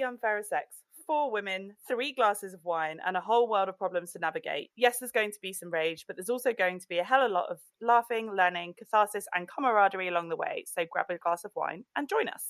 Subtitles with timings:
[0.00, 0.76] the unfairer sex.
[1.06, 4.70] Four women, three glasses of wine, and a whole world of problems to navigate.
[4.76, 7.24] Yes, there's going to be some rage, but there's also going to be a hell
[7.24, 10.64] of a lot of laughing, learning, catharsis, and camaraderie along the way.
[10.66, 12.44] So grab a glass of wine and join us.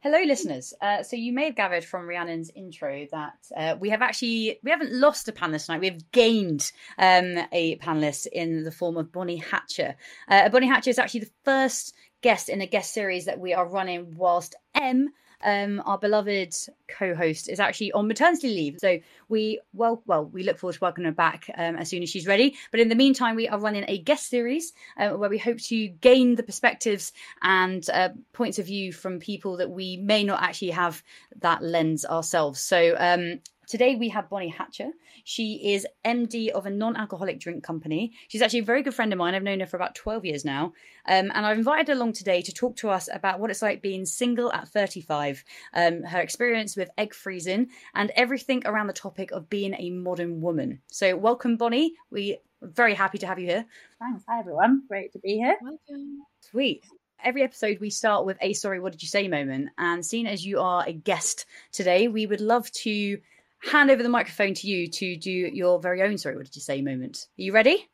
[0.00, 0.72] Hello, listeners.
[0.80, 4.70] Uh, so you may have gathered from Rhiannon's intro that uh, we have actually we
[4.70, 5.80] haven't lost a panelist tonight.
[5.80, 9.96] We have gained um, a panelist in the form of Bonnie Hatcher.
[10.28, 13.66] Uh, Bonnie Hatcher is actually the first guest in a guest series that we are
[13.66, 15.10] running whilst M
[15.42, 16.54] um, our beloved
[16.88, 18.78] co-host is actually on maternity leave.
[18.80, 22.10] So we well well we look forward to welcoming her back um, as soon as
[22.10, 22.56] she's ready.
[22.70, 25.88] But in the meantime, we are running a guest series uh, where we hope to
[25.88, 30.70] gain the perspectives and uh, points of view from people that we may not actually
[30.70, 31.02] have
[31.40, 32.60] that lens ourselves.
[32.60, 34.92] So um, Today we have Bonnie Hatcher.
[35.24, 38.12] She is MD of a non-alcoholic drink company.
[38.28, 39.34] She's actually a very good friend of mine.
[39.34, 40.72] I've known her for about 12 years now.
[41.06, 43.82] Um, and I've invited her along today to talk to us about what it's like
[43.82, 45.44] being single at 35,
[45.74, 50.40] um, her experience with egg freezing, and everything around the topic of being a modern
[50.40, 50.80] woman.
[50.86, 51.92] So welcome, Bonnie.
[52.10, 53.66] We are very happy to have you here.
[53.98, 54.24] Thanks.
[54.30, 54.84] Hi, everyone.
[54.88, 55.58] Great to be here.
[55.60, 56.22] Welcome.
[56.40, 56.86] Sweet
[57.24, 60.46] every episode we start with a sorry what did you say moment and seeing as
[60.46, 63.18] you are a guest today we would love to
[63.62, 66.62] hand over the microphone to you to do your very own sorry what did you
[66.62, 67.26] say moment.
[67.38, 67.88] Are you ready?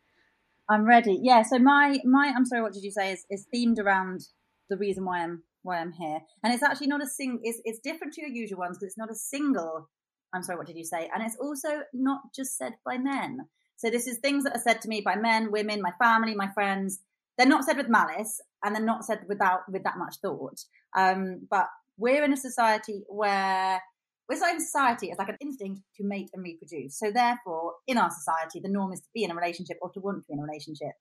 [0.69, 1.19] I'm ready.
[1.23, 4.29] Yeah so my my i'm sorry what did you say is, is themed around
[4.71, 6.21] the reason why i'm why i'm here.
[6.43, 8.99] And it's actually not a sing it's, it's different to your usual ones because it's
[8.99, 9.88] not a single
[10.34, 11.11] i'm sorry what did you say.
[11.15, 13.41] And it's also not just said by men.
[13.77, 16.50] So this is things that are said to me by men women my family my
[16.53, 17.00] friends.
[17.37, 20.61] They're not said with malice and they're not said without with that much thought.
[20.97, 23.81] Um, but we're in a society where
[24.29, 26.99] we're in society as like an instinct to mate and reproduce.
[26.99, 30.01] So therefore, in our society, the norm is to be in a relationship or to
[30.01, 30.93] want to be in a relationship.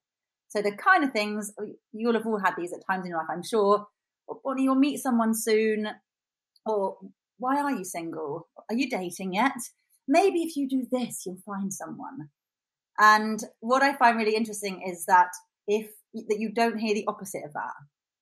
[0.50, 3.20] So the kind of things oh, you'll have all had these at times in your
[3.20, 3.88] life, I'm sure.
[4.28, 5.88] Or you'll meet someone soon,
[6.66, 6.98] or
[7.38, 8.48] why are you single?
[8.70, 9.58] Are you dating yet?
[10.08, 12.30] Maybe if you do this, you'll find someone.
[13.00, 15.30] And what I find really interesting is that
[15.68, 17.74] if that you don't hear the opposite of that.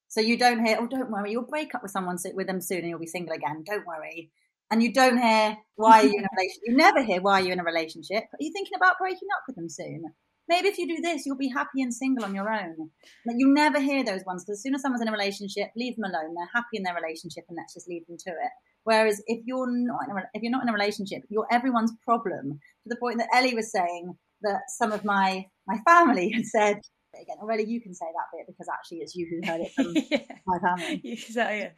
[0.07, 2.79] So you don't hear, oh, don't worry, you'll break up with someone with them soon
[2.79, 3.63] and you'll be single again.
[3.65, 4.31] Don't worry
[4.71, 6.61] and you don't hear why are you in a relationship.
[6.65, 8.23] You never hear why you're in a relationship.
[8.23, 10.03] Are you thinking about breaking up with them soon?
[10.47, 12.89] Maybe if you do this, you'll be happy and single on your own.
[13.25, 15.95] But you never hear those ones because as soon as someone's in a relationship, leave
[15.95, 16.33] them alone.
[16.35, 18.51] They're happy in their relationship, and let's just leave them to it.
[18.83, 22.59] Whereas if you're not in a, if you're not in a relationship, you're everyone's problem.
[22.83, 26.81] To the point that Ellie was saying that some of my my family had said
[27.19, 27.63] again already.
[27.63, 30.35] You can say that bit because actually it's you who heard it from yeah.
[30.45, 31.15] my family.
[31.17, 31.69] So, yeah.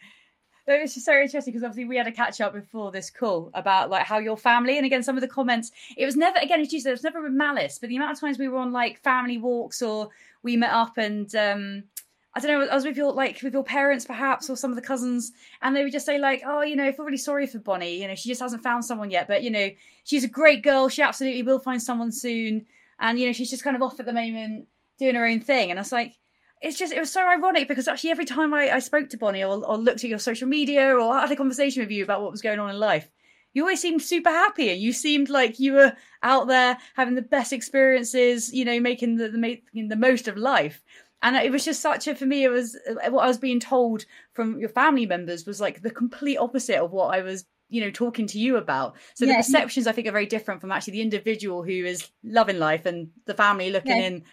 [0.66, 3.52] No, it's just so interesting because obviously we had a catch up before this call
[3.54, 5.72] about like how your family and again some of the comments.
[5.98, 8.14] It was never again as you said, it was never with malice, but the amount
[8.14, 10.10] of times we were on like family walks or
[10.42, 11.84] we met up and um
[12.36, 14.76] I don't know, I was with your like with your parents perhaps or some of
[14.76, 17.46] the cousins, and they would just say like, "Oh, you know, I feel really sorry
[17.46, 18.02] for Bonnie.
[18.02, 19.70] You know, she just hasn't found someone yet, but you know,
[20.04, 20.90] she's a great girl.
[20.90, 22.66] She absolutely will find someone soon,
[23.00, 25.70] and you know, she's just kind of off at the moment doing her own thing."
[25.70, 26.16] And I was like,
[26.64, 29.44] it's just it was so ironic because actually every time I, I spoke to Bonnie
[29.44, 32.32] or, or looked at your social media or had a conversation with you about what
[32.32, 33.12] was going on in life,
[33.54, 35.94] you always seemed super happy and you seemed like you were
[36.24, 40.38] out there having the best experiences, you know, making the the, making the most of
[40.38, 40.82] life.
[41.22, 42.46] And it was just such a for me.
[42.46, 42.78] It was
[43.10, 46.92] what I was being told from your family members was like the complete opposite of
[46.92, 50.08] what I was you know talking to you about so yeah, the perceptions i think
[50.08, 53.98] are very different from actually the individual who is loving life and the family looking
[53.98, 54.08] yeah.
[54.08, 54.24] in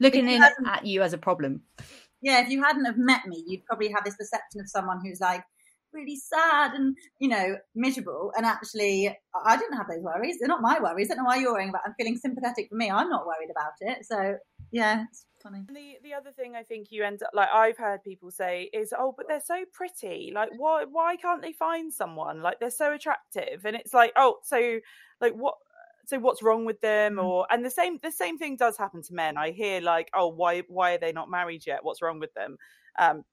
[0.00, 1.62] looking in at you as a problem.
[2.22, 5.20] Yeah, if you hadn't have met me, you'd probably have this perception of someone who's
[5.20, 5.42] like
[5.92, 8.32] really sad and you know miserable.
[8.36, 10.36] And actually, I didn't have those worries.
[10.38, 11.10] They're not my worries.
[11.10, 11.82] I don't know why you're worrying about.
[11.86, 12.90] I'm feeling sympathetic for me.
[12.90, 14.04] I'm not worried about it.
[14.04, 14.36] So
[14.70, 15.62] yeah, it's funny.
[15.68, 18.92] The the other thing I think you end up like I've heard people say is,
[18.96, 20.32] oh, but they're so pretty.
[20.34, 22.42] Like, why why can't they find someone?
[22.42, 24.78] Like they're so attractive, and it's like, oh, so
[25.20, 25.54] like what
[26.06, 27.24] so what's wrong with them mm.
[27.24, 29.36] or and the same the same thing does happen to men.
[29.36, 31.80] I hear like oh why why are they not married yet?
[31.82, 32.56] What's wrong with them?
[32.98, 33.24] Um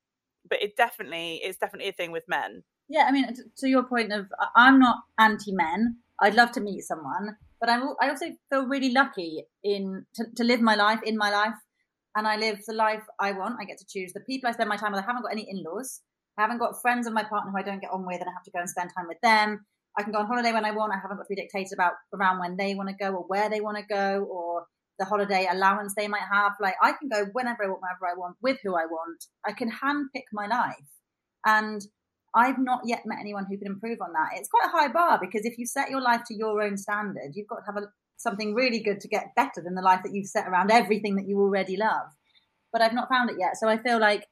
[0.49, 2.63] but it definitely it's definitely a thing with men.
[2.89, 3.27] Yeah i mean
[3.57, 4.25] to your point of
[4.55, 8.91] i'm not anti men i'd love to meet someone but i i also feel really
[8.91, 11.55] lucky in to, to live my life in my life
[12.15, 13.55] and i live the life i want.
[13.61, 15.03] I get to choose the people i spend my time with.
[15.03, 16.01] I haven't got any in-laws.
[16.37, 18.33] I haven't got friends of my partner who I don't get on with and I
[18.33, 19.65] have to go and spend time with them.
[19.97, 20.91] I can go on holiday when I want.
[20.91, 23.49] I haven't got to be dictated about around when they want to go or where
[23.49, 24.65] they want to go or
[24.99, 26.53] the holiday allowance they might have.
[26.59, 29.25] Like I can go whenever I want, wherever I want, with who I want.
[29.45, 30.75] I can handpick my life.
[31.45, 31.81] And
[32.35, 34.37] I've not yet met anyone who can improve on that.
[34.37, 37.33] It's quite a high bar because if you set your life to your own standard,
[37.33, 37.87] you've got to have a,
[38.17, 41.27] something really good to get better than the life that you've set around everything that
[41.27, 42.07] you already love.
[42.71, 43.57] But I've not found it yet.
[43.57, 44.25] So I feel like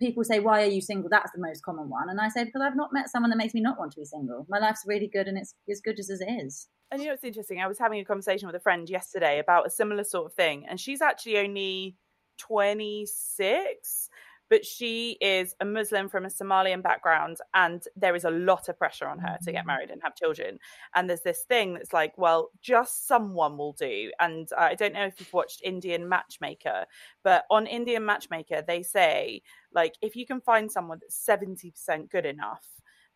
[0.00, 2.62] people say, "Why are you single?" That's the most common one, and I say because
[2.62, 4.46] I've not met someone that makes me not want to be single.
[4.48, 6.68] My life's really good, and it's as good as it is.
[6.90, 7.60] And you know, it's interesting.
[7.60, 10.66] I was having a conversation with a friend yesterday about a similar sort of thing,
[10.68, 11.96] and she's actually only
[12.38, 14.09] twenty six,
[14.50, 18.76] but she is a Muslim from a Somalian background, and there is a lot of
[18.76, 19.68] pressure on her to get mm.
[19.68, 20.58] married and have children.
[20.94, 24.10] And there's this thing that's like, well, just someone will do.
[24.18, 26.84] And uh, I don't know if you've watched Indian Matchmaker,
[27.22, 29.42] but on Indian Matchmaker, they say,
[29.72, 32.66] like, if you can find someone that's 70% good enough,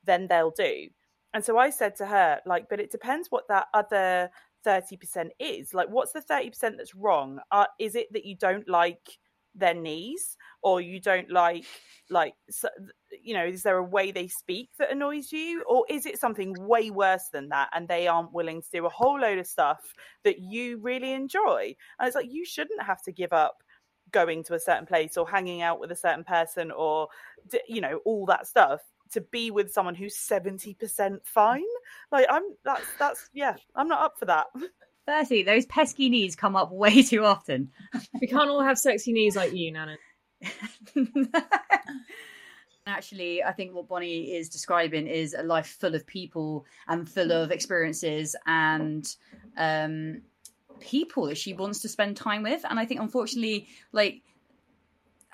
[0.05, 0.87] then they'll do.
[1.35, 4.31] And so I said to her, like, but it depends what that other
[4.65, 5.75] 30% is.
[5.75, 7.41] Like, what's the 30% that's wrong?
[7.51, 9.19] Uh, is it that you don't like
[9.55, 11.65] their knees or you don't like
[12.11, 12.35] like
[13.23, 16.55] you know is there a way they speak that annoys you or is it something
[16.59, 19.81] way worse than that and they aren't willing to do a whole load of stuff
[20.25, 21.75] that you really enjoy?
[21.99, 23.63] And it's like you shouldn't have to give up
[24.11, 27.09] going to a certain place or hanging out with a certain person or
[27.69, 28.81] you know all that stuff
[29.13, 31.63] to be with someone who's 70% fine.
[32.11, 34.47] Like i'm that's that's yeah i'm not up for that
[35.07, 37.71] Firstly, those pesky knees come up way too often.
[38.21, 39.97] We can't all have sexy knees like you, Nana.
[42.87, 47.33] Actually, I think what Bonnie is describing is a life full of people and full
[47.33, 49.07] of experiences and
[49.57, 50.23] um,
[50.81, 52.65] people that she wants to spend time with.
[52.69, 54.23] And I think, unfortunately, like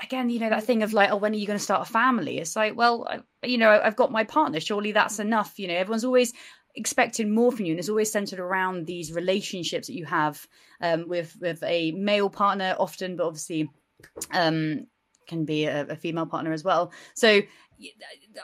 [0.02, 1.92] again, you know, that thing of like, oh, when are you going to start a
[1.92, 2.38] family?
[2.38, 4.60] It's like, well, I, you know, I've got my partner.
[4.60, 5.58] Surely that's enough.
[5.58, 6.32] You know, everyone's always
[6.74, 10.46] expecting more from you, and it's always centered around these relationships that you have
[10.80, 13.70] um, with with a male partner, often, but obviously
[14.32, 14.86] um,
[15.26, 16.92] can be a, a female partner as well.
[17.14, 17.40] So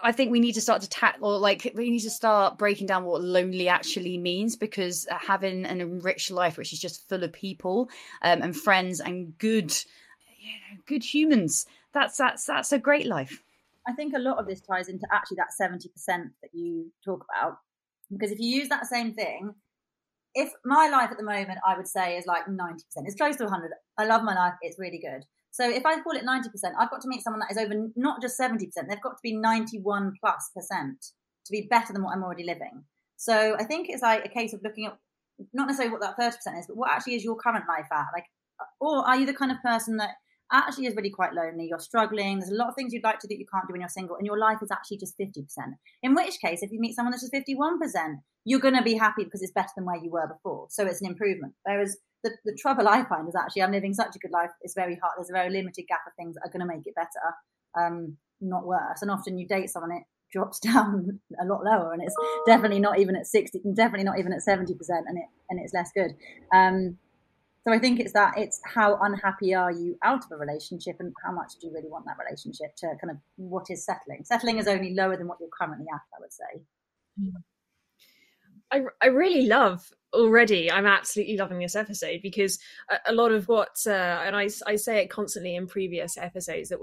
[0.02, 3.04] I think we need to start to tackle, like, we need to start breaking down
[3.04, 7.90] what lonely actually means because having an enriched life, which is just full of people
[8.22, 9.72] um, and friends and good,
[10.38, 13.42] you know, good humans, that's that's that's a great life.
[13.86, 17.26] I think a lot of this ties into actually that seventy percent that you talk
[17.30, 17.58] about,
[18.10, 19.54] because if you use that same thing,
[20.34, 23.36] if my life at the moment, I would say is like ninety percent, it's close
[23.36, 23.72] to hundred.
[23.98, 25.24] I love my life; it's really good.
[25.56, 28.20] So if I call it 90%, I've got to meet someone that is over not
[28.20, 28.60] just 70%,
[28.90, 30.98] they've got to be 91 plus percent
[31.46, 32.84] to be better than what I'm already living.
[33.16, 34.98] So I think it's like a case of looking at
[35.54, 38.04] not necessarily what that 30% is, but what actually is your current life at?
[38.12, 38.26] Like,
[38.80, 40.10] or are you the kind of person that
[40.52, 43.26] actually is really quite lonely, you're struggling, there's a lot of things you'd like to
[43.26, 45.44] do that you can't do when you're single, and your life is actually just 50%.
[46.02, 49.24] In which case, if you meet someone that's just 51%, you're going to be happy
[49.24, 50.68] because it's better than where you were before.
[50.70, 51.54] So it's an improvement.
[51.64, 54.50] Whereas the, the trouble I find is actually I'm living such a good life.
[54.62, 55.14] It's very hard.
[55.16, 57.26] There's a very limited gap of things that are going to make it better,
[57.76, 59.02] um, not worse.
[59.02, 62.14] And often you date someone, it drops down a lot lower, and it's
[62.46, 65.74] definitely not even at sixty, definitely not even at seventy percent, and it and it's
[65.74, 66.12] less good.
[66.54, 66.98] Um,
[67.66, 71.12] so I think it's that it's how unhappy are you out of a relationship, and
[71.24, 74.22] how much do you really want that relationship to kind of what is settling.
[74.22, 76.62] Settling is only lower than what you're currently at, I would say.
[78.70, 82.58] I, I really love already i'm absolutely loving this episode because
[82.90, 86.70] a, a lot of what uh, and I, I say it constantly in previous episodes
[86.70, 86.78] that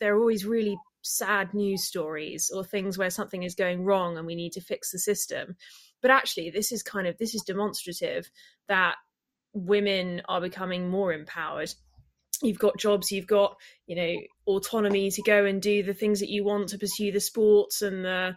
[0.00, 4.26] there are always really sad news stories or things where something is going wrong and
[4.26, 5.56] we need to fix the system
[6.00, 8.30] but actually this is kind of this is demonstrative
[8.68, 8.96] that
[9.52, 11.72] women are becoming more empowered.
[12.42, 13.56] You've got jobs you've got
[13.86, 14.16] you know
[14.48, 18.04] autonomy to go and do the things that you want to pursue the sports and
[18.04, 18.36] the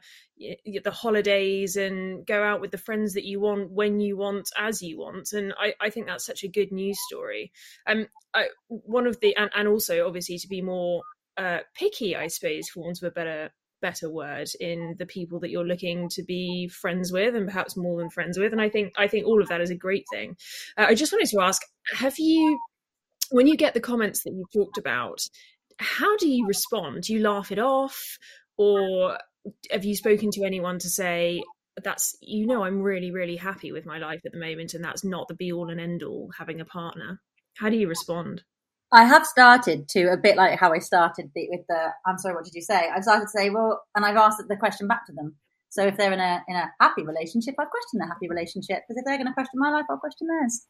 [0.83, 4.81] the holidays and go out with the friends that you want when you want as
[4.81, 5.31] you want.
[5.33, 7.51] And i, I think that's such a good news story.
[7.87, 11.01] Um I, one of the and, and also obviously to be more
[11.37, 13.51] uh picky i suppose for want of a better
[13.85, 17.97] better word in the people that you're looking to be friends with and perhaps more
[17.99, 20.35] than friends with and i think i think all of that is a great thing.
[20.77, 21.61] Uh, i just wanted to ask
[21.93, 22.57] have you
[23.31, 25.19] when you get the comments that you've talked about
[25.77, 27.03] how do you respond?
[27.03, 28.17] Do you laugh it off
[28.57, 29.17] or
[29.71, 31.43] have you spoken to anyone to say
[31.83, 35.03] that's you know i'm really really happy with my life at the moment and that's
[35.03, 37.19] not the be all and end all having a partner
[37.57, 38.43] how do you respond
[38.91, 42.45] i have started to a bit like how i started with the i'm sorry what
[42.45, 45.13] did you say i've started to say well and i've asked the question back to
[45.13, 45.35] them
[45.75, 48.97] so if they're in a in a happy relationship, I question their happy relationship because
[48.97, 50.67] if they're going to question my life, I'll question theirs.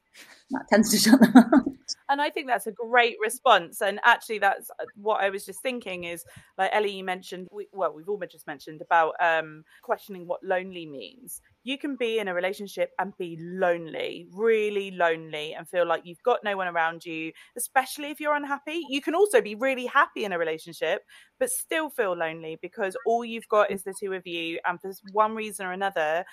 [0.50, 1.66] That tends to shut them up.
[2.10, 3.82] And I think that's a great response.
[3.82, 6.26] And actually, that's uh, what I was just thinking is
[6.58, 7.48] like Ellie, you mentioned.
[7.52, 12.20] We, well, we've all just mentioned about um, questioning what lonely means you can be
[12.20, 16.68] in a relationship and be lonely, really lonely, and feel like you've got no one
[16.68, 18.84] around you, especially if you're unhappy.
[18.88, 21.02] You can also be really happy in a relationship,
[21.40, 24.60] but still feel lonely because all you've got is the two of you.
[24.64, 26.24] And for one reason or another,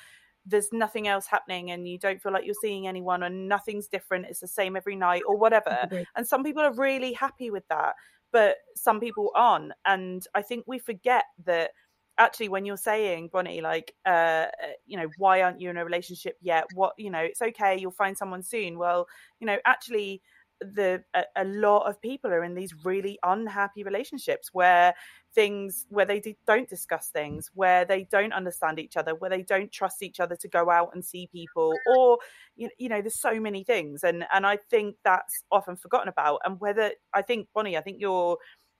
[0.44, 4.26] there's nothing else happening and you don't feel like you're seeing anyone and nothing's different.
[4.26, 5.88] It's the same every night or whatever.
[6.16, 7.94] And some people are really happy with that
[8.32, 11.70] but some people aren't and i think we forget that
[12.18, 14.46] actually when you're saying bonnie like uh
[14.86, 17.90] you know why aren't you in a relationship yet what you know it's okay you'll
[17.90, 19.06] find someone soon well
[19.38, 20.20] you know actually
[20.60, 24.94] the a, a lot of people are in these really unhappy relationships where
[25.34, 29.42] things where they do, don't discuss things where they don't understand each other where they
[29.42, 32.18] don't trust each other to go out and see people or
[32.56, 36.40] you, you know there's so many things and and i think that's often forgotten about
[36.44, 38.36] and whether i think bonnie i think your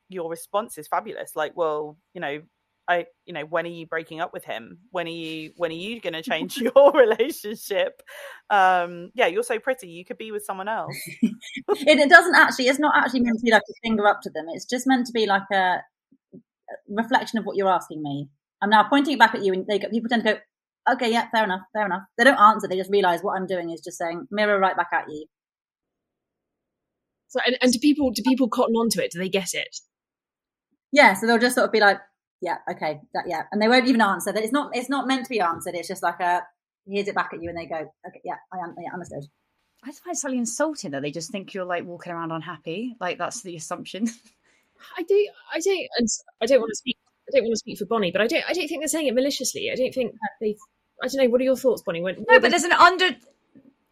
[0.09, 2.40] your response is fabulous like well you know
[2.88, 4.78] I, you know, when are you breaking up with him?
[4.90, 8.02] When are you, when are you going to change your relationship?
[8.50, 9.88] Um, yeah, you're so pretty.
[9.88, 10.97] You could be with someone else.
[11.23, 12.68] it, it, doesn't actually.
[12.68, 14.47] It's not actually meant to be like a finger up to them.
[14.49, 15.78] It's just meant to be like a
[16.88, 18.28] reflection of what you're asking me.
[18.62, 20.38] I'm now pointing it back at you, and they go, people tend to go,
[20.92, 22.68] "Okay, yeah, fair enough, fair enough." They don't answer.
[22.68, 25.26] They just realize what I'm doing is just saying mirror right back at you.
[27.28, 29.10] So, and, and do people do people cotton onto it?
[29.12, 29.76] Do they get it?
[30.92, 31.98] Yeah, so they'll just sort of be like,
[32.42, 34.42] yeah, okay, that, yeah, and they won't even answer that.
[34.42, 35.74] It's not, it's not meant to be answered.
[35.74, 36.42] It's just like a
[36.86, 37.76] here's it back at you, and they go,
[38.06, 39.24] okay, yeah, I, yeah, understood.
[39.84, 42.94] I find it slightly insulting that they just think you're like walking around unhappy.
[43.00, 44.06] Like that's the assumption.
[44.96, 46.08] I do, I don't, and
[46.40, 46.96] I don't want to speak.
[47.28, 48.44] I don't want to speak for Bonnie, but I don't.
[48.48, 49.70] I don't think they're saying it maliciously.
[49.70, 50.56] I don't think they.
[51.02, 51.30] I don't know.
[51.30, 52.02] What are your thoughts, Bonnie?
[52.02, 53.10] When, no, but there's an under.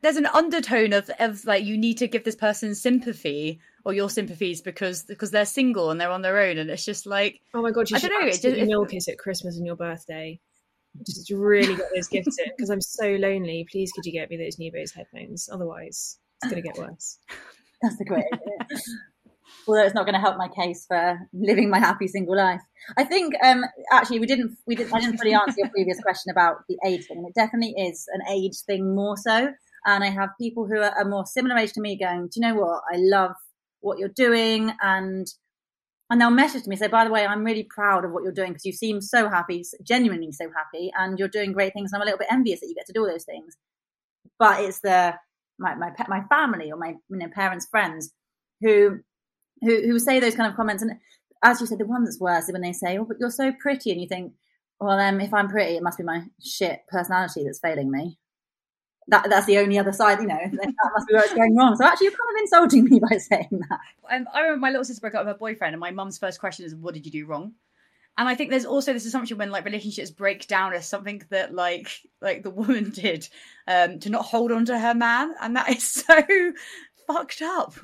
[0.03, 4.09] There's an undertone of, of like you need to give this person sympathy or your
[4.09, 7.63] sympathies because because they're single and they're on their own, and it's just like oh
[7.63, 9.77] my god, you I should don't know, it just, milk it at Christmas and your
[9.77, 10.41] birthday.
[11.07, 13.67] Just really get those gifts in because I'm so lonely.
[13.71, 15.49] Please, could you get me those new Bose headphones?
[15.53, 17.19] Otherwise, it's going to get worse.
[17.83, 18.81] That's the great idea.
[19.69, 22.63] Although it's not going to help my case for living my happy single life.
[22.97, 26.31] I think um, actually we didn't we didn't I didn't fully answer your previous question
[26.31, 27.25] about the age thing.
[27.27, 29.53] It definitely is an age thing more so.
[29.87, 32.43] And I have people who are, are more similar age to me going, do you
[32.43, 32.83] know what?
[32.93, 33.33] I love
[33.81, 35.27] what you're doing and
[36.11, 38.51] and they'll message me say by the way i'm really proud of what you're doing
[38.51, 42.03] because you seem so happy genuinely so happy and you're doing great things and i'm
[42.03, 43.57] a little bit envious that you get to do all those things
[44.39, 45.15] but it's the
[45.59, 48.13] my my, my family or my you know parents friends
[48.61, 48.99] who
[49.61, 50.93] who who say those kind of comments and
[51.43, 53.53] as you said the one that's worse is when they say oh but you're so
[53.53, 54.33] pretty and you think
[54.79, 58.19] well um if i'm pretty it must be my shit personality that's failing me
[59.11, 61.77] that that's the only other side, you know, that must be where it's going wrong.
[61.77, 63.81] So actually, you're kind of insulting me by saying that.
[64.11, 66.41] Um, I remember my little sister broke up with her boyfriend, and my mum's first
[66.41, 67.53] question is, "What did you do wrong?"
[68.19, 71.55] And I think there's also this assumption when like relationships break down as something that
[71.55, 71.91] like
[72.21, 73.29] like the woman did
[73.67, 76.23] um, to not hold on to her man, and that is so
[77.07, 77.75] fucked up.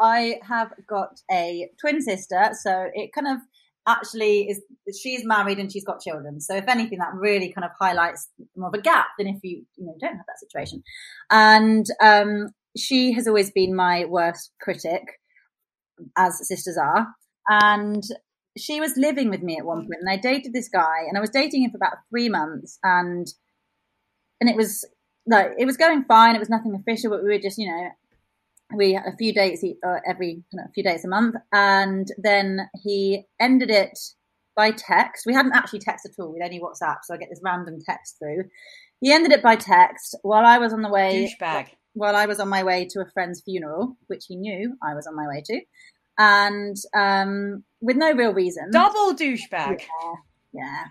[0.00, 3.38] I have got a twin sister, so it kind of
[3.86, 4.62] actually is
[5.00, 6.40] she's married and she's got children.
[6.40, 9.64] So if anything, that really kind of highlights more of a gap than if you
[9.76, 10.82] you know don't have that situation.
[11.30, 15.02] And um, she has always been my worst critic,
[16.16, 17.08] as sisters are.
[17.48, 18.02] And
[18.56, 21.20] she was living with me at one point, and I dated this guy, and I
[21.20, 23.26] was dating him for about three months, and
[24.40, 24.84] and it was
[25.26, 26.36] like it was going fine.
[26.36, 27.88] It was nothing official, but we were just you know
[28.74, 33.24] we had a few dates uh, every know, few days a month, and then he
[33.40, 33.98] ended it
[34.56, 35.26] by text.
[35.26, 38.18] We hadn't actually texted at all with any WhatsApp, so I get this random text
[38.18, 38.44] through.
[39.00, 41.34] He ended it by text while I was on the way.
[41.40, 41.68] Douchebag.
[41.94, 45.06] While I was on my way to a friend's funeral, which he knew I was
[45.06, 45.60] on my way to,
[46.18, 48.70] and um, with no real reason.
[48.70, 49.80] Double douchebag.
[49.80, 50.14] Yeah,
[50.54, 50.84] yeah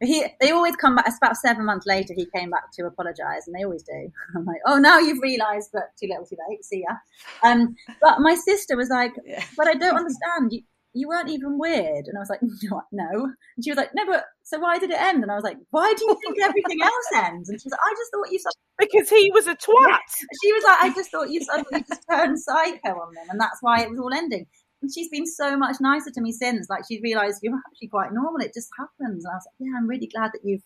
[0.00, 1.06] he they always come back.
[1.06, 2.14] It's about seven months later.
[2.14, 4.10] He came back to apologise, and they always do.
[4.36, 6.64] I'm like, oh, now you've realised, but too little, too late.
[6.64, 6.96] See ya.
[7.42, 9.44] Um, but my sister was like, yeah.
[9.56, 10.52] but I don't understand.
[10.52, 13.24] You you weren't even weird, and I was like, no, no.
[13.56, 15.22] And she was like, no, but so why did it end?
[15.22, 17.48] And I was like, why do you think everything else ends?
[17.48, 18.40] And she was like, I just thought you
[18.78, 19.88] because he was a twat.
[19.88, 19.98] Yeah.
[20.42, 23.58] She was like, I just thought you suddenly just turned psycho on them, and that's
[23.60, 24.46] why it was all ending.
[24.82, 26.68] And she's been so much nicer to me since.
[26.70, 28.40] Like she's realised you're actually quite normal.
[28.40, 29.24] It just happens.
[29.24, 30.62] And I was like, yeah, I'm really glad that you've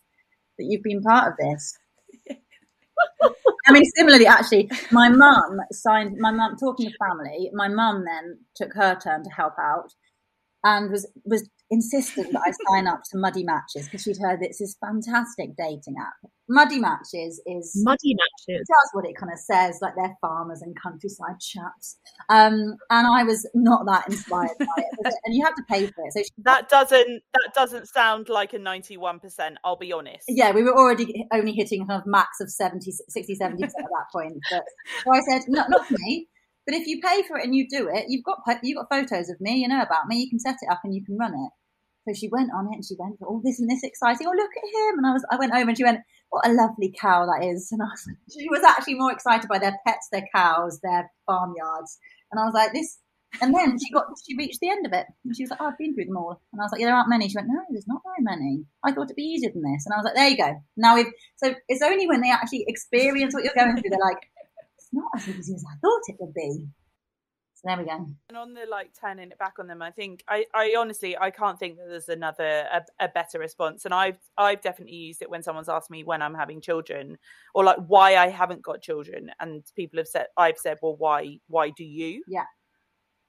[0.57, 1.77] that you've been part of this.
[3.67, 6.17] I mean, similarly, actually, my mum signed.
[6.19, 7.49] My mum talking to family.
[7.53, 9.93] My mum then took her turn to help out,
[10.63, 14.59] and was was insistent that I sign up to Muddy Matches because she'd heard it's
[14.59, 16.31] this fantastic dating app.
[16.47, 18.67] Muddy Matches is Muddy Matches.
[18.67, 21.97] That's what it kind of says, like they're farmers and countryside chaps.
[22.29, 26.05] Um, and I was not that inspired by it, and you have to pay for
[26.05, 26.13] it.
[26.13, 29.57] So she, that doesn't that doesn't sound like a ninety one percent.
[29.63, 30.25] I'll be honest.
[30.27, 33.89] Yeah, we were already only hitting kind of max of 70, 60, 70 percent at
[33.89, 34.37] that point.
[34.51, 34.63] But
[35.03, 36.27] so I said, not not for me.
[36.65, 39.29] But if you pay for it and you do it, you've got you've got photos
[39.29, 40.17] of me, you know about me.
[40.17, 41.51] You can set it up and you can run it.
[42.07, 44.27] So she went on it and she went, "Oh, this and this exciting!
[44.27, 46.53] Oh, look at him!" And I was, I went over and she went, "What a
[46.53, 50.09] lovely cow that is!" And I was, she was actually more excited by their pets,
[50.11, 51.97] their cows, their farmyards.
[52.31, 52.99] And I was like, "This
[53.41, 55.67] And then she got she reached the end of it, and she was like, oh,
[55.67, 57.47] "I've been through them all." And I was like, "Yeah, there aren't many." She went,
[57.47, 58.65] "No, there's not very many.
[58.83, 60.61] I thought it'd be easier than this." And I was like, "There you go.
[60.77, 64.21] Now we've." So it's only when they actually experience what you're going through they're like,
[64.21, 64.34] "It's
[64.95, 66.67] not as easy as I thought it would be."
[67.55, 68.05] So there we go.
[68.27, 71.31] And on the like turning it back on them, I think I, I honestly I
[71.31, 73.85] can't think that there's another a, a better response.
[73.85, 77.17] And I've I've definitely used it when someone's asked me when I'm having children
[77.53, 81.39] or like why I haven't got children, and people have said I've said, well, why
[81.47, 82.23] why do you?
[82.27, 82.43] Yeah.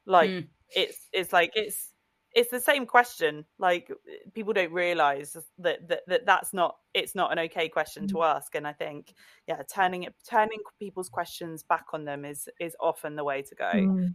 [0.07, 0.49] Like Mm.
[0.71, 1.93] it's it's like it's
[2.37, 3.47] it's the same question.
[3.59, 3.91] Like
[4.35, 8.55] people don't realize that that, that that's not it's not an okay question to ask.
[8.55, 9.15] And I think
[9.49, 13.55] yeah, turning it turning people's questions back on them is is often the way to
[13.55, 13.73] go.
[13.73, 14.15] Mm.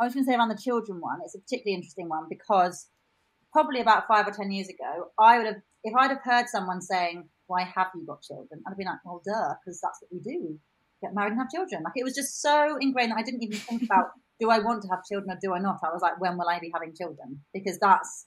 [0.00, 2.86] I was going to say around the children one, it's a particularly interesting one because
[3.52, 6.80] probably about five or ten years ago, I would have, if I'd have heard someone
[6.80, 10.10] saying, "Why have you got children?" I'd have been like, "Well, duh, because that's what
[10.10, 10.58] we do:
[11.02, 13.58] get married and have children." Like it was just so ingrained that I didn't even
[13.58, 14.06] think about,
[14.40, 15.78] do I want to have children or do I not?
[15.82, 17.40] I was like, when will I be having children?
[17.52, 18.26] Because that's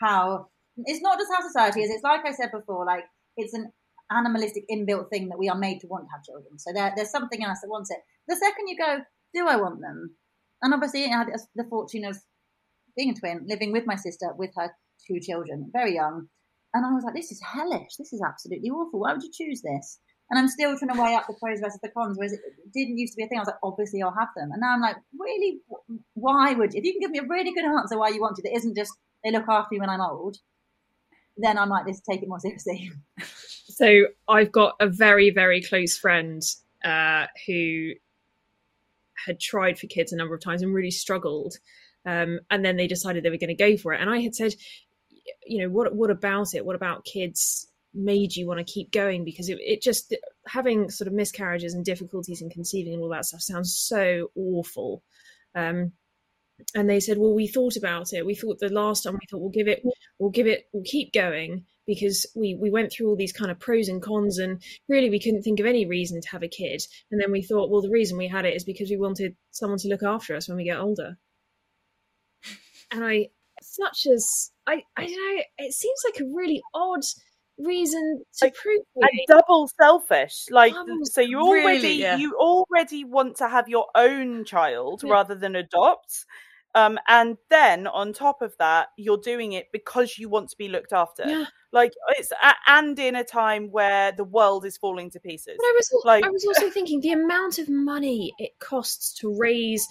[0.00, 0.48] how.
[0.84, 1.90] It's not just how society is.
[1.90, 3.04] It's like I said before, like
[3.36, 3.72] it's an
[4.10, 6.58] animalistic inbuilt thing that we are made to want to have children.
[6.58, 7.98] So there, there's something else that wants it.
[8.28, 8.98] The second you go,
[9.34, 10.16] do I want them?
[10.62, 12.16] And obviously, I had the fortune of
[12.96, 14.70] being a twin, living with my sister, with her
[15.06, 16.28] two children, very young.
[16.74, 17.96] And I was like, this is hellish.
[17.98, 19.00] This is absolutely awful.
[19.00, 19.98] Why would you choose this?
[20.28, 22.16] And I'm still trying to weigh up the pros versus the cons.
[22.18, 22.40] Whereas it
[22.74, 23.38] didn't used to be a thing.
[23.38, 24.50] I was like, obviously, I'll have them.
[24.50, 25.60] And now I'm like, really?
[26.14, 26.78] Why would you?
[26.80, 28.76] If you can give me a really good answer why you want to, that isn't
[28.76, 30.38] just they look after me when I'm old,
[31.36, 32.92] then I might just take it more seriously.
[33.68, 36.40] So I've got a very, very close friend
[36.82, 37.90] uh, who
[39.26, 41.58] had tried for kids a number of times and really struggled.
[42.06, 44.00] Um, and then they decided they were going to go for it.
[44.00, 44.54] And I had said,
[45.44, 46.64] you know, what what about it?
[46.64, 49.24] What about kids made you want to keep going?
[49.24, 50.14] Because it, it just
[50.46, 55.02] having sort of miscarriages and difficulties in conceiving and all that stuff sounds so awful.
[55.54, 55.92] Um,
[56.74, 58.24] and they said, well, we thought about it.
[58.24, 59.82] We thought the last time we thought we'll give it,
[60.18, 63.58] we'll give it, we'll keep going because we we went through all these kind of
[63.58, 66.82] pros and cons and really we couldn't think of any reason to have a kid
[67.10, 69.78] and then we thought well the reason we had it is because we wanted someone
[69.78, 71.16] to look after us when we get older
[72.90, 73.28] and i
[73.62, 77.02] such as i i don't know it seems like a really odd
[77.58, 82.16] reason to Like, prove and double selfish like Double- so you really, already yeah.
[82.16, 85.12] you already want to have your own child Yeah.
[85.12, 86.26] rather than adopt
[86.74, 90.68] um and then on top of that you're doing it because you want to be
[90.68, 92.30] looked after yeah like it's
[92.66, 96.24] and in a time where the world is falling to pieces But I was, Like-
[96.24, 99.86] I was also thinking the amount of money it costs to raise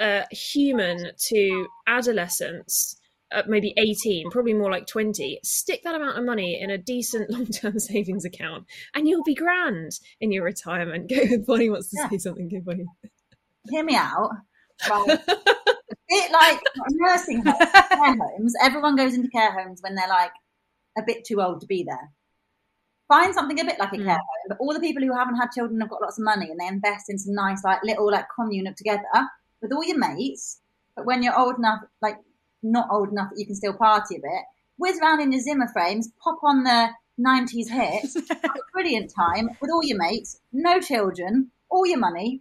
[0.00, 2.96] a human to adolescence,
[3.34, 5.40] at maybe 18, probably more like 20.
[5.42, 9.34] Stick that amount of money in a decent long term savings account and you'll be
[9.34, 11.08] grand in your retirement.
[11.10, 11.16] Go,
[11.46, 12.08] Bonnie wants to Yeah.
[12.10, 12.48] say something.
[12.48, 12.86] Go, Bonnie.
[13.70, 14.30] Hear me out.
[14.88, 15.08] Right.
[15.28, 17.58] a bit like nursing homes,
[17.90, 18.54] care homes.
[18.62, 20.32] Everyone goes into care homes when they're like
[20.98, 22.10] a bit too old to be there.
[23.08, 24.04] Find something a bit like a Mm.
[24.04, 26.50] care home, but all the people who haven't had children have got lots of money
[26.50, 29.02] and they invest in some nice, like little, like commune up together
[29.60, 30.60] with all your mates.
[30.96, 32.16] But when you're old enough, like
[32.64, 34.42] not old enough that you can still party a bit,
[34.78, 36.88] whiz around in your Zimmer frames, pop on the
[37.20, 42.40] 90s hits, have a brilliant time with all your mates, no children, all your money.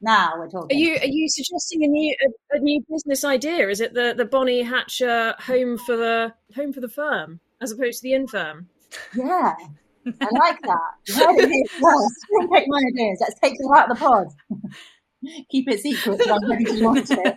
[0.00, 0.76] Now we're talking.
[0.76, 3.68] Are you are you suggesting a new a, a new business idea?
[3.68, 8.00] Is it the, the Bonnie Hatcher home for the home for the firm as opposed
[8.00, 8.68] to the infirm?
[9.14, 9.54] Yeah,
[10.06, 10.90] I like that.
[11.06, 12.16] You heard it here first.
[12.32, 13.18] Don't take my ideas.
[13.20, 14.26] Let's take it out of the pod.
[15.50, 16.20] Keep it secret.
[16.28, 17.36] I'm ready to launch it.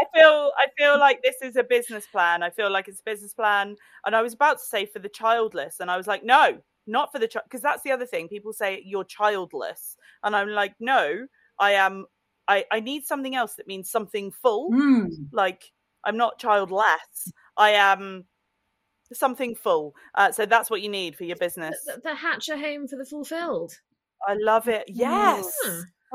[0.00, 2.42] I feel I feel like this is a business plan.
[2.42, 5.08] I feel like it's a business plan, and I was about to say for the
[5.08, 8.28] childless, and I was like, no, not for the child, because that's the other thing.
[8.28, 11.26] People say you're childless, and I'm like, no,
[11.58, 12.06] I am.
[12.48, 14.70] I I need something else that means something full.
[14.70, 15.08] Mm.
[15.32, 15.72] Like
[16.04, 17.32] I'm not childless.
[17.56, 18.26] I am
[19.12, 19.94] something full.
[20.14, 21.76] Uh, so that's what you need for your business.
[21.86, 23.72] The, the Hatcher home for the fulfilled.
[24.26, 24.84] I love it.
[24.88, 25.50] Yes.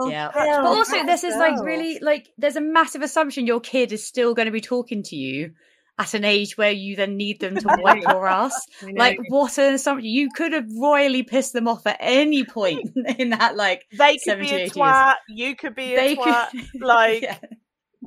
[0.05, 0.11] Hmm.
[0.11, 0.31] Yeah.
[0.33, 4.33] But also, this is like really like there's a massive assumption your kid is still
[4.33, 5.53] going to be talking to you
[5.99, 8.53] at an age where you then need them to wipe your ass.
[8.95, 10.09] Like, what an assumption!
[10.09, 13.55] You could have royally pissed them off at any point in that.
[13.55, 14.71] Like, They could be a 80 years.
[14.71, 15.15] twat.
[15.29, 16.49] You could be a they twat.
[16.51, 17.37] could like- yeah.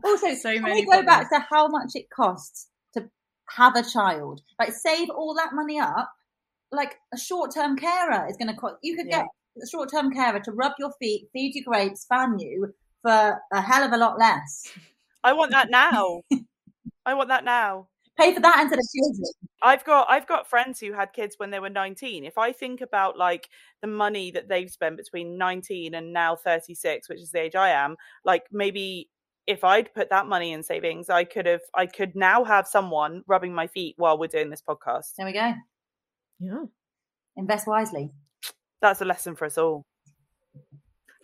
[0.04, 3.08] Also, So can many we go back to how much it costs to
[3.50, 4.40] have a child?
[4.58, 6.10] Like, save all that money up.
[6.72, 8.74] Like, a short-term carer is going to cost.
[8.82, 9.18] You could Yeah.
[9.20, 9.26] get
[9.62, 13.84] a short-term carer to rub your feet, feed you grapes, fan you for a hell
[13.84, 14.72] of a lot less.
[15.22, 16.22] I want that now.
[17.06, 17.88] I want that now.
[18.18, 19.32] Pay for that instead of children.
[19.62, 22.24] I've got I've got friends who had kids when they were 19.
[22.24, 23.48] If I think about like
[23.80, 27.70] the money that they've spent between 19 and now 36, which is the age I
[27.70, 29.10] am, like maybe
[29.46, 33.22] if I'd put that money in savings, I could have, I could now have someone
[33.26, 35.14] rubbing my feet while we're doing this podcast.
[35.16, 35.52] There we go.
[36.40, 36.64] Yeah.
[37.36, 38.10] Invest wisely.
[38.80, 39.82] That's a lesson for us all.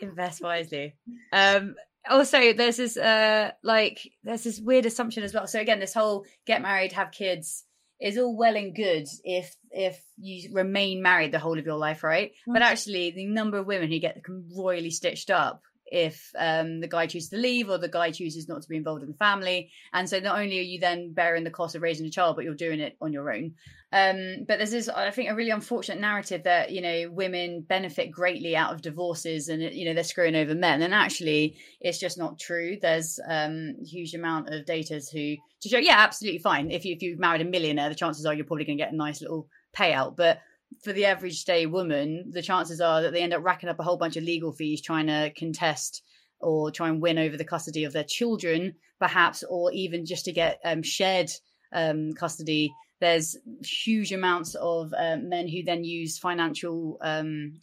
[0.01, 0.95] Invest wisely.
[1.33, 1.75] Um,
[2.09, 5.47] also, there's this uh, like there's this weird assumption as well.
[5.47, 7.65] So again, this whole get married, have kids
[8.01, 12.03] is all well and good if if you remain married the whole of your life,
[12.03, 12.31] right?
[12.31, 12.53] Mm-hmm.
[12.55, 14.23] But actually, the number of women who get
[14.57, 18.63] royally stitched up if um, the guy chooses to leave or the guy chooses not
[18.63, 19.71] to be involved in the family.
[19.93, 22.45] And so not only are you then bearing the cost of raising a child, but
[22.45, 23.55] you're doing it on your own.
[23.93, 28.13] Um, but there's this, I think, a really unfortunate narrative that you know women benefit
[28.13, 30.83] greatly out of divorces, and you know they're screwing over men.
[30.83, 32.77] And actually, it's just not true.
[32.81, 35.79] There's um, huge amount of data to to show.
[35.79, 36.71] Yeah, absolutely fine.
[36.71, 38.93] If you if you've married a millionaire, the chances are you're probably going to get
[38.93, 40.17] a nice little payout.
[40.17, 40.41] But
[40.85, 43.83] for the average day woman, the chances are that they end up racking up a
[43.83, 46.03] whole bunch of legal fees trying to contest
[46.41, 50.33] or try and win over the custody of their children, perhaps, or even just to
[50.33, 51.31] get um, shared
[51.73, 52.73] um, custody.
[53.01, 57.59] There's huge amounts of uh, men who then use financial, um,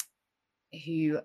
[0.85, 1.19] who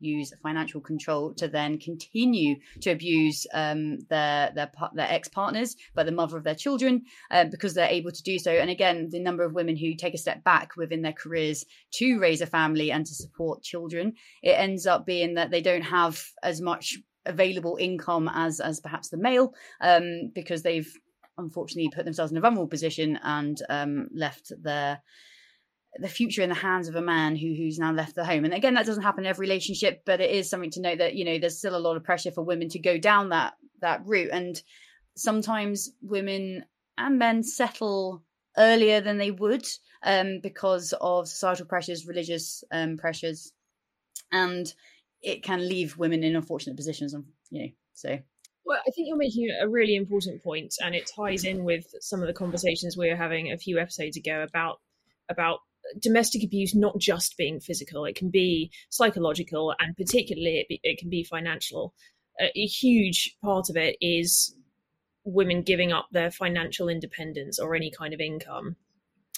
[0.00, 6.06] use financial control to then continue to abuse um, their their their ex partners, but
[6.06, 8.52] the mother of their children, uh, because they're able to do so.
[8.52, 12.18] And again, the number of women who take a step back within their careers to
[12.18, 16.22] raise a family and to support children, it ends up being that they don't have
[16.42, 20.92] as much available income as as perhaps the male, um, because they've
[21.38, 25.02] unfortunately put themselves in a vulnerable position and um, left their
[25.96, 28.44] the future in the hands of a man who who's now left the home.
[28.44, 31.14] And again, that doesn't happen in every relationship, but it is something to note that
[31.14, 34.02] you know there's still a lot of pressure for women to go down that that
[34.04, 34.60] route, and
[35.16, 36.64] sometimes women
[36.98, 38.22] and men settle
[38.56, 39.66] earlier than they would
[40.02, 43.52] um, because of societal pressures, religious um, pressures,
[44.32, 44.72] and
[45.22, 47.14] it can leave women in unfortunate positions.
[47.50, 48.18] You know, so.
[48.66, 52.22] Well, I think you're making a really important point, and it ties in with some
[52.22, 54.80] of the conversations we were having a few episodes ago about
[55.28, 55.60] about
[55.98, 58.04] domestic abuse not just being physical.
[58.04, 61.94] It can be psychological and particularly it, it can be financial.
[62.40, 64.54] A, a huge part of it is
[65.24, 68.76] women giving up their financial independence or any kind of income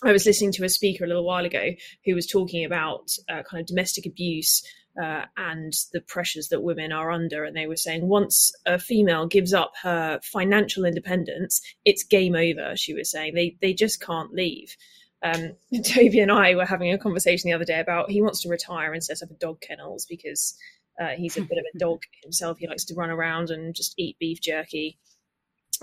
[0.02, 1.70] I was listening to a speaker a little while ago
[2.04, 4.62] who was talking about uh, kind of domestic abuse
[5.00, 7.44] uh, and the pressures that women are under.
[7.44, 12.76] And they were saying once a female gives up her financial independence, it's game over.
[12.76, 14.76] She was saying they they just can't leave
[15.22, 15.52] um,
[15.84, 18.92] Toby and I were having a conversation the other day about he wants to retire
[18.92, 20.56] and set up a dog kennels because
[21.00, 22.58] uh, he's a bit of a dog himself.
[22.58, 24.98] He likes to run around and just eat beef jerky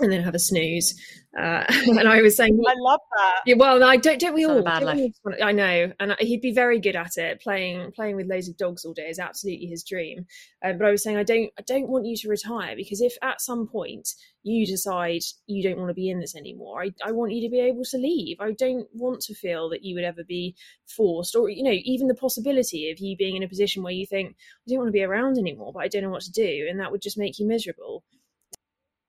[0.00, 0.94] and then have a snooze.
[1.36, 3.40] Uh, and I was saying, I love that.
[3.46, 4.20] Yeah, well, I don't.
[4.20, 4.62] Don't we all?
[4.62, 7.40] Don't we all I know, and he'd be very good at it.
[7.40, 10.26] Playing playing with loads of dogs all day is absolutely his dream.
[10.64, 11.50] Um, but I was saying, I don't.
[11.58, 14.08] I don't want you to retire because if at some point
[14.44, 17.50] you decide you don't want to be in this anymore, I, I want you to
[17.50, 18.36] be able to leave.
[18.40, 20.54] I don't want to feel that you would ever be
[20.86, 24.06] forced, or you know, even the possibility of you being in a position where you
[24.06, 26.66] think I don't want to be around anymore, but I don't know what to do,
[26.70, 28.04] and that would just make you miserable.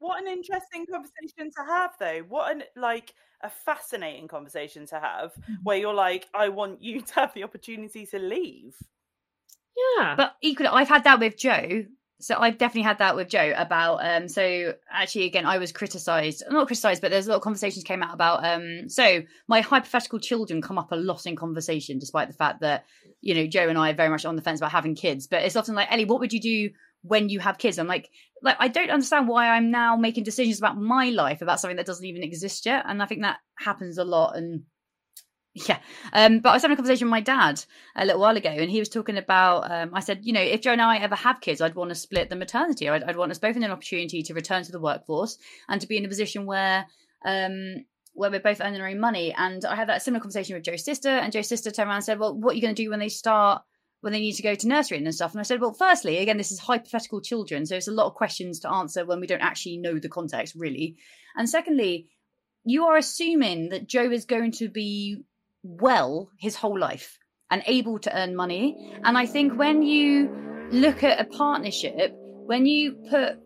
[0.05, 2.19] What an interesting conversation to have, though.
[2.29, 5.53] What an like a fascinating conversation to have, mm-hmm.
[5.63, 8.75] where you're like, I want you to have the opportunity to leave.
[9.97, 11.85] Yeah, but equally, I've had that with Joe.
[12.21, 16.43] So I've definitely had that with Joe about um so actually again I was criticized
[16.49, 20.19] not criticized but there's a lot of conversations came out about um so my hypothetical
[20.19, 22.85] children come up a lot in conversation despite the fact that
[23.19, 25.43] you know Joe and I are very much on the fence about having kids but
[25.43, 26.69] it's often like Ellie what would you do
[27.07, 27.77] when you have kids.
[27.77, 28.09] I'm like,
[28.41, 31.85] like I don't understand why I'm now making decisions about my life about something that
[31.85, 32.85] doesn't even exist yet.
[32.87, 34.35] And I think that happens a lot.
[34.35, 34.63] And
[35.53, 35.79] yeah,
[36.11, 37.63] um, but I was having a conversation with my dad
[37.95, 39.71] a little while ago, and he was talking about.
[39.71, 41.95] Um, I said, you know, if Joe and I ever have kids, I'd want to
[41.95, 42.89] split the maternity.
[42.89, 45.37] I'd, I'd want us both in an opportunity to return to the workforce
[45.69, 46.85] and to be in a position where.
[47.25, 47.85] Um,
[48.17, 49.33] where we're both earning our own money.
[49.37, 52.05] And I had that similar conversation with Joe's sister, and Joe's sister turned around and
[52.05, 53.61] said, Well, what are you going to do when they start
[54.01, 55.31] when they need to go to nursery and stuff.
[55.31, 58.13] And I said, well, firstly, again, this is hypothetical children, so it's a lot of
[58.13, 60.95] questions to answer when we don't actually know the context, really.
[61.35, 62.09] And secondly,
[62.63, 65.23] you are assuming that Joe is going to be
[65.63, 67.17] well his whole life
[67.49, 68.93] and able to earn money.
[69.03, 70.29] And I think when you
[70.71, 72.11] look at a partnership,
[72.45, 73.39] when you put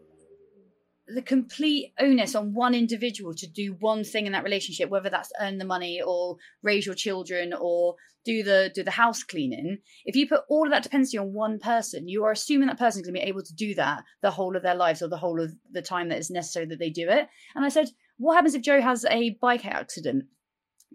[1.14, 5.32] the complete onus on one individual to do one thing in that relationship, whether that's
[5.40, 7.96] earn the money or raise your children or
[8.26, 9.78] do the do the house cleaning.
[10.06, 13.06] If you put all of that dependency on one person, you are assuming that person's
[13.06, 15.42] going to be able to do that the whole of their lives or the whole
[15.42, 17.28] of the time that is necessary that they do it.
[17.56, 20.26] And I said, what happens if Joe has a bike accident?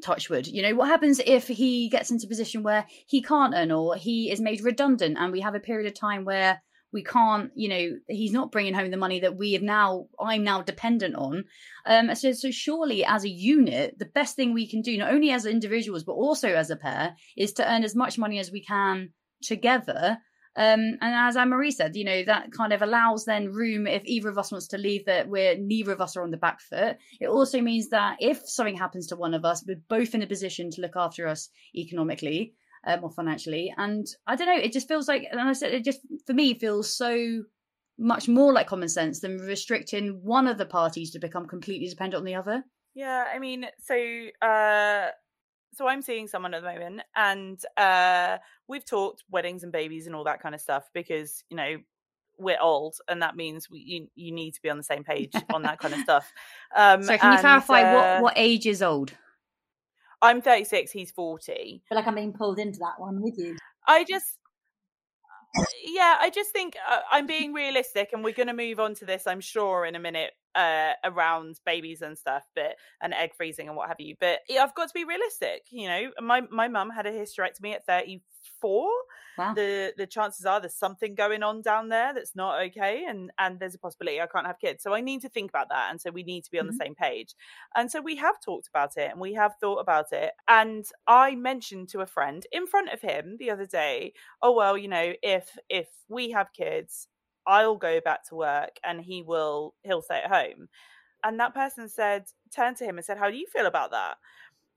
[0.02, 3.70] Touchwood, you know, what happens if he gets into a position where he can't earn
[3.70, 6.60] or he is made redundant and we have a period of time where
[6.94, 10.44] we can't you know he's not bringing home the money that we have now i'm
[10.44, 11.44] now dependent on.
[11.84, 15.30] Um so, so surely as a unit the best thing we can do not only
[15.30, 18.64] as individuals but also as a pair is to earn as much money as we
[18.64, 19.10] can
[19.42, 20.18] together.
[20.56, 24.02] Um, and as Anne Marie said, you know, that kind of allows then room if
[24.04, 26.60] either of us wants to leave that we're neither of us are on the back
[26.60, 26.96] foot.
[27.20, 30.28] It also means that if something happens to one of us, we're both in a
[30.28, 32.54] position to look after us economically
[32.86, 33.72] um, or financially.
[33.76, 36.54] And I don't know, it just feels like, and I said, it just for me
[36.58, 37.42] feels so
[37.98, 42.18] much more like common sense than restricting one of the parties to become completely dependent
[42.18, 42.64] on the other.
[42.94, 43.96] Yeah, I mean, so
[44.40, 45.08] uh
[45.74, 50.14] so I'm seeing someone at the moment, and uh, we've talked weddings and babies and
[50.14, 51.76] all that kind of stuff because you know
[52.38, 55.32] we're old, and that means we, you you need to be on the same page
[55.52, 56.32] on that kind of stuff.
[56.76, 59.12] Um, so can and, you clarify uh, what what age is old?
[60.24, 60.90] I'm 36.
[60.90, 61.52] He's 40.
[61.52, 63.56] I feel like I'm being pulled into that one with you.
[63.86, 64.38] I just.
[65.84, 69.04] Yeah, I just think uh, I'm being realistic, and we're going to move on to
[69.04, 73.68] this, I'm sure, in a minute uh, around babies and stuff, but and egg freezing
[73.68, 74.16] and what have you.
[74.18, 75.62] But yeah, I've got to be realistic.
[75.70, 77.86] You know, my my mum had a hysterectomy at
[78.64, 78.90] 34.
[79.36, 79.56] Wow.
[79.56, 83.60] The the chances are there's something going on down there that's not okay, and and
[83.60, 84.82] there's a possibility I can't have kids.
[84.82, 86.76] So I need to think about that, and so we need to be on Mm-hmm.
[86.78, 87.34] the same page.
[87.74, 90.32] And so we have talked about it, and we have thought about it.
[90.48, 94.76] And I mentioned to a friend in front of him the other day, oh well,
[94.78, 97.08] you know, if if we have kids
[97.46, 100.68] I'll go back to work and he will he'll stay at home.
[101.24, 104.18] And that person said, turned to him and said, How do you feel about that?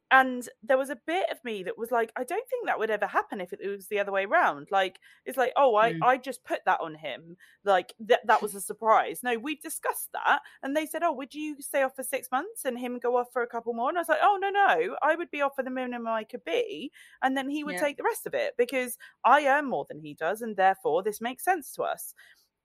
[0.10, 2.90] And there was a bit of me that was like, I don't think that would
[2.90, 4.70] ever happen if it was the other way around.
[4.72, 6.02] Like, it's like, oh, I, Mm.
[6.02, 7.36] I just put that on him.
[7.66, 9.22] Like, that that was a surprise.
[9.22, 10.40] No, we've discussed that.
[10.64, 13.28] And they said, Oh, would you stay off for six months and him go off
[13.34, 13.90] for a couple more?
[13.90, 16.24] And I was like, Oh, no, no, I would be off for the minimum I
[16.24, 16.92] could be.
[17.22, 17.78] And then he would Yeah.
[17.78, 20.42] take the rest of it because I earn more than he does.
[20.42, 22.14] And therefore, this makes sense to us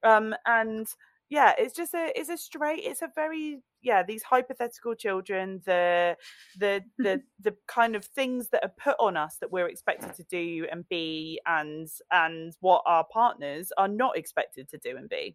[0.05, 0.89] um and
[1.33, 6.15] yeah it's just a it's a straight it's a very yeah these hypothetical children the
[6.59, 10.25] the the the kind of things that are put on us that we're expected to
[10.25, 15.35] do and be and and what our partners are not expected to do and be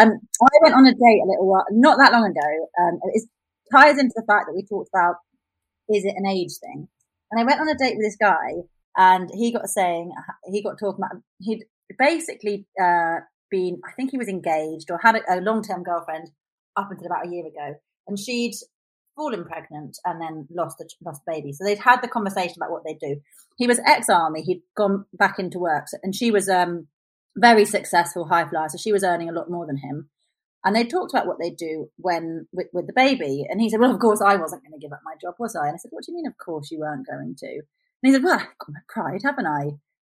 [0.00, 0.10] Um,
[0.42, 2.50] I went on a date a little while, not that long ago.
[2.82, 3.22] Um, it
[3.70, 5.14] ties into the fact that we talked about
[5.88, 6.88] is it an age thing?
[7.30, 10.10] And I went on a date with this guy, and he got saying
[10.52, 11.62] he got talking about he'd
[11.98, 16.30] basically uh, been I think he was engaged or had a, a long term girlfriend
[16.76, 18.54] up until about a year ago, and she'd
[19.16, 21.52] fallen pregnant and then lost the lost baby.
[21.52, 23.20] So they'd had the conversation about what they'd do.
[23.56, 24.42] He was ex army.
[24.42, 26.88] He'd gone back into work, and she was um
[27.36, 28.68] very successful high flyer.
[28.68, 30.08] So she was earning a lot more than him.
[30.64, 33.44] And they talked about what they'd do when with, with the baby.
[33.48, 35.54] And he said, Well, of course I wasn't going to give up my job, was
[35.54, 35.66] I?
[35.66, 37.46] And I said, What do you mean, of course you weren't going to?
[37.46, 37.62] And
[38.02, 39.72] he said, Well, I've got my pride, haven't I?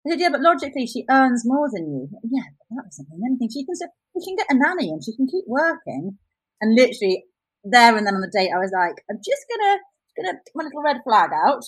[0.08, 2.08] Said, Yeah, but logically she earns more than you.
[2.24, 3.50] Yeah, but that doesn't mean anything.
[3.52, 6.18] She can she can get a nanny and she can keep working.
[6.60, 7.24] And literally
[7.64, 9.78] there and then on the date I was like, I'm just gonna
[10.16, 11.64] gonna put my little red flag out.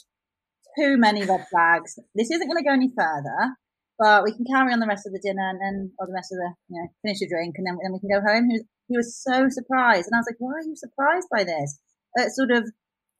[0.78, 1.98] Too many red flags.
[2.14, 3.56] This isn't gonna go any further
[3.98, 6.30] but we can carry on the rest of the dinner and then, or the rest
[6.30, 8.46] of the, you know, finish the drink and then, then we can go home.
[8.48, 10.06] He was, he was so surprised.
[10.06, 11.82] And I was like, why are you surprised by this?
[12.16, 12.70] At sort of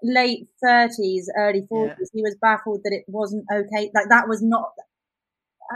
[0.02, 3.90] late 30s, early 40s, he was baffled that it wasn't okay.
[3.92, 4.70] Like that was not,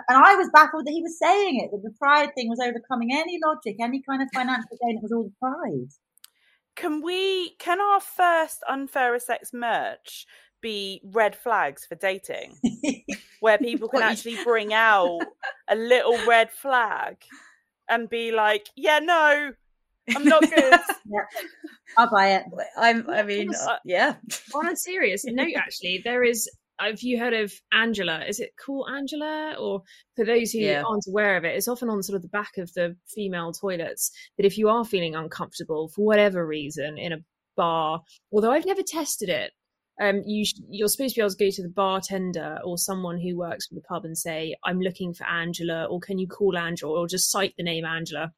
[0.09, 3.11] and I was baffled that he was saying it, that the pride thing was overcoming
[3.12, 4.96] any logic, any kind of financial gain.
[4.96, 5.88] It was all the pride.
[6.76, 10.26] can we can our first unfair sex merch
[10.61, 12.55] be red flags for dating
[13.40, 15.20] where people can actually bring out
[15.68, 17.16] a little red flag
[17.88, 19.50] and be like, yeah, no,
[20.14, 20.81] I'm not good.
[21.07, 21.26] yeah.
[21.98, 22.44] I'll buy it.
[22.78, 23.11] I'm.
[23.11, 23.66] I mean, Yes.
[23.66, 24.14] uh, yeah.
[24.55, 26.48] On a serious note, actually, there is.
[26.79, 28.25] Have you heard of Angela?
[28.27, 29.55] Is it called Angela?
[29.59, 29.83] Or
[30.17, 30.83] for those who Yeah.
[30.83, 34.11] aren't aware of it, it's often on sort of the back of the female toilets
[34.37, 37.19] that if you are feeling uncomfortable for whatever reason in a
[37.57, 39.53] bar, although I've never tested it,
[40.01, 43.21] um, you sh- you're supposed to be able to go to the bartender or someone
[43.21, 46.57] who works for the pub and say, "I'm looking for Angela," or "Can you call
[46.57, 48.33] Angela?" or just cite the name Angela.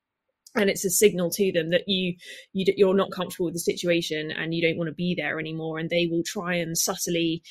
[0.56, 2.14] And it's a signal to them that you,
[2.52, 5.40] you d- you're not comfortable with the situation and you don't want to be there
[5.40, 5.78] anymore.
[5.80, 7.42] And they will try and subtly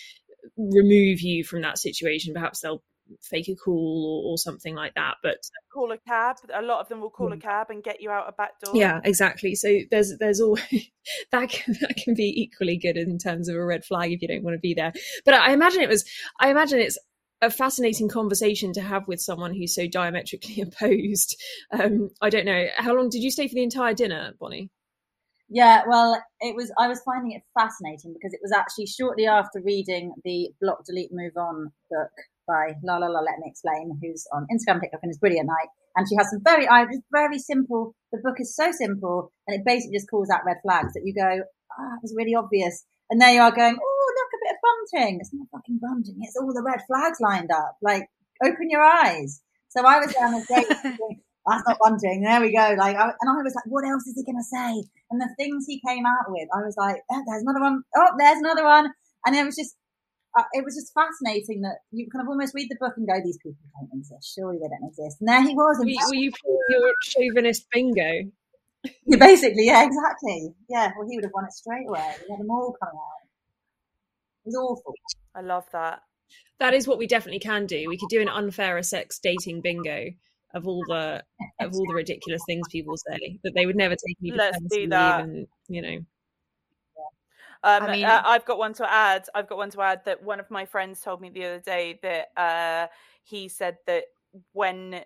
[0.58, 2.34] remove you from that situation.
[2.34, 2.84] Perhaps they'll
[3.22, 5.16] fake a call or, or something like that.
[5.22, 5.38] But
[5.74, 6.38] call a cab.
[6.54, 7.42] A lot of them will call a Mm.
[7.42, 8.76] cab and get you out a back door.
[8.76, 9.56] yeah, exactly.
[9.56, 10.58] So there's there's all
[11.32, 14.28] that can, that can be equally good in terms of a red flag if you
[14.28, 14.94] don't want to be there.
[15.26, 16.06] But I imagine it was
[16.40, 16.98] I imagine it's
[17.42, 21.36] a fascinating conversation to have with someone who's so diametrically opposed.
[21.72, 24.70] Um, I don't know how long did you stay for the entire dinner, Bonnie?
[25.54, 26.74] Yeah, well, it was.
[26.80, 31.12] I was finding it fascinating because it was actually shortly after reading the Block, Delete,
[31.14, 32.16] Move On book
[32.48, 35.52] by La La La Let Me Explain, who's on Instagram, TikTok, and is brilliant.
[35.54, 37.94] I And she has some very, I just very simple.
[38.12, 41.14] The book is so simple, and it basically just calls out red flags that you
[41.14, 42.84] go, ah, oh, it was really obvious.
[43.12, 45.20] And there you are going, oh, look, a bit of bunting.
[45.22, 46.18] It's not fucking bunting.
[46.22, 47.78] It's all the red flags lined up.
[47.80, 48.10] Like,
[48.44, 49.44] open your eyes.
[49.70, 51.20] So I was down the date.
[51.46, 52.24] That's not bunting.
[52.24, 52.76] There we go.
[52.78, 54.90] Like, I, and I was like, what else is he going to say?
[55.14, 57.84] And the things he came out with, I was like, oh, there's another one.
[57.96, 58.90] Oh, there's another one.
[59.28, 59.76] And it was just,
[60.36, 63.14] uh, it was just fascinating that you kind of almost read the book and go,
[63.24, 64.34] these people don't exist.
[64.34, 65.18] Surely they don't exist.
[65.22, 65.78] And there he was.
[65.78, 68.32] Were, were you playing your chauvinist bingo?
[69.06, 70.54] Yeah, basically, yeah, exactly.
[70.68, 72.16] Yeah, well, he would have won it straight away.
[72.28, 73.24] We had them all coming out.
[74.44, 74.94] It was awful.
[75.34, 76.02] I love that.
[76.60, 77.88] That is what we definitely can do.
[77.88, 80.10] We could do an unfairer sex dating bingo
[80.54, 81.24] of all the
[81.60, 84.88] of all the ridiculous things people say that they would never take any Let's do
[84.88, 85.24] that.
[85.24, 86.00] and you know
[87.66, 89.28] um, I mean, uh, I've got one to add.
[89.34, 91.98] I've got one to add that one of my friends told me the other day
[92.04, 92.88] that uh,
[93.24, 94.04] he said that
[94.52, 95.02] when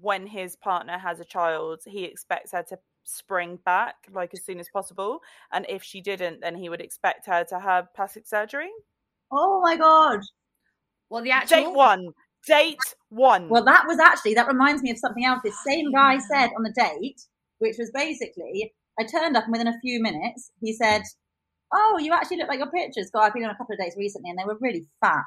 [0.00, 4.60] when his partner has a child, he expects her to spring back like as soon
[4.60, 8.70] as possible, and if she didn't, then he would expect her to have plastic surgery.
[9.32, 10.20] Oh my god!
[11.10, 12.12] Well, the actual date one,
[12.46, 12.78] date
[13.08, 13.48] one.
[13.48, 15.40] Well, that was actually that reminds me of something else.
[15.44, 17.20] This same guy said on the date,
[17.58, 21.02] which was basically, I turned up and within a few minutes, he said,
[21.72, 23.10] oh, you actually look like your pictures.
[23.12, 25.24] God, I've been on a couple of dates recently and they were really fat.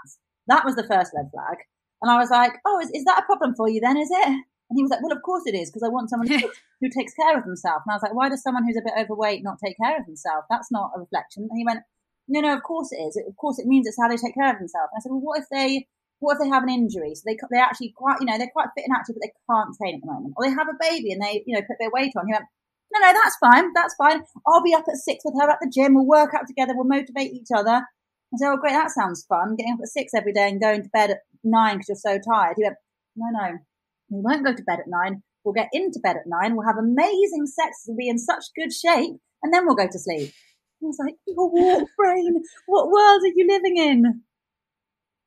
[0.48, 1.58] That was the first red flag.
[2.02, 4.28] And I was like, oh, is, is that a problem for you then, is it?
[4.70, 6.38] And he was like, well, of course it is, because I want someone who,
[6.82, 7.84] who takes care of themselves.
[7.86, 10.06] And I was like, why does someone who's a bit overweight not take care of
[10.06, 10.46] themselves?
[10.50, 11.48] That's not a reflection.
[11.50, 11.82] And he went,
[12.28, 13.18] no, no, of course it is.
[13.28, 14.90] Of course it means it's how they take care of themselves.
[14.94, 15.88] And I said, well, what if they,
[16.20, 17.16] what if they have an injury?
[17.16, 19.76] So they, they're actually quite, you know, they're quite fit and active, but they can't
[19.76, 20.34] train at the moment.
[20.38, 22.28] Or they have a baby and they, you know, put their weight on.
[22.28, 22.46] He went,
[22.92, 23.72] no, no, that's fine.
[23.74, 24.24] That's fine.
[24.48, 25.96] I'll be up at six with her at the gym.
[25.96, 26.74] We'll work out together.
[26.76, 27.86] We'll motivate each other.
[28.34, 28.74] I said, oh, great.
[28.74, 29.56] That sounds fun.
[29.56, 32.20] Getting up at six every day and going to bed at nine because you're so
[32.20, 32.56] tired.
[32.58, 32.76] He went,
[33.16, 33.58] no, no,
[34.10, 35.24] we won't go to bed at nine.
[35.44, 36.56] We'll get into bed at nine.
[36.56, 37.86] We'll have amazing sex.
[37.88, 39.16] We'll be in such good shape.
[39.42, 40.34] And then we'll go to sleep.
[40.82, 42.42] I was like, your warp brain.
[42.68, 44.24] What world are you living in?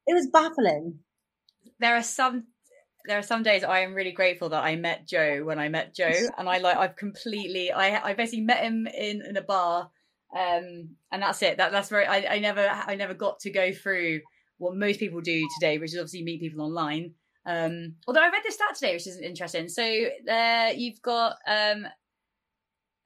[0.06, 1.00] It was baffling.
[1.78, 2.44] There are some
[3.06, 5.94] there are some days I am really grateful that I met Joe when I met
[5.94, 9.90] Joe, and I like I've completely I I basically met him in in a bar,
[10.36, 11.58] um, and that's it.
[11.58, 14.20] That that's very I, I never I never got to go through
[14.58, 17.14] what most people do today, which is obviously meet people online.
[17.44, 19.68] Um, although I read this stat today, which is interesting.
[19.68, 19.82] So
[20.30, 21.86] uh, you've got um,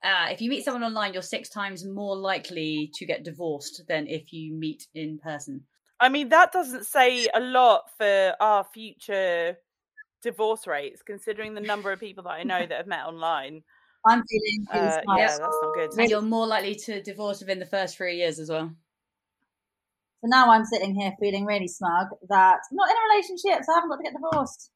[0.03, 4.07] uh, if you meet someone online, you're six times more likely to get divorced than
[4.07, 5.63] if you meet in person.
[5.99, 9.57] I mean, that doesn't say a lot for our future
[10.21, 13.63] divorce rates, considering the number of people that I know that have met online.
[14.05, 15.89] I'm feeling uh, yeah, that's not good.
[15.97, 18.71] And you're more likely to divorce within the first three years as well.
[20.21, 23.73] So now I'm sitting here feeling really smug that I'm not in a relationship, so
[23.73, 24.71] I haven't got to get divorced.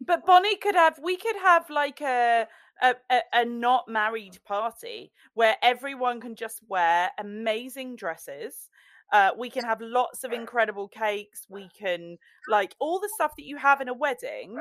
[0.06, 2.46] but Bonnie could have, we could have like a,
[2.80, 8.70] a, a, a not married party where everyone can just wear amazing dresses
[9.12, 11.46] uh, we can have lots of incredible cakes.
[11.48, 12.16] We can
[12.48, 14.56] like all the stuff that you have in a wedding,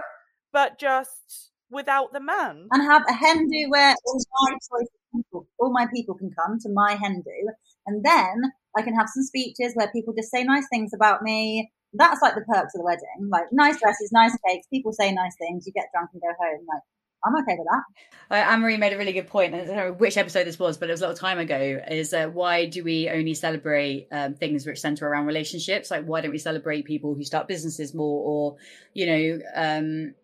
[0.52, 2.68] but just without the man.
[2.72, 4.82] And have a hen do where all my
[5.16, 7.50] people, all my people can come to my hen do,
[7.88, 11.72] and then I can have some speeches where people just say nice things about me.
[11.94, 14.68] That's like the perks of the wedding, like nice dresses, nice cakes.
[14.68, 15.66] People say nice things.
[15.66, 16.66] You get drunk and go home.
[16.68, 16.84] Like
[17.24, 18.36] I'm okay with that.
[18.36, 19.54] Uh, Anne Marie made a really good point.
[19.54, 21.82] I don't know which episode this was, but it was a little time ago.
[21.90, 25.92] Is uh, why do we only celebrate um, things which center around relationships?
[25.92, 28.56] Like, why don't we celebrate people who start businesses more, or
[28.94, 30.16] you know, um,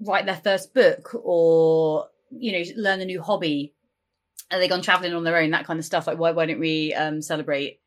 [0.00, 3.74] write their first book, or you know, learn a new hobby?
[4.50, 5.50] Are they gone traveling on their own?
[5.50, 6.06] That kind of stuff.
[6.06, 7.80] Like, why why don't we um, celebrate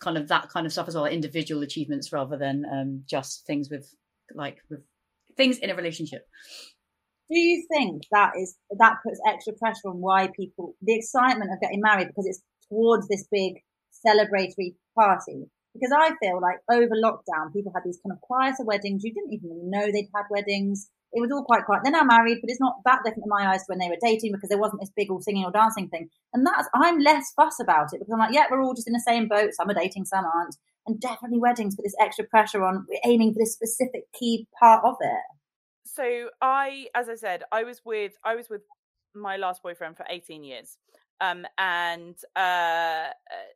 [0.00, 3.68] kind of that kind of stuff as well, individual achievements rather than um, just things
[3.70, 3.94] with
[4.34, 4.80] like with
[5.36, 6.26] things in a relationship?
[7.30, 11.60] Do you think that is that puts extra pressure on why people the excitement of
[11.60, 13.60] getting married because it's towards this big
[14.06, 15.44] celebratory party?
[15.74, 19.04] Because i feel like over lockdown people had these kind of quieter weddings.
[19.04, 20.88] You didn't even know they'd had weddings.
[21.12, 21.82] It was all quite quiet.
[21.84, 24.32] They're now married but it's not that different in my eyes when they were dating
[24.32, 26.08] because there wasn't this big all singing or dancing thing.
[26.32, 28.94] And that's i'm less fuss about it because i'm like yeah we're all just in
[28.94, 29.52] the same boat.
[29.52, 30.56] Some are dating some aren't.
[30.86, 32.86] And definitely weddings put this extra pressure on.
[32.88, 35.37] We're aiming for this specific key part of it
[35.94, 38.62] so I, as I said, I was with I was with
[39.14, 40.78] my last boyfriend for 18 years.
[41.20, 43.08] Um, and uh,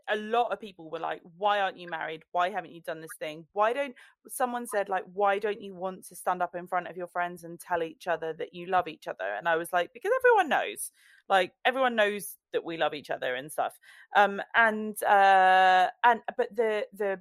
[0.08, 2.24] a lot of people were like, "Why aren't you married?
[2.32, 3.46] Why haven't you done this thing?
[3.52, 3.94] Why don't?"
[4.28, 7.44] Someone said, "Like, why don't you want to stand up in front of your friends
[7.44, 10.48] and tell each other that you love each other?" And I was like, "Because everyone
[10.48, 10.90] knows,
[11.28, 13.78] like, everyone knows that we love each other and stuff."
[14.16, 17.20] Um, and uh, and but the the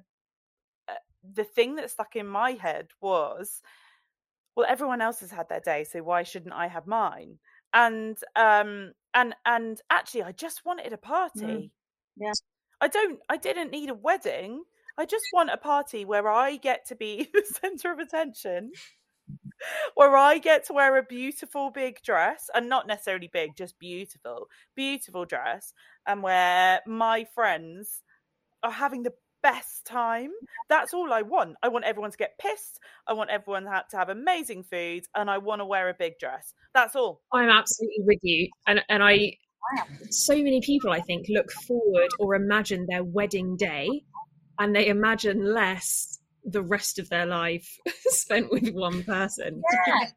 [0.88, 0.94] uh,
[1.34, 3.62] the thing that stuck in my head was
[4.56, 7.38] well, everyone else has had their day, so why shouldn't I have mine?
[7.72, 10.98] And um and and actually, I just wanted a
[11.36, 11.64] Mm.
[11.66, 11.72] party.
[12.16, 12.32] Yeah.
[12.80, 13.20] I don't.
[13.28, 14.64] I didn't need a wedding.
[14.98, 18.72] I just want a party where I get to be the center of attention,
[19.94, 24.48] where I get to wear a beautiful big dress, and not necessarily big, just beautiful,
[24.74, 25.72] beautiful dress,
[26.06, 28.02] and where my friends
[28.62, 30.30] are having the best time.
[30.68, 31.56] That's all I want.
[31.62, 32.78] I want everyone to get pissed.
[33.06, 36.54] I want everyone to have amazing food, and I want to wear a big dress.
[36.74, 37.20] That's all.
[37.32, 39.36] I'm absolutely with you, and and I.
[40.10, 43.88] So many people, I think, look forward or imagine their wedding day,
[44.58, 49.62] and they imagine less the rest of their life spent with one person.
[49.86, 50.08] Yeah.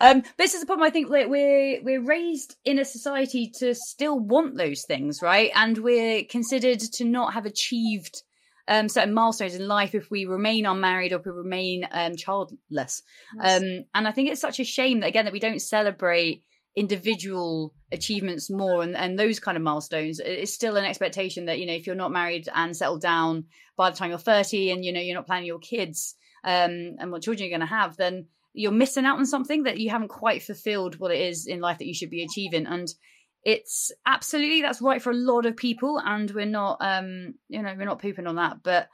[0.00, 0.86] Um, this is the problem.
[0.86, 5.50] I think that we're we're raised in a society to still want those things, right?
[5.54, 8.22] And we're considered to not have achieved
[8.68, 13.02] um, certain milestones in life if we remain unmarried or if we remain um, childless.
[13.40, 16.44] Um, and I think it's such a shame that again that we don't celebrate
[16.74, 20.20] individual achievements more and, and those kind of milestones.
[20.20, 23.44] It's still an expectation that you know if you're not married and settled down
[23.76, 27.10] by the time you're 30 and you know you're not planning your kids um, and
[27.10, 30.08] what children you're going to have, then you're missing out on something that you haven't
[30.08, 32.88] quite fulfilled what it is in life that you should be achieving and
[33.44, 37.74] it's absolutely that's right for a lot of people and we're not um you know
[37.76, 38.88] we're not pooping on that but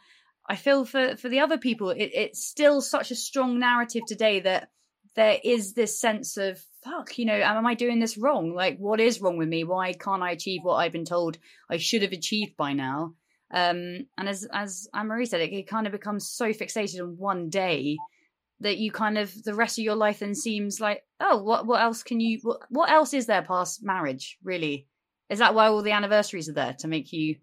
[0.48, 4.40] i feel for for the other people it, it's still such a strong narrative today
[4.40, 4.70] that
[5.14, 8.54] there is this sense of fuck you know am i doing this wrong?
[8.54, 9.64] Like what is wrong with me?
[9.64, 11.38] Why can't i achieve what i've been told
[11.70, 13.14] i should have achieved by now?
[13.52, 17.16] Um and as as anne marie said it, it kind of becomes so fixated on
[17.18, 17.96] one day
[18.60, 21.80] that you kind of the rest of your life then seems like oh what what
[21.80, 24.86] else can you what, what else is there past marriage really
[25.28, 27.36] is that why all the anniversaries are there to make you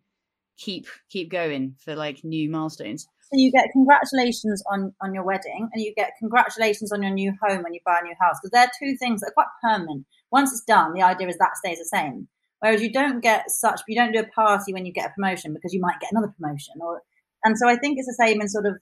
[0.58, 5.68] keep keep going for like new milestones So you get congratulations on on your wedding,
[5.74, 8.38] and you get congratulations on your new home when you buy a new house.
[8.40, 10.06] Because they're two things that are quite permanent.
[10.32, 12.28] Once it's done, the idea is that stays the same.
[12.60, 15.54] Whereas you don't get such, you don't do a party when you get a promotion
[15.54, 16.76] because you might get another promotion.
[16.80, 17.02] Or
[17.44, 18.78] and so I think it's the same in sort of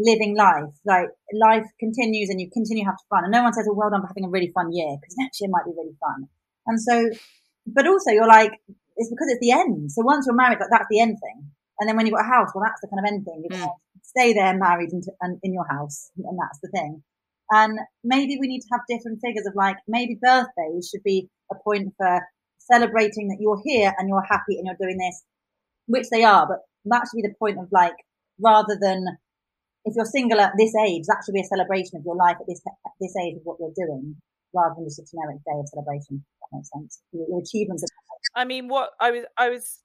[0.00, 0.72] living life.
[0.84, 3.24] Like life continues, and you continue to have fun.
[3.24, 5.40] And no one says, "Oh, well done for having a really fun year," because next
[5.40, 6.28] year might be really fun.
[6.66, 7.10] And so,
[7.66, 8.52] but also you're like,
[8.96, 9.92] it's because it's the end.
[9.92, 11.50] So once you're married, like that's the end thing.
[11.78, 13.44] And then when you've got a house, well, that's the kind of end thing.
[13.44, 13.50] Mm.
[13.50, 17.02] Going to stay there married and, and in your house, and that's the thing.
[17.50, 21.56] And maybe we need to have different figures of like, maybe birthdays should be a
[21.64, 22.20] point for
[22.58, 25.24] celebrating that you're here and you're happy and you're doing this,
[25.86, 27.96] which they are, but that should be the point of like,
[28.38, 29.04] rather than
[29.84, 32.46] if you're single at this age, that should be a celebration of your life at
[32.46, 34.16] this, at this age of what you're doing,
[34.54, 36.24] rather than just a generic day of celebration.
[36.40, 37.02] That makes sense.
[37.12, 37.84] Your, your achievements.
[38.34, 39.78] I mean, what I was, I was,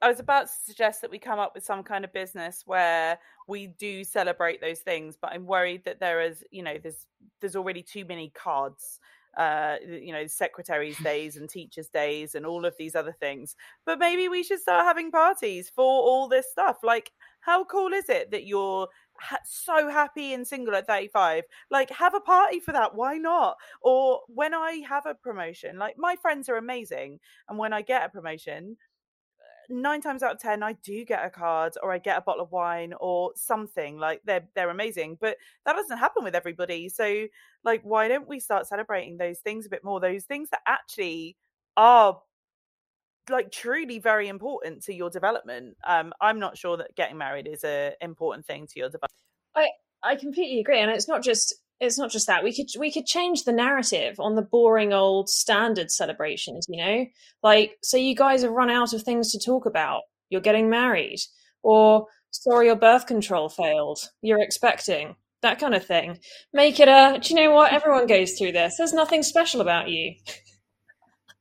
[0.00, 3.18] I was about to suggest that we come up with some kind of business where
[3.46, 7.06] we do celebrate those things, but I'm worried that there is, you know, there's
[7.40, 9.00] there's already too many cards.
[9.36, 13.54] Uh, you know, secretaries' days and teachers' days and all of these other things.
[13.86, 16.78] But maybe we should start having parties for all this stuff.
[16.82, 18.88] Like, how cool is it that you're
[19.20, 23.56] ha- so happy and single at 35 like have a party for that why not?
[23.82, 28.04] Or when i have a promotion like my friends are amazing and when i get
[28.04, 28.76] a promotion
[29.40, 32.22] uh, nine times out of ten i do get a card or i get a
[32.22, 36.88] bottle of wine or something like they're they're amazing but that doesn't happen with everybody
[36.88, 37.26] so
[37.64, 41.36] like why don't we start celebrating those things a bit more those things that actually
[41.76, 42.20] are
[43.30, 47.64] like truly very important to your development um i'm not sure that getting married is
[47.64, 49.12] a important thing to your development
[49.58, 49.68] I
[50.02, 53.06] I completely agree, and it's not just it's not just that we could we could
[53.06, 56.66] change the narrative on the boring old standard celebrations.
[56.68, 57.06] You know,
[57.42, 60.02] like so you guys have run out of things to talk about.
[60.30, 61.20] You're getting married,
[61.62, 63.98] or sorry, your birth control failed.
[64.22, 66.18] You're expecting that kind of thing.
[66.52, 67.18] Make it a.
[67.20, 67.72] Do you know what?
[67.72, 68.76] Everyone goes through this.
[68.76, 70.14] There's nothing special about you.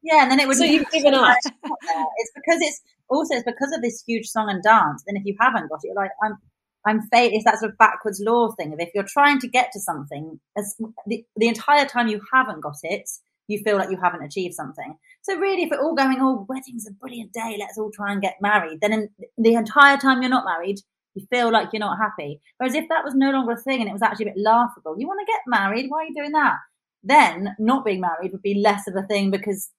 [0.07, 0.57] Yeah, and then it would.
[0.57, 1.35] So you've given up.
[1.43, 5.03] It's because it's also it's because of this huge song and dance.
[5.05, 6.37] Then if you haven't got it, you're like I'm.
[6.85, 9.71] I'm fa- it's that sort of backwards law thing of if you're trying to get
[9.73, 13.09] to something, as the, the entire time you haven't got it,
[13.47, 14.95] you feel like you haven't achieved something.
[15.21, 18.21] So really, if we're all going, oh, wedding's a brilliant day, let's all try and
[18.21, 20.79] get married, then in, the entire time you're not married,
[21.15, 22.39] you feel like you're not happy.
[22.57, 24.95] Whereas if that was no longer a thing and it was actually a bit laughable,
[24.97, 26.55] you want to get married, why are you doing that?
[27.03, 29.71] Then not being married would be less of a thing because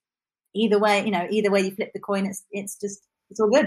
[0.58, 3.00] either way, you know, either way you flip the coin, it's it's just
[3.30, 3.66] it's all good.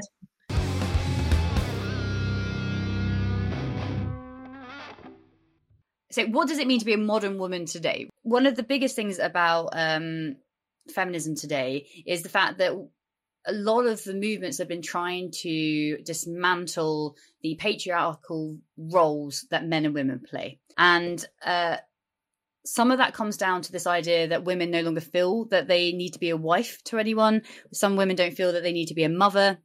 [6.12, 8.10] So, what does it mean to be a modern woman today?
[8.24, 10.36] One of the biggest things about um,
[10.94, 12.74] feminism today is the fact that
[13.48, 19.86] a lot of the movements have been trying to dismantle the patriarchal roles that men
[19.86, 20.60] and women play.
[20.78, 21.78] And uh,
[22.66, 25.92] some of that comes down to this idea that women no longer feel that they
[25.92, 27.42] need to be a wife to anyone.
[27.74, 29.58] Some women don't feel that they need to be a mother.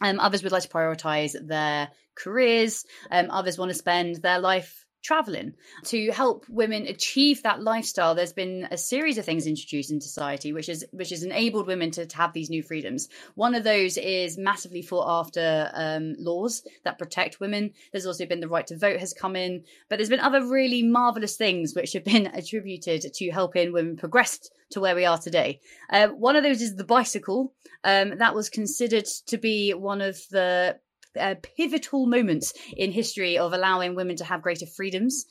[0.00, 2.84] Um, others would like to prioritize their careers.
[3.10, 5.54] Um, others want to spend their life traveling.
[5.86, 10.52] To help women achieve that lifestyle there's been a series of things introduced in society
[10.52, 13.08] which is which has enabled women to, to have these new freedoms.
[13.34, 17.72] One of those is massively fought after um, laws that protect women.
[17.92, 20.82] There's also been the right to vote has come in but there's been other really
[20.82, 25.60] marvelous things which have been attributed to helping women progress to where we are today.
[25.90, 27.52] Uh, one of those is the bicycle.
[27.84, 30.78] Um, that was considered to be one of the
[31.18, 35.26] uh, pivotal moments in history of allowing women to have greater freedoms.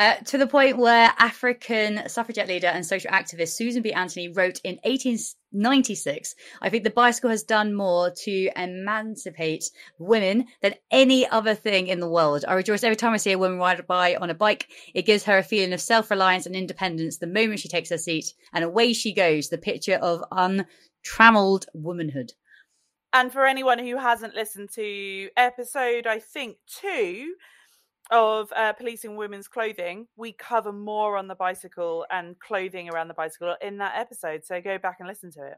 [0.00, 3.92] Uh, to the point where African suffragette leader and social activist Susan B.
[3.92, 10.76] Anthony wrote in 1896, I think the bicycle has done more to emancipate women than
[10.90, 12.46] any other thing in the world.
[12.48, 14.68] I rejoice every time I see a woman ride by on a bike.
[14.94, 17.98] It gives her a feeling of self reliance and independence the moment she takes her
[17.98, 22.32] seat, and away she goes, the picture of untrammeled womanhood.
[23.12, 27.34] And for anyone who hasn't listened to episode, I think two
[28.10, 33.14] of uh, policing women's clothing, we cover more on the bicycle and clothing around the
[33.14, 34.44] bicycle in that episode.
[34.44, 35.56] So go back and listen to it.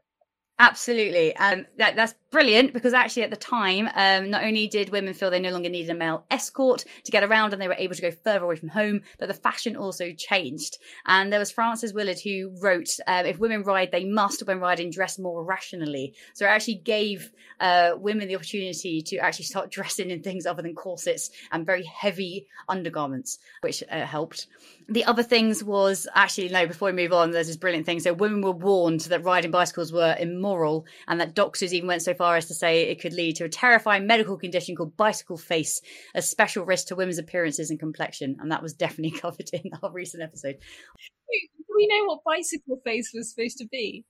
[0.59, 1.35] Absolutely.
[1.35, 5.31] Um, that, that's brilliant because actually at the time, um, not only did women feel
[5.31, 8.01] they no longer needed a male escort to get around and they were able to
[8.01, 10.77] go further away from home, but the fashion also changed.
[11.07, 14.91] And there was Frances Willard who wrote, um, if women ride, they must, when riding,
[14.91, 16.13] dress more rationally.
[16.35, 20.61] So it actually gave uh, women the opportunity to actually start dressing in things other
[20.61, 24.47] than corsets and very heavy undergarments, which uh, helped.
[24.89, 27.99] The other things was actually, no, before we move on, there's this brilliant thing.
[27.99, 32.13] So women were warned that riding bicycles were immoral and that doctors even went so
[32.13, 35.81] far as to say it could lead to a terrifying medical condition called bicycle face,
[36.15, 38.37] a special risk to women's appearances and complexion.
[38.39, 40.57] And that was definitely covered in our recent episode.
[40.59, 44.05] Do we know what bicycle face was supposed to be?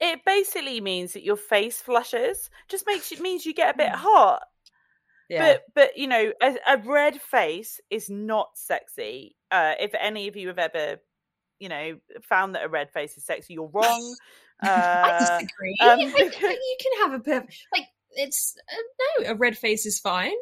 [0.00, 2.50] It basically means that your face flushes.
[2.68, 3.98] Just makes it means you get a bit hmm.
[3.98, 4.42] hot.
[5.28, 5.54] Yeah.
[5.54, 9.36] But but you know, a, a red face is not sexy.
[9.50, 11.00] Uh, if any of you have ever,
[11.58, 14.16] you know, found that a red face is sexy, you're wrong.
[14.60, 15.76] I Uh, disagree.
[15.80, 19.86] um, I think you can have a bit like it's uh, no, a red face
[19.86, 20.34] is fine.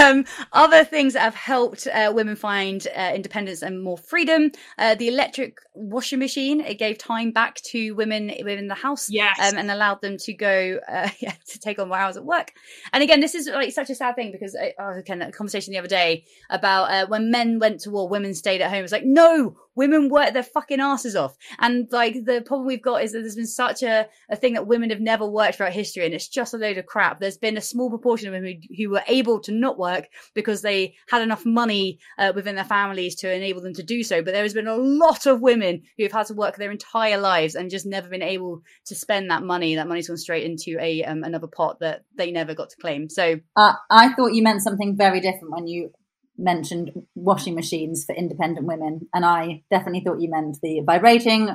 [0.00, 4.52] Um, other things that have helped uh, women find uh, independence and more freedom.
[4.78, 9.38] Uh, the electric washing machine it gave time back to women within the house, Yes.
[9.40, 12.52] um, and allowed them to go uh, yeah, to take on more hours at work.
[12.92, 15.32] And again, this is like such a sad thing because I, I was again a
[15.32, 18.84] conversation the other day about uh, when men went to war, women stayed at home.
[18.84, 21.36] It's like no, women work their fucking asses off.
[21.58, 24.66] And like the problem we've got is that there's been such a, a thing that
[24.66, 27.20] women have never worked throughout history, and it's just a load of crap.
[27.20, 30.94] There's been a small proportion of women who, were able to not work because they
[31.08, 34.22] had enough money uh, within their families to enable them to do so.
[34.22, 37.18] But there has been a lot of women who have had to work their entire
[37.18, 39.74] lives and just never been able to spend that money.
[39.74, 43.08] That money's gone straight into a um, another pot that they never got to claim.
[43.08, 45.90] So Uh, I thought you meant something very different when you
[46.38, 51.50] mentioned washing machines for independent women, and I definitely thought you meant the vibrating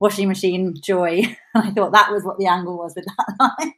[0.00, 1.22] washing machine joy.
[1.54, 3.34] I thought that was what the angle was with that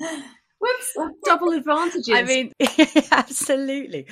[0.00, 0.22] line.
[0.60, 0.96] Whoops!
[1.24, 2.10] Double advantages.
[2.12, 2.52] I mean,
[3.12, 4.06] absolutely.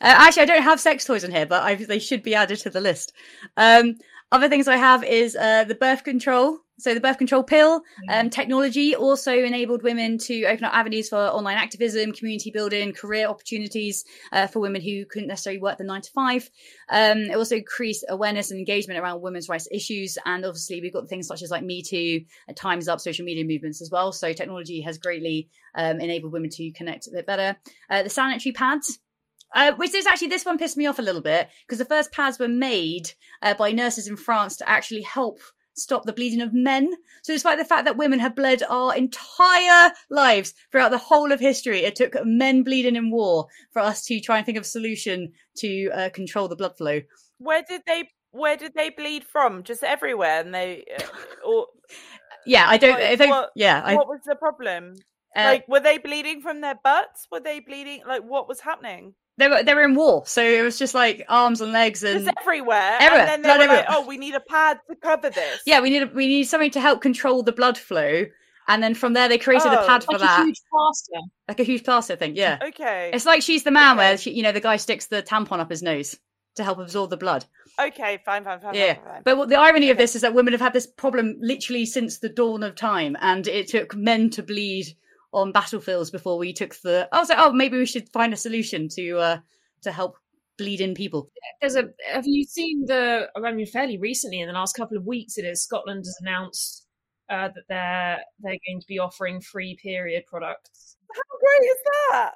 [0.00, 2.58] Uh, actually, I don't have sex toys in here, but I, they should be added
[2.60, 3.12] to the list.
[3.56, 3.96] Um,
[4.30, 6.58] other things I have is uh, the birth control.
[6.78, 7.82] So the birth control pill.
[8.08, 13.28] Um, technology also enabled women to open up avenues for online activism, community building, career
[13.28, 16.50] opportunities uh, for women who couldn't necessarily work the nine to five.
[16.88, 21.08] Um, it also increased awareness and engagement around women's rights issues, and obviously we've got
[21.08, 24.10] things such as like Me Too, uh, Times Up, social media movements as well.
[24.10, 27.56] So technology has greatly um, enabled women to connect a bit better.
[27.88, 28.98] Uh, the sanitary pads.
[29.54, 32.10] Uh, which is actually this one pissed me off a little bit because the first
[32.10, 35.38] pads were made uh, by nurses in France to actually help
[35.74, 36.92] stop the bleeding of men.
[37.22, 41.40] So, despite the fact that women have bled our entire lives throughout the whole of
[41.40, 44.66] history, it took men bleeding in war for us to try and think of a
[44.66, 47.00] solution to uh, control the blood flow.
[47.38, 49.62] where did they where did they bleed from?
[49.62, 51.06] Just everywhere, and they uh,
[51.46, 51.66] or
[52.46, 52.92] Yeah, I don't.
[52.92, 54.94] Like, I don't what- yeah, I, what was the problem?
[55.36, 57.26] uh, like, were they bleeding from their butts?
[57.30, 58.02] Were they bleeding?
[58.06, 59.14] Like, what was happening?
[59.38, 62.24] They were they were in war, so it was just like arms and legs and
[62.24, 64.96] Just everywhere, everywhere, and then they blood were like, "Oh, we need a pad to
[64.96, 68.24] cover this." yeah, we need we need something to help control the blood flow.
[68.66, 71.20] And then from there, they created a Oh, pad for like that, a huge plaster.
[71.48, 72.34] like a huge plaster thing.
[72.34, 73.10] Yeah, Okay.
[73.12, 75.68] It's like she's the man where she, you know the guy sticks the tampon up
[75.68, 76.16] his nose
[76.56, 77.44] to help absorb the blood.
[77.78, 78.22] Okay.
[78.24, 78.44] Fine.
[78.44, 78.60] Fine.
[78.60, 78.74] Fine.
[78.74, 78.94] Yeah.
[78.94, 79.22] Fine, fine.
[79.24, 82.20] But what, the irony of this is that women have had this problem literally since
[82.20, 84.86] the dawn of time, and it took men to bleed
[85.34, 87.08] on battlefields before we took the.
[87.12, 89.38] I was like, oh, maybe we should find a solution to uh,
[89.82, 90.16] to help
[90.56, 91.30] bleeding people.
[91.60, 91.88] There's a.
[92.10, 93.28] Have you seen the?
[93.36, 96.86] I mean, fairly recently, in the last couple of weeks, it is Scotland has announced
[97.28, 100.96] uh, that they're they're going to be offering free period products.
[101.12, 101.78] How great is
[102.10, 102.34] that?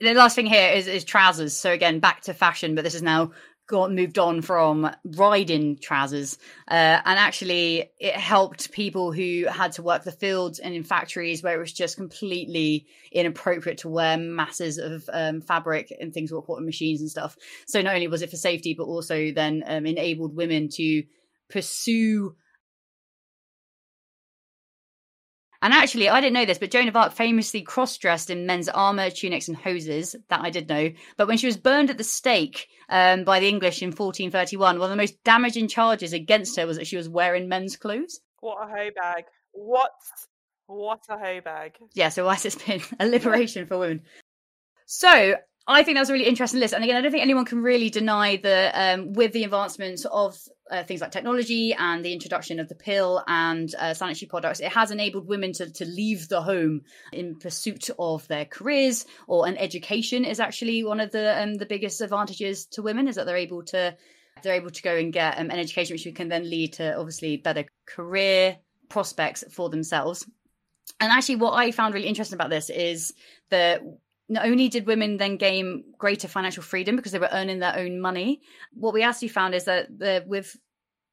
[0.00, 1.56] The last thing here is, is trousers.
[1.56, 3.32] So again, back to fashion, but this is now
[3.68, 6.38] got moved on from riding trousers.
[6.66, 11.42] Uh, and actually it helped people who had to work the fields and in factories
[11.42, 16.42] where it was just completely inappropriate to wear masses of um, fabric and things were
[16.42, 17.36] caught in machines and stuff.
[17.66, 21.04] So not only was it for safety but also then um, enabled women to
[21.50, 22.34] pursue
[25.60, 28.68] And actually, I didn't know this, but Joan of Arc famously cross dressed in men's
[28.68, 30.14] armour, tunics, and hoses.
[30.28, 30.90] That I did know.
[31.16, 34.84] But when she was burned at the stake um, by the English in 1431, one
[34.84, 38.20] of the most damaging charges against her was that she was wearing men's clothes.
[38.40, 39.24] What a hoe bag.
[39.50, 39.90] What?
[40.68, 41.76] What a hoe bag.
[41.92, 44.02] Yeah, so why has it been a liberation for women?
[44.86, 45.34] So
[45.70, 46.72] I think that was a really interesting list.
[46.72, 50.34] And again, I don't think anyone can really deny that um, with the advancements of
[50.70, 54.72] uh, things like technology and the introduction of the pill and uh, sanitary products, it
[54.72, 56.80] has enabled women to, to leave the home
[57.12, 61.66] in pursuit of their careers or an education is actually one of the um, the
[61.66, 63.94] biggest advantages to women is that they're able to
[64.42, 67.36] they're able to go and get um, an education which can then lead to obviously
[67.36, 68.56] better career
[68.88, 70.26] prospects for themselves.
[70.98, 73.12] And actually, what I found really interesting about this is
[73.50, 73.82] that
[74.28, 78.00] not only did women then gain greater financial freedom because they were earning their own
[78.00, 78.40] money,
[78.74, 80.56] what we actually found is that the, with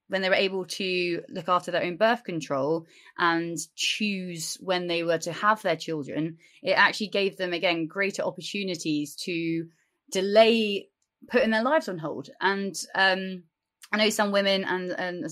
[0.08, 2.86] when they were able to look after their own birth control
[3.18, 8.22] and choose when they were to have their children, it actually gave them again greater
[8.22, 9.68] opportunities to
[10.12, 10.88] delay
[11.28, 12.30] putting their lives on hold.
[12.40, 13.44] And um,
[13.96, 15.32] I know some women and, and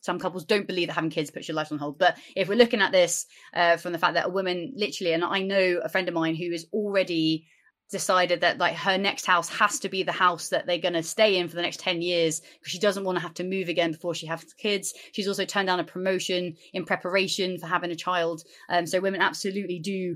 [0.00, 1.98] some couples don't believe that having kids puts your life on hold.
[1.98, 5.24] But if we're looking at this uh, from the fact that a woman literally, and
[5.24, 7.48] I know a friend of mine who is already
[7.90, 11.02] decided that like her next house has to be the house that they're going to
[11.02, 13.68] stay in for the next 10 years because she doesn't want to have to move
[13.68, 17.90] again before she has kids she's also turned down a promotion in preparation for having
[17.90, 20.14] a child um, so women absolutely do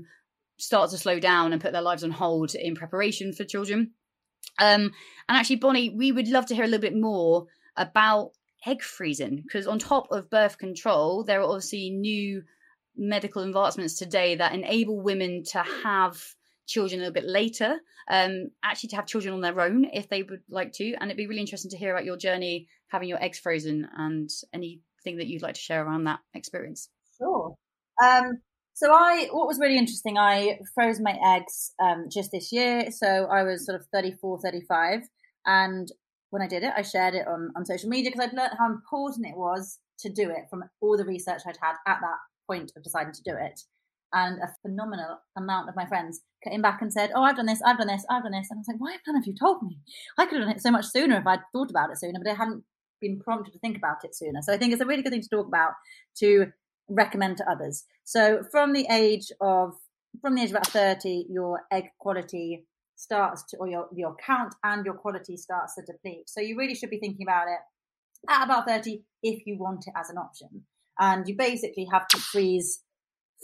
[0.57, 3.91] start to slow down and put their lives on hold in preparation for children
[4.59, 4.91] um,
[5.27, 7.47] and actually, Bonnie, we would love to hear a little bit more
[7.77, 8.31] about
[8.65, 12.43] egg freezing because on top of birth control, there are obviously new
[12.97, 16.21] medical advancements today that enable women to have
[16.67, 17.77] children a little bit later,
[18.09, 20.93] um, actually to have children on their own if they would like to.
[20.93, 24.29] And it'd be really interesting to hear about your journey having your eggs frozen and
[24.53, 26.89] anything that you'd like to share around that experience.
[27.17, 27.55] Sure.
[28.03, 28.39] Um,
[28.73, 32.91] so I, what was really interesting, I froze my eggs um, just this year.
[32.91, 35.01] So I was sort of 34, 35.
[35.45, 35.87] And
[36.35, 38.65] when I did it, I shared it on, on social media because I'd learned how
[38.65, 42.73] important it was to do it from all the research I'd had at that point
[42.75, 43.61] of deciding to do it.
[44.11, 47.61] And a phenomenal amount of my friends came back and said, Oh, I've done this,
[47.65, 48.47] I've done this, I've done this.
[48.51, 49.79] And I was like, Why have you told me?
[50.17, 52.29] I could have done it so much sooner if I'd thought about it sooner, but
[52.29, 52.65] I hadn't
[52.99, 54.41] been prompted to think about it sooner.
[54.41, 55.71] So I think it's a really good thing to talk about
[56.17, 56.47] to
[56.89, 57.85] recommend to others.
[58.03, 59.75] So from the age of
[60.19, 62.65] from the age of about 30, your egg quality
[62.95, 66.29] starts to, or your, your count and your quality starts to deplete.
[66.29, 67.59] So you really should be thinking about it
[68.29, 70.63] at about 30 if you want it as an option.
[70.99, 72.81] And you basically have to freeze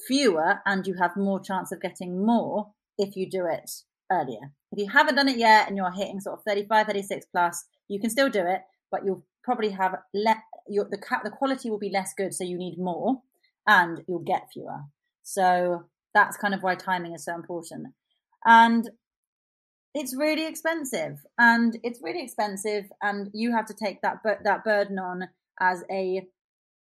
[0.08, 3.70] fewer and you have more chance of getting more if you do it
[4.12, 4.52] earlier.
[4.72, 8.00] If you haven't done it yet and you're hitting sort of 35, 36 plus, you
[8.00, 11.92] can still do it, but you'll probably have le- your, the, the quality will be
[11.92, 12.34] less good.
[12.34, 13.22] So you need more
[13.68, 14.82] and you'll get fewer.
[15.24, 17.88] So that's kind of why timing is so important.
[18.46, 18.90] And
[19.94, 24.98] it's really expensive and it's really expensive and you have to take that that burden
[25.00, 25.28] on
[25.60, 26.26] as a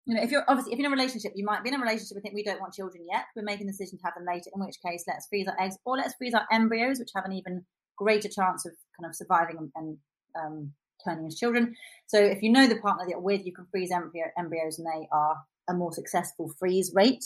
[0.06, 1.78] you know if you're obviously if you're in a relationship you might be in a
[1.78, 4.24] relationship and think we don't want children yet we're making the decision to have them
[4.26, 7.24] later in which case let's freeze our eggs or let's freeze our embryos which have
[7.24, 7.64] an even
[7.96, 9.98] greater chance of kind of surviving and, and
[10.36, 10.72] um,
[11.04, 11.74] turning into children
[12.06, 14.86] so if you know the partner that you're with you can freeze embryo, embryos and
[14.86, 15.36] they are
[15.68, 17.24] a more successful freeze rate.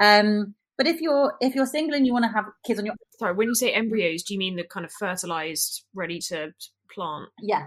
[0.00, 2.94] Um, but if you're if you're single and you want to have kids on your
[3.18, 6.54] sorry, when you say embryos, do you mean the kind of fertilized, ready to
[6.90, 7.28] plant?
[7.42, 7.66] Yeah.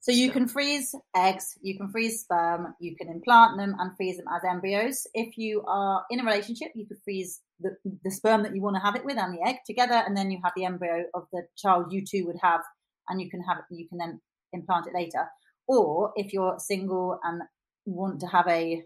[0.00, 4.16] So you can freeze eggs, you can freeze sperm, you can implant them and freeze
[4.16, 5.06] them as embryos.
[5.14, 8.74] If you are in a relationship, you could freeze the, the sperm that you want
[8.74, 11.28] to have it with and the egg together, and then you have the embryo of
[11.32, 12.62] the child you two would have,
[13.08, 14.20] and you can have you can then
[14.52, 15.28] implant it later.
[15.68, 17.42] Or if you're single and
[17.86, 18.82] want to have a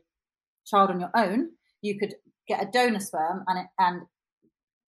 [0.67, 2.15] child on your own, you could
[2.49, 4.03] get a donor sperm and it, and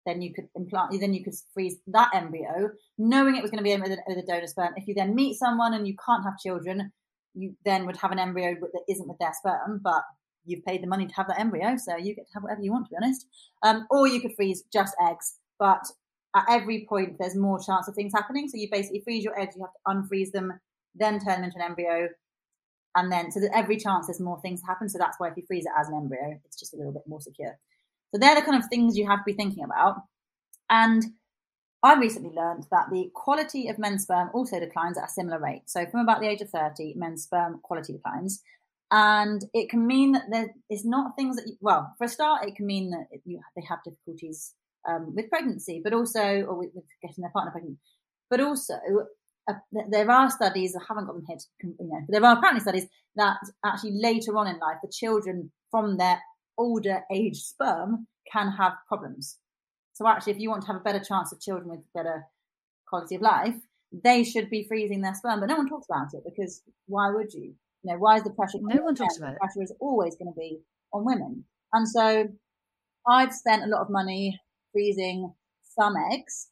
[0.07, 3.65] then you could implant, then you could freeze that embryo, knowing it was going to
[3.65, 4.75] be with a, with a donor sperm.
[4.77, 6.93] If you then meet someone and you can't have children,
[7.35, 10.03] you then would have an embryo that isn't with their sperm, but
[10.45, 12.71] you've paid the money to have that embryo, so you get to have whatever you
[12.71, 13.27] want, to be honest.
[13.63, 15.85] Um, or you could freeze just eggs, but
[16.37, 18.49] at every point there's more chance of things happening.
[18.49, 20.53] So you basically freeze your eggs, you have to unfreeze them,
[20.95, 22.09] then turn them into an embryo,
[22.97, 24.89] and then so that every chance there's more things happen.
[24.89, 27.03] So that's why if you freeze it as an embryo, it's just a little bit
[27.07, 27.59] more secure.
[28.13, 29.97] So they're the kind of things you have to be thinking about.
[30.71, 31.03] And
[31.83, 35.65] I recently learned that the quality of men's sperm also declines at a similar rate.
[35.67, 38.43] So from about the age of 30, men's sperm quality declines.
[38.91, 42.47] And it can mean that there is not things that, you, well, for a start,
[42.47, 44.55] it can mean that you, they have difficulties
[44.89, 47.79] um, with pregnancy, but also, or with, with, getting their partner pregnant.
[48.31, 48.75] But also,
[49.49, 49.55] uh,
[49.91, 52.61] there are studies, I haven't got them here, to, you know, but there are apparently
[52.61, 52.87] studies
[53.17, 56.21] that actually later on in life, the children from their
[56.59, 59.39] older age sperm can have problems.
[59.93, 62.25] So actually, if you want to have a better chance of children with better
[62.89, 63.55] quality of life,
[63.93, 65.41] they should be freezing their sperm.
[65.41, 67.55] But no one talks about it because why would you?
[67.83, 68.59] You know, why is the pressure?
[68.61, 69.39] No one talks about it.
[69.39, 70.61] Pressure is always going to be
[70.93, 72.29] on women, and so
[73.07, 74.41] I've spent a lot of money
[74.73, 75.33] freezing
[75.79, 76.49] some eggs.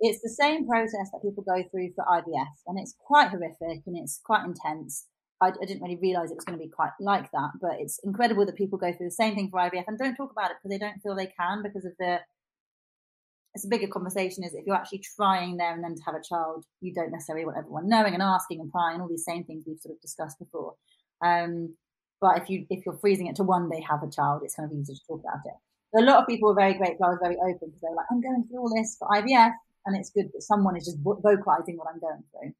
[0.00, 3.96] It's the same process that people go through for IVF, and it's quite horrific and
[3.96, 5.06] it's quite intense.
[5.40, 8.00] I, I didn't really realize it was going to be quite like that, but it's
[8.04, 10.56] incredible that people go through the same thing for IVF and don't talk about it
[10.62, 12.20] because they don't feel they can because of the.
[13.54, 14.42] It's a bigger conversation.
[14.42, 17.44] Is if you're actually trying there and then to have a child, you don't necessarily
[17.44, 20.40] want everyone knowing and asking and prying all these same things we've sort of discussed
[20.40, 20.74] before.
[21.24, 21.76] Um,
[22.20, 24.70] but if you if you're freezing it to one day have a child, it's kind
[24.70, 26.00] of easy to talk about it.
[26.00, 27.06] A lot of people were very grateful.
[27.06, 29.52] I was very open because they were like, I'm going through all this for IVF,
[29.86, 32.52] and it's good that someone is just vocalizing what I'm going through.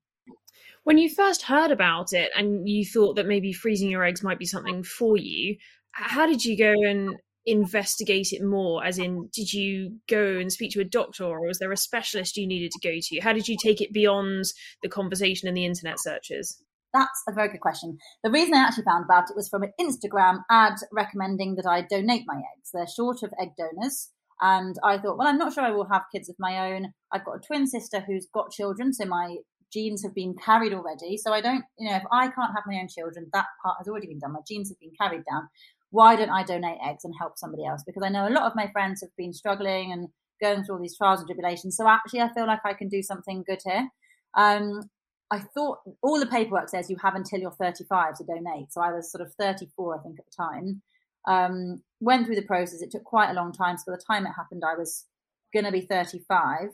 [0.84, 4.38] When you first heard about it and you thought that maybe freezing your eggs might
[4.38, 5.56] be something for you,
[5.92, 7.16] how did you go and
[7.46, 8.84] investigate it more?
[8.84, 12.36] As in, did you go and speak to a doctor, or was there a specialist
[12.36, 13.20] you needed to go to?
[13.20, 14.44] How did you take it beyond
[14.82, 16.62] the conversation and the internet searches?
[16.92, 17.98] That's a very good question.
[18.22, 21.82] The reason I actually found about it was from an Instagram ad recommending that I
[21.82, 22.70] donate my eggs.
[22.72, 24.10] They're short of egg donors.
[24.40, 26.92] And I thought, well, I'm not sure I will have kids of my own.
[27.14, 29.36] I've got a twin sister who's got children, so my
[29.72, 31.16] genes have been carried already.
[31.16, 33.88] So I don't, you know, if I can't have my own children, that part has
[33.88, 34.32] already been done.
[34.32, 35.48] My genes have been carried down.
[35.90, 37.82] Why don't I donate eggs and help somebody else?
[37.86, 40.08] Because I know a lot of my friends have been struggling and
[40.40, 41.76] going through all these trials and tribulations.
[41.76, 43.88] So actually, I feel like I can do something good here.
[44.36, 44.82] Um,
[45.30, 48.72] I thought all the paperwork says you have until you're 35 to donate.
[48.72, 50.82] So I was sort of 34, I think, at the time.
[51.26, 52.82] Um, went through the process.
[52.82, 53.76] It took quite a long time.
[53.78, 55.06] So by the time it happened, I was
[55.52, 56.68] going to be 35.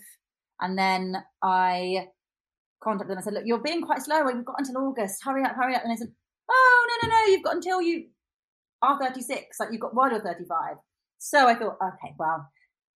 [0.60, 2.08] And then I
[2.82, 4.24] contacted them and said, Look, you're being quite slow.
[4.24, 5.22] We've got until August.
[5.24, 5.82] Hurry up, hurry up.
[5.82, 6.12] And they said,
[6.50, 7.24] Oh, no, no, no.
[7.26, 8.08] You've got until you
[8.82, 9.60] are 36.
[9.60, 10.76] Like you've got while you're 35.
[11.18, 12.48] So I thought, okay, well,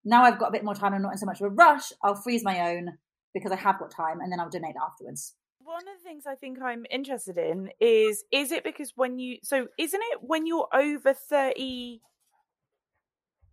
[0.05, 0.95] now I've got a bit more time.
[0.95, 1.93] I'm not in so much of a rush.
[2.03, 2.99] I'll freeze my own
[3.35, 5.35] because I have got time and then I'll donate afterwards
[5.65, 9.39] one of the things I think I'm interested in is is it because when you
[9.43, 12.01] so isn't it when you're over 30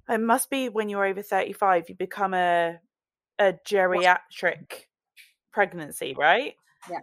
[0.09, 2.79] it must be when you're over 35 you become a
[3.41, 4.85] a geriatric
[5.51, 6.53] pregnancy, right?
[6.89, 6.99] Yeah.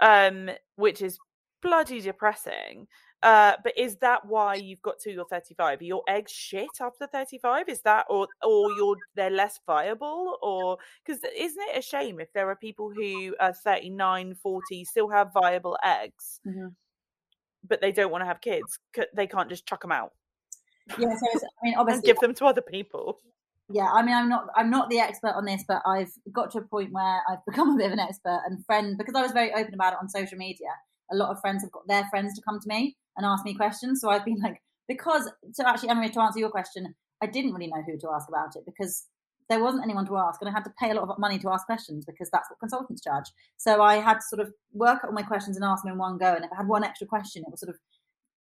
[0.00, 1.18] Um which is
[1.62, 2.86] bloody depressing.
[3.20, 5.80] Uh, but is that why you've got to your 35?
[5.80, 7.68] Are your eggs shit after 35?
[7.68, 12.32] Is that or or you're they're less viable or because isn't it a shame if
[12.32, 16.68] there are people who are 39, 40 still have viable eggs, mm-hmm.
[17.66, 18.78] but they don't want to have kids?
[19.14, 20.12] They can't just chuck them out.
[20.96, 23.18] Yeah, so I mean, obviously, give them to other people.
[23.70, 26.58] Yeah, I mean, I'm not I'm not the expert on this, but I've got to
[26.58, 29.32] a point where I've become a bit of an expert and friend because I was
[29.32, 30.68] very open about it on social media.
[31.12, 33.54] A lot of friends have got their friends to come to me and ask me
[33.54, 34.00] questions.
[34.00, 37.66] So I've been like, because so actually, Emily, to answer your question, I didn't really
[37.66, 39.06] know who to ask about it because
[39.50, 41.50] there wasn't anyone to ask, and I had to pay a lot of money to
[41.50, 43.24] ask questions because that's what consultants charge.
[43.56, 45.98] So I had to sort of work out all my questions and ask them in
[45.98, 46.34] one go.
[46.34, 47.76] And if I had one extra question, it was sort of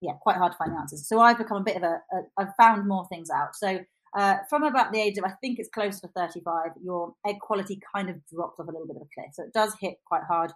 [0.00, 1.08] yeah, quite hard to find the answers.
[1.08, 3.54] So I've become a bit of a, a I've found more things out.
[3.54, 3.78] So
[4.14, 7.80] uh, from about the age of I think it's close to 35, your egg quality
[7.94, 9.34] kind of drops off a little bit of a cliff.
[9.34, 10.52] So it does hit quite hard.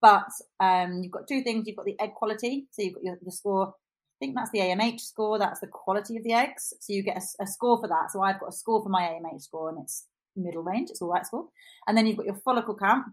[0.00, 0.28] But
[0.60, 1.66] um, you've got two things.
[1.66, 2.66] You've got the egg quality.
[2.72, 3.68] So you've got your, the score.
[3.68, 5.38] I think that's the AMH score.
[5.38, 6.74] That's the quality of the eggs.
[6.80, 8.10] So you get a, a, score for that.
[8.10, 10.90] So I've got a score for my AMH score and it's middle range.
[10.90, 11.48] It's all right score.
[11.86, 13.06] And then you've got your follicle count.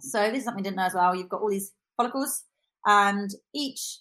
[0.00, 1.14] So this is something I didn't know as well.
[1.14, 2.44] You've got all these follicles
[2.84, 4.00] and each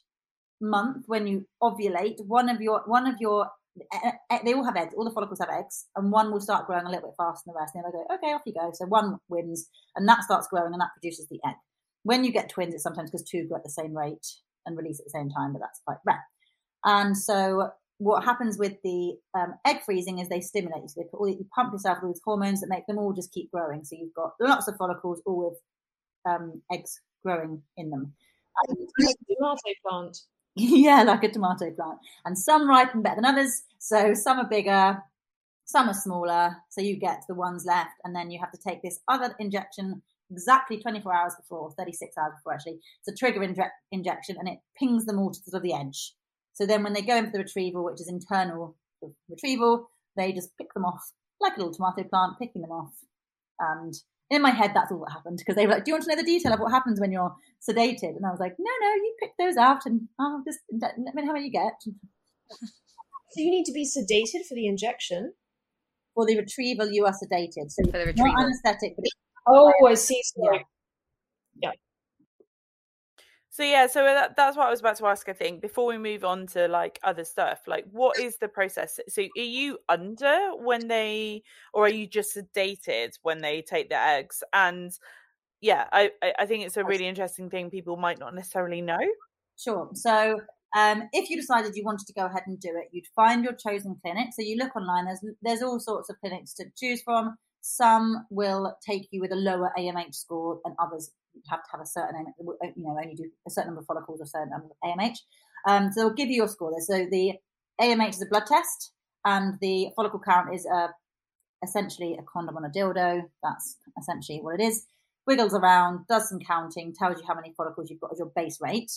[0.62, 3.48] month when you ovulate, one of your, one of your
[4.44, 4.94] they all have eggs.
[4.98, 7.54] All the follicles have eggs, and one will start growing a little bit faster than
[7.54, 7.76] the rest.
[7.76, 8.72] And they go, okay, off you go.
[8.74, 11.56] So one wins, and that starts growing, and that produces the egg.
[12.04, 14.26] When you get twins, it's sometimes because two grow at the same rate
[14.66, 16.24] and release at the same time, but that's quite rare.
[16.86, 20.88] And so what happens with the um, egg freezing is they stimulate you.
[20.88, 23.52] So they all, you pump yourself with these hormones that make them all just keep
[23.52, 23.84] growing.
[23.84, 25.60] So you've got lots of follicles, all with
[26.26, 28.14] um, eggs growing in them.
[29.28, 30.18] tomato plant.
[30.56, 32.00] yeah, like a tomato plant.
[32.26, 33.64] And some ripen better than others.
[33.80, 35.02] So some are bigger,
[35.66, 38.82] Some are smaller, so you get the ones left, and then you have to take
[38.82, 42.80] this other injection exactly 24 hours before, 36 hours before actually.
[43.00, 46.16] It's a trigger inje- injection, and it pings them all to sort of the edge.
[46.54, 48.76] So then when they go in for the retrieval, which is internal
[49.30, 52.94] retrieval, they just pick them off like a little tomato plant, picking them off.
[53.60, 53.94] And
[54.30, 56.10] in my head, that's all that happened because they were like, "Do you want to
[56.10, 57.34] know the detail of what happens when you're
[57.68, 60.98] sedated?" And I was like, "No, no, you pick those out, and I'll just let
[60.98, 61.74] me know how many you get."
[63.32, 65.34] So you need to be sedated for the injection.
[66.16, 67.70] For the retrieval, you are sedated.
[67.70, 68.34] So For the retrieval.
[68.34, 69.06] not anaesthetic, but
[69.48, 70.20] Oh, I see.
[70.24, 70.60] So Yeah.
[73.60, 75.28] So yeah, so that, that's what I was about to ask.
[75.28, 79.02] I think before we move on to like other stuff, like what is the process?
[79.10, 81.44] So are you under when they,
[81.74, 84.44] or are you just sedated when they take the eggs?
[84.54, 84.98] And
[85.60, 89.06] yeah, I I think it's a really interesting thing people might not necessarily know.
[89.58, 89.90] Sure.
[89.94, 90.40] So
[90.78, 93.56] um, if you decided you wanted to go ahead and do it, you'd find your
[93.56, 94.30] chosen clinic.
[94.32, 95.04] So you look online.
[95.04, 97.36] There's there's all sorts of clinics to choose from.
[97.60, 101.12] Some will take you with a lower AMH score, and others
[101.50, 104.24] have to have a certain, you know, only do a certain number of follicles or
[104.24, 105.18] a certain number of AMH.
[105.68, 106.72] Um, so they'll give you your score.
[106.72, 107.04] There.
[107.04, 107.34] So the
[107.82, 108.92] AMH is a blood test,
[109.26, 110.90] and the follicle count is a
[111.64, 113.24] essentially a condom on a dildo.
[113.44, 114.86] That's essentially what it is.
[115.28, 118.60] Wiggles around, does some counting, tells you how many follicles you've got as your base
[118.62, 118.92] rate.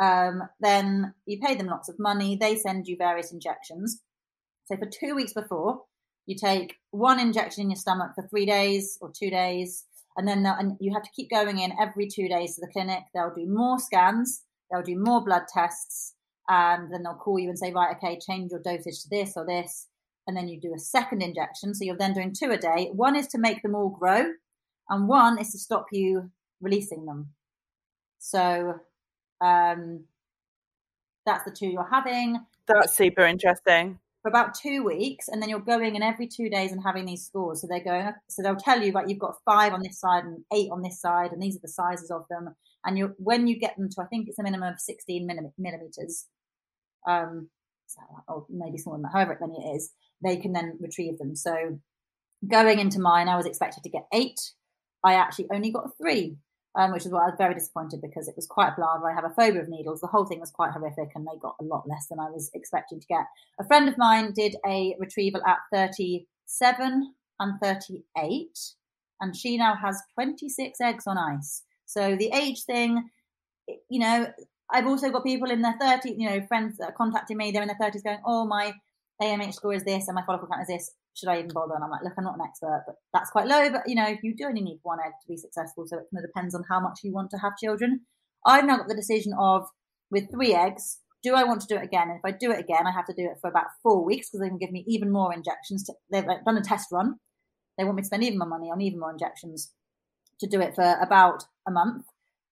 [0.00, 2.36] Um, then you pay them lots of money.
[2.36, 4.00] They send you various injections.
[4.66, 5.82] So for two weeks before,
[6.26, 9.84] you take one injection in your stomach for three days or two days,
[10.16, 13.04] and then and you have to keep going in every two days to the clinic.
[13.12, 16.14] They'll do more scans, they'll do more blood tests,
[16.48, 19.46] and then they'll call you and say, right, okay, change your dosage to this or
[19.46, 19.88] this,
[20.26, 21.74] and then you do a second injection.
[21.74, 22.90] So you're then doing two a day.
[22.92, 24.32] One is to make them all grow,
[24.88, 27.30] and one is to stop you releasing them.
[28.18, 28.80] So
[29.40, 30.04] um,
[31.26, 33.98] that's the two you're having That's super interesting.
[34.24, 37.26] For about two weeks, and then you're going in every two days and having these
[37.26, 37.60] scores.
[37.60, 40.42] So they're going, so they'll tell you, like you've got five on this side and
[40.50, 42.54] eight on this side, and these are the sizes of them.
[42.86, 45.26] And you, when you get them to, I think it's a minimum of 16
[45.58, 46.24] millimeters,
[47.06, 47.50] um,
[48.26, 49.92] or maybe smaller than that, however many it is,
[50.24, 51.36] they can then retrieve them.
[51.36, 51.78] So
[52.48, 54.40] going into mine, I was expected to get eight.
[55.04, 56.38] I actually only got three,
[56.76, 59.10] um, which is why I was very disappointed because it was quite a palaver.
[59.10, 60.00] I have a phobia of needles.
[60.00, 62.50] The whole thing was quite horrific, and they got a lot less than I was
[62.54, 63.26] expecting to get.
[63.60, 68.58] A friend of mine did a retrieval at 37 and 38,
[69.20, 71.62] and she now has 26 eggs on ice.
[71.86, 73.10] So the age thing,
[73.88, 74.26] you know,
[74.70, 77.62] I've also got people in their 30s, you know, friends that are contacting me, they're
[77.62, 78.72] in their 30s going, oh, my
[79.22, 80.90] AMH score is this and my follicle count is this.
[81.14, 81.74] Should I even bother?
[81.74, 83.70] And I'm like, look, I'm not an expert, but that's quite low.
[83.70, 85.84] But, you know, you do only need one egg to be successful.
[85.86, 88.00] So it kind of depends on how much you want to have children.
[88.44, 89.66] I've now got the decision of,
[90.10, 92.10] with three eggs, do I want to do it again?
[92.10, 94.28] And if I do it again, I have to do it for about four weeks
[94.28, 95.84] because they can give me even more injections.
[95.84, 97.14] To, they've done a test run.
[97.78, 99.72] They want me to spend even more money on even more injections
[100.40, 102.04] to do it for about a month.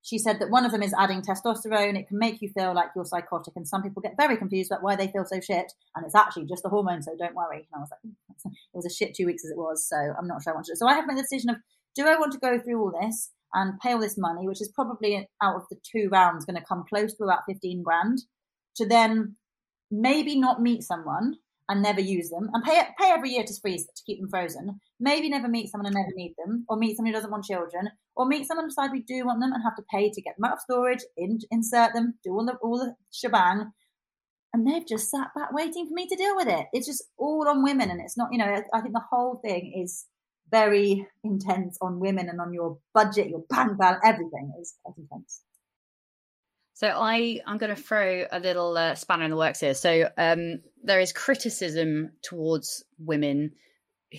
[0.03, 1.97] She said that one of them is adding testosterone.
[1.97, 4.83] It can make you feel like you're psychotic, and some people get very confused about
[4.83, 5.73] why they feel so shit.
[5.95, 7.69] And it's actually just the hormone, so don't worry.
[7.73, 9.97] And I was like, "Hmm, it was a shit two weeks as it was, so
[9.97, 10.77] I'm not sure I want to.
[10.77, 11.57] So I have made the decision of
[11.95, 14.73] do I want to go through all this and pay all this money, which is
[14.75, 18.23] probably out of the two rounds going to come close to about 15 grand,
[18.77, 19.37] to then
[19.91, 21.37] maybe not meet someone
[21.73, 24.79] and never use them and pay pay every year to freeze to keep them frozen.
[25.01, 27.91] Maybe never meet someone and never need them, or meet someone who doesn't want children,
[28.15, 30.37] or meet someone and decide we do want them and have to pay to get
[30.37, 33.73] them out of storage, in, insert them, do all the all the shebang,
[34.53, 36.67] and they've just sat back waiting for me to deal with it.
[36.73, 38.29] It's just all on women, and it's not.
[38.33, 40.07] You know, I, I think the whole thing is
[40.51, 45.41] very intense on women and on your budget, your bank balance, everything is quite intense.
[46.83, 49.75] So I I'm going to throw a little uh, spanner in the works here.
[49.75, 53.53] So um, there is criticism towards women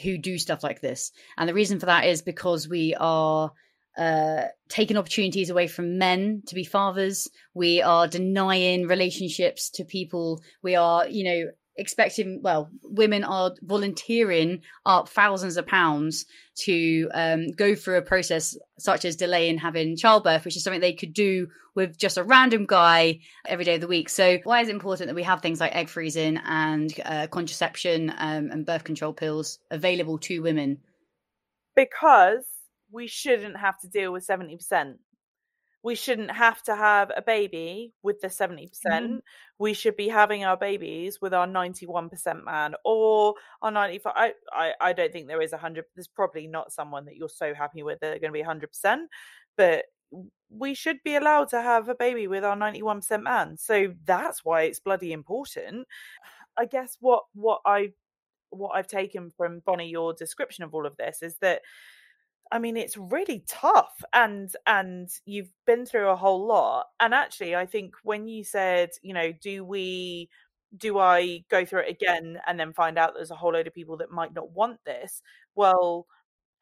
[0.01, 3.51] who do stuff like this, and the reason for that is because we are
[3.97, 7.29] uh, taking opportunities away from men to be fathers.
[7.53, 10.41] We are denying relationships to people.
[10.61, 12.41] We are, you know, expecting.
[12.41, 16.25] Well, women are volunteering up thousands of pounds
[16.65, 20.93] to um, go through a process such as delaying having childbirth, which is something they
[20.93, 24.09] could do with just a random guy every day of the week.
[24.09, 28.11] So, why is it important that we have things like egg freezing and uh, contraception
[28.17, 30.79] um, and birth control pills available to women?
[31.75, 32.45] because
[32.91, 34.95] we shouldn't have to deal with 70%.
[35.83, 38.69] We shouldn't have to have a baby with the 70%.
[38.69, 39.17] percent Mm-hmm.
[39.59, 44.13] We should be having our babies with our 91% man or our 95.
[44.15, 45.85] I, I, I don't think there is a 100.
[45.95, 49.05] There's probably not someone that you're so happy with that are going to be 100%.
[49.57, 49.85] But
[50.49, 53.57] we should be allowed to have a baby with our 91% man.
[53.57, 55.87] So that's why it's bloody important.
[56.57, 57.89] I guess what what I
[58.51, 61.61] what I've taken from Bonnie, your description of all of this is that
[62.53, 66.87] I mean, it's really tough, and and you've been through a whole lot.
[66.99, 70.29] And actually, I think when you said, you know, do we,
[70.77, 73.73] do I go through it again and then find out there's a whole load of
[73.73, 75.21] people that might not want this?
[75.55, 76.07] Well,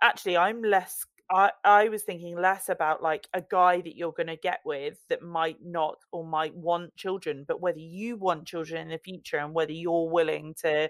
[0.02, 1.06] actually, I'm less.
[1.32, 4.98] I I was thinking less about like a guy that you're going to get with
[5.10, 9.38] that might not or might want children, but whether you want children in the future
[9.39, 10.89] and whether you're willing to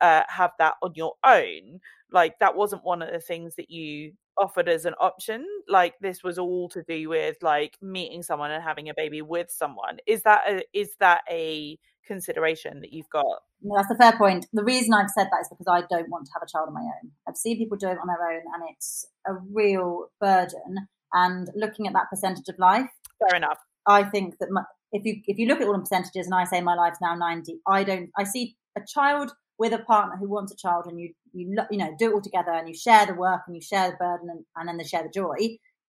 [0.00, 1.80] uh, have that on your own.
[2.10, 5.46] Like that wasn't one of the things that you offered as an option.
[5.68, 9.50] Like this was all to do with like meeting someone and having a baby with
[9.50, 9.98] someone.
[10.06, 13.42] Is that a, is that a consideration that you've got?
[13.62, 14.46] No, that's a fair point.
[14.52, 16.74] The reason I've said that is because I don't want to have a child of
[16.74, 17.10] my own.
[17.26, 20.88] I've seen people do it on their own, and it's a real burden.
[21.12, 23.58] And looking at that percentage of life, fair enough.
[23.86, 24.62] I think that my,
[24.92, 27.14] if you if you look at all the percentages, and I say my life's now
[27.14, 28.10] ninety, I don't.
[28.18, 31.78] I see a child with a partner who wants a child and you you you
[31.78, 34.28] know do it all together and you share the work and you share the burden
[34.30, 35.34] and, and then they share the joy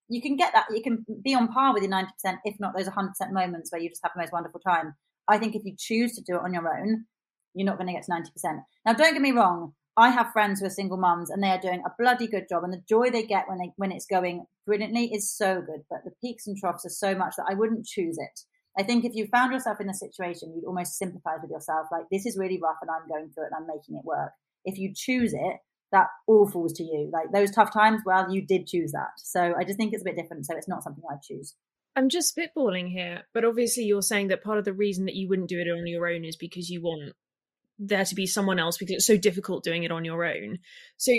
[0.07, 2.05] you can get that you can be on par with your 90%
[2.43, 4.93] if not those 100% moments where you just have the most wonderful time.
[5.28, 7.05] I think if you choose to do it on your own
[7.55, 10.59] you're not going to get to 90% now don't get me wrong i have friends
[10.59, 13.09] who are single mums and they are doing a bloody good job and the joy
[13.09, 16.57] they get when they when it's going brilliantly is so good but the peaks and
[16.57, 18.39] troughs are so much that i wouldn't choose it
[18.78, 22.05] I think if you found yourself in a situation, you'd almost sympathize with yourself, like
[22.11, 24.32] this is really rough and I'm going through it and I'm making it work.
[24.65, 25.57] If you choose it,
[25.91, 27.09] that all falls to you.
[27.13, 29.11] Like those tough times, well, you did choose that.
[29.17, 30.45] So I just think it's a bit different.
[30.45, 31.55] So it's not something I'd choose.
[31.95, 35.30] I'm just spitballing here, but obviously you're saying that part of the reason that you
[35.30, 37.13] wouldn't do it on your own is because you want
[37.80, 40.59] there to be someone else because it's so difficult doing it on your own.
[40.97, 41.13] So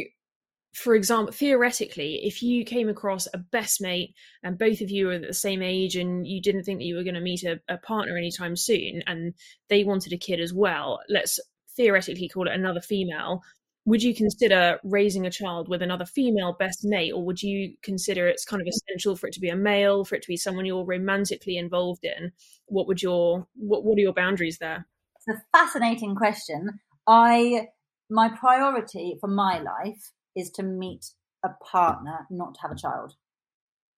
[0.76, 5.18] for example, theoretically, if you came across a best mate and both of you are
[5.18, 7.78] the same age and you didn't think that you were going to meet a, a,
[7.78, 9.32] partner anytime soon and
[9.70, 11.40] they wanted a kid as well, let's
[11.76, 13.40] theoretically call it another female,
[13.86, 18.28] would you consider raising a child with another female best mate or would you consider
[18.28, 20.66] it's kind of essential for it to be a male, for it to be someone
[20.66, 22.32] you're romantically involved in?
[22.66, 24.86] What would your what, what are your boundaries there?
[25.16, 26.80] It's a fascinating question.
[27.06, 27.68] I
[28.10, 31.06] my priority for my life is to meet
[31.44, 33.14] a partner, not to have a child.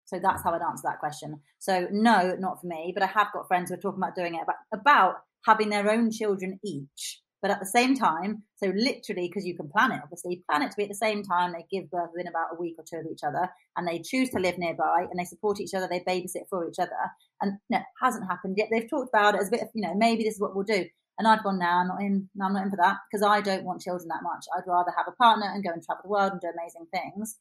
[0.04, 1.40] So that's how I'd answer that question.
[1.58, 4.34] So no, not for me, but I have got friends who are talking about doing
[4.34, 5.14] it about, about
[5.44, 7.20] having their own children each.
[7.40, 10.70] But at the same time, so literally, because you can plan it, obviously, plan it
[10.70, 11.52] to be at the same time.
[11.52, 14.30] They give birth within about a week or two of each other, and they choose
[14.30, 15.86] to live nearby, and they support each other.
[15.88, 16.90] They babysit for each other,
[17.40, 18.68] and no, it hasn't happened yet.
[18.72, 20.64] They've talked about it as a bit of, you know, maybe this is what we'll
[20.64, 20.86] do.
[21.18, 23.64] And I've gone, now I'm not in, I'm not in for that because I don't
[23.64, 24.44] want children that much.
[24.56, 27.38] I'd rather have a partner and go and travel the world and do amazing things.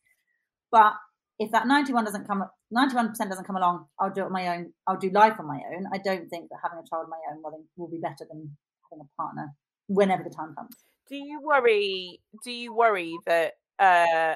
[0.72, 0.94] But
[1.40, 2.44] if that 91 doesn't come,
[2.76, 4.74] 91% doesn't come along, I'll do it on my own.
[4.88, 5.86] I'll do life on my own.
[5.94, 8.58] I don't think that having a child on my own will, will be better than
[8.90, 9.54] having a partner
[9.88, 10.76] whenever the time comes.
[11.08, 12.20] Do you worry?
[12.44, 13.54] Do you worry that?
[13.80, 14.36] Uh,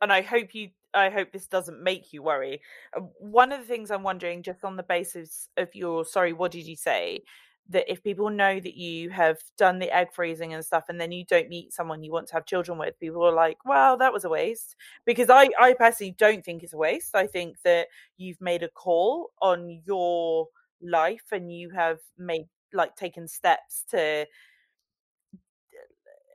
[0.00, 2.62] and I hope you I hope this doesn't make you worry.
[2.96, 6.52] Uh, one of the things I'm wondering, just on the basis of your sorry, what
[6.52, 7.20] did you say?
[7.68, 11.10] That if people know that you have done the egg freezing and stuff and then
[11.10, 14.12] you don't meet someone you want to have children with people are like well that
[14.12, 14.76] was a waste.
[15.04, 17.14] Because i i personally don't think it's a waste.
[17.14, 20.48] I think that you've made a call on your
[20.82, 24.26] life and you have made like taken steps to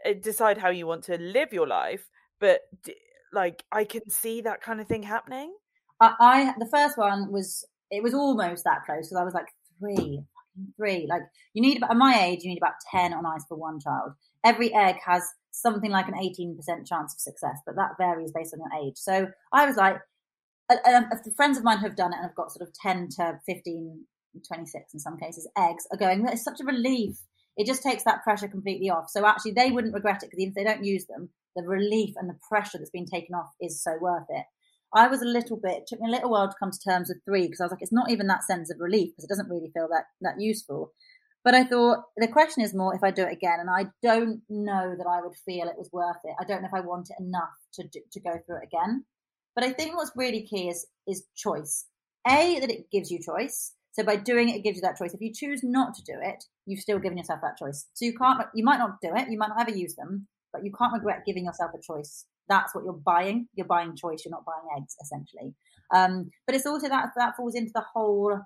[0.06, 2.10] uh, decide how you want to live your life
[2.40, 2.62] but
[3.32, 5.54] like i can see that kind of thing happening.
[6.02, 9.48] I, I the first one was it was almost that close because i was like
[9.80, 10.24] three
[10.78, 11.08] three.
[11.10, 11.24] Like
[11.54, 14.14] you need about at my age, you need about ten on ice for one child.
[14.44, 18.54] Every egg has something like an eighteen percent chance of success, but that varies based
[18.54, 18.98] on your age.
[18.98, 19.98] So I was like,
[20.70, 21.02] uh,
[21.36, 24.06] friends of mine who have done it and have got sort of ten to 15,
[24.48, 26.26] 26 in some cases eggs are going.
[26.28, 27.18] It's such a relief.
[27.58, 29.10] It just takes that pressure completely off.
[29.10, 32.30] So actually, they wouldn't regret it because if they don't use them, the relief and
[32.30, 34.46] the pressure that's been taken off is so worth it.
[34.94, 37.10] I was a little bit, it took me a little while to come to terms
[37.10, 39.30] with three because I was like, it's not even that sense of relief because it
[39.30, 40.92] doesn't really feel that, that useful.
[41.44, 44.42] But I thought the question is more if I do it again, and I don't
[44.48, 46.36] know that I would feel it was worth it.
[46.40, 49.06] I don't know if I want it enough to do, to go through it again.
[49.56, 51.86] But I think what's really key is is choice.
[52.28, 53.74] A that it gives you choice.
[53.94, 55.14] So by doing it, it gives you that choice.
[55.14, 57.88] If you choose not to do it, you've still given yourself that choice.
[57.94, 60.64] So you can't, you might not do it, you might not ever use them, but
[60.64, 63.48] you can't regret giving yourself a choice that's what you're buying.
[63.56, 64.24] You're buying choice.
[64.26, 65.54] You're not buying eggs, essentially.
[65.94, 68.40] Um, but it's also that that falls into the whole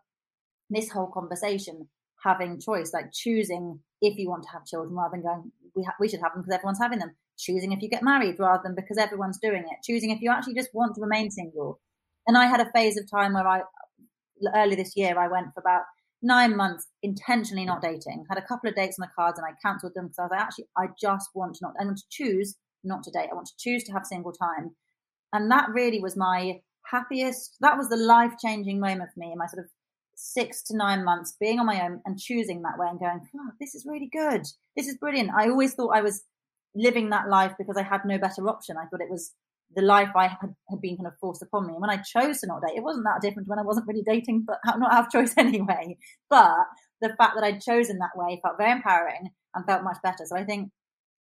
[0.69, 1.87] this whole conversation
[2.23, 5.95] having choice, like choosing if you want to have children rather than going we ha-
[5.99, 7.15] we should have them because everyone's having them.
[7.37, 9.83] Choosing if you get married rather than because everyone's doing it.
[9.83, 11.79] Choosing if you actually just want to remain single.
[12.27, 13.61] And I had a phase of time where I
[14.55, 15.83] early this year I went for about
[16.21, 18.25] nine months intentionally not dating.
[18.29, 20.31] Had a couple of dates on the cards and I cancelled them because I was
[20.31, 22.55] like, actually, I just want to not, I want to choose
[22.85, 23.29] not to date.
[23.31, 24.75] I want to choose to have single time.
[25.33, 26.61] And that really was my
[26.91, 29.71] happiest, that was the life changing moment for me in my sort of
[30.15, 33.51] six to nine months being on my own and choosing that way and going, oh,
[33.59, 34.45] this is really good.
[34.75, 35.31] This is brilliant.
[35.37, 36.23] I always thought I was
[36.73, 38.77] living that life because I had no better option.
[38.77, 39.33] I thought it was
[39.75, 41.73] the life I had, had been kind of forced upon me.
[41.73, 44.03] And when I chose to not date, it wasn't that different when I wasn't really
[44.05, 45.97] dating, but not have choice anyway.
[46.29, 46.65] But
[47.01, 50.25] the fact that I'd chosen that way felt very empowering and felt much better.
[50.25, 50.71] So I think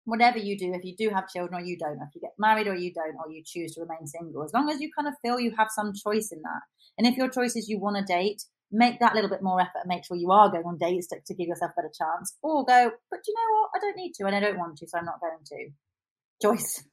[0.06, 2.66] whatever you do, if you do have children or you don't, if you get married
[2.66, 5.14] or you don't, or you choose to remain single, as long as you kind of
[5.20, 6.62] feel you have some choice in that.
[6.96, 8.42] And if your choice is you want to date,
[8.72, 11.16] make that little bit more effort and make sure you are going on dates to,
[11.26, 12.36] to give yourself a better chance.
[12.42, 13.70] Or go, but you know what?
[13.74, 15.68] I don't need to and I don't want to, so I'm not going to.
[16.40, 16.84] Joyce.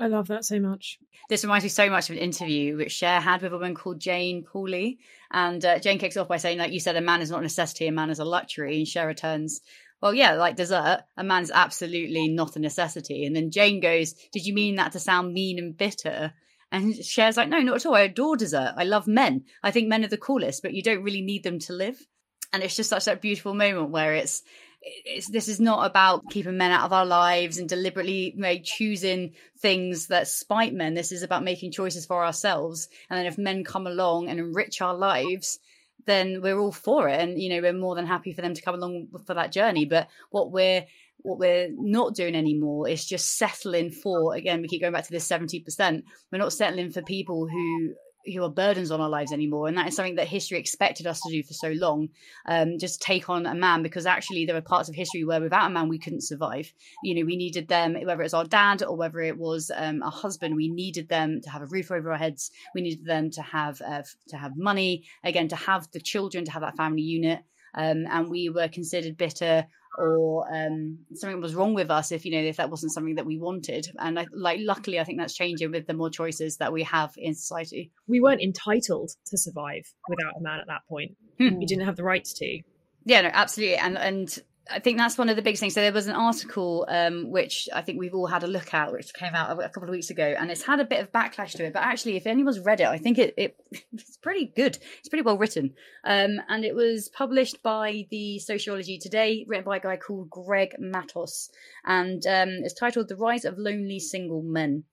[0.00, 0.98] I love that so much.
[1.28, 4.00] This reminds me so much of an interview which Cher had with a woman called
[4.00, 4.96] Jane Pauley.
[5.32, 7.42] And uh, Jane kicks off by saying, like you said, a man is not a
[7.42, 8.78] necessity, a man is a luxury.
[8.78, 9.60] And Cher returns,
[10.02, 13.24] well, yeah, like dessert, a man's absolutely not a necessity.
[13.24, 16.32] And then Jane goes, did you mean that to sound mean and bitter?
[16.72, 17.94] And Cher's like, no, not at all.
[17.94, 18.74] I adore dessert.
[18.76, 19.44] I love men.
[19.62, 22.04] I think men are the coolest, but you don't really need them to live.
[22.52, 24.42] And it's just such a beautiful moment where it's
[24.84, 28.34] it's, this is not about keeping men out of our lives and deliberately
[28.64, 30.94] choosing things that spite men.
[30.94, 32.88] This is about making choices for ourselves.
[33.08, 35.60] And then if men come along and enrich our lives,
[36.06, 37.20] then we're all for it.
[37.20, 39.84] And, you know, we're more than happy for them to come along for that journey.
[39.84, 40.84] But what we're,
[41.18, 45.10] what we're not doing anymore is just settling for, again, we keep going back to
[45.10, 46.02] this 70%.
[46.30, 47.94] We're not settling for people who
[48.26, 51.20] who are burdens on our lives anymore and that is something that history expected us
[51.20, 52.08] to do for so long
[52.46, 55.70] um, just take on a man because actually there are parts of history where without
[55.70, 56.72] a man we couldn't survive.
[57.02, 60.10] You know we needed them whether it's our dad or whether it was um, a
[60.10, 62.50] husband we needed them to have a roof over our heads.
[62.74, 66.52] We needed them to have uh, to have money again to have the children to
[66.52, 67.40] have that family unit
[67.74, 69.66] um, and we were considered bitter
[69.98, 73.26] or um, something was wrong with us if you know if that wasn't something that
[73.26, 73.90] we wanted.
[73.98, 77.12] And I, like luckily i think that's changing with the more choices that we have
[77.16, 77.90] in society.
[78.06, 81.16] We weren't entitled to survive without a man at that point.
[81.38, 81.58] Hmm.
[81.58, 82.60] we didn't have the rights to.
[83.04, 83.76] Yeah no absolutely.
[83.76, 84.38] And and
[84.70, 85.74] I think that's one of the big things.
[85.74, 88.92] So there was an article um, which I think we've all had a look at,
[88.92, 91.52] which came out a couple of weeks ago, and it's had a bit of backlash
[91.52, 91.72] to it.
[91.72, 93.56] But actually, if anyone's read it, I think it, it
[93.92, 94.78] it's pretty good.
[94.98, 99.78] It's pretty well written, um, and it was published by the Psychology Today, written by
[99.78, 101.50] a guy called Greg Matos,
[101.84, 104.84] and um, it's titled "The Rise of Lonely Single Men."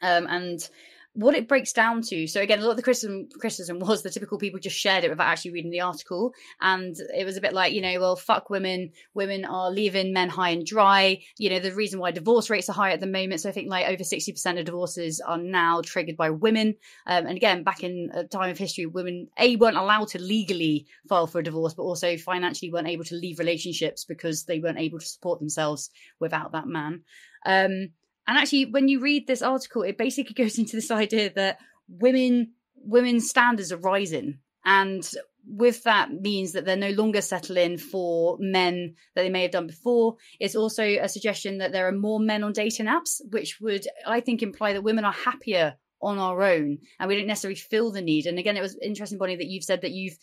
[0.00, 0.68] Um, and
[1.14, 4.10] what it breaks down to so again a lot of the criticism criticism was the
[4.10, 6.32] typical people just shared it without actually reading the article.
[6.60, 10.28] And it was a bit like you know well fuck women women are leaving men
[10.28, 11.22] high and dry.
[11.38, 13.68] You know the reason why divorce rates are high at the moment so i think
[13.68, 16.74] like over 60% of divorces are now triggered by women.
[17.06, 20.86] Um, and again back in a time of history women a weren't allowed to legally
[21.08, 24.78] file for a divorce but also financially weren't able to leave relationships because they weren't
[24.78, 27.02] able to support themselves without that man.
[27.46, 27.90] Um,
[28.26, 32.52] and actually, when you read this article, it basically goes into this idea that women
[32.76, 35.08] women's standards are rising, and
[35.46, 39.66] with that means that they're no longer settling for men that they may have done
[39.66, 40.16] before.
[40.40, 44.20] It's also a suggestion that there are more men on dating apps, which would, I
[44.20, 48.02] think, imply that women are happier on our own and we don't necessarily feel the
[48.02, 48.26] need.
[48.26, 50.18] And again, it was interesting, Bonnie, that you've said that you've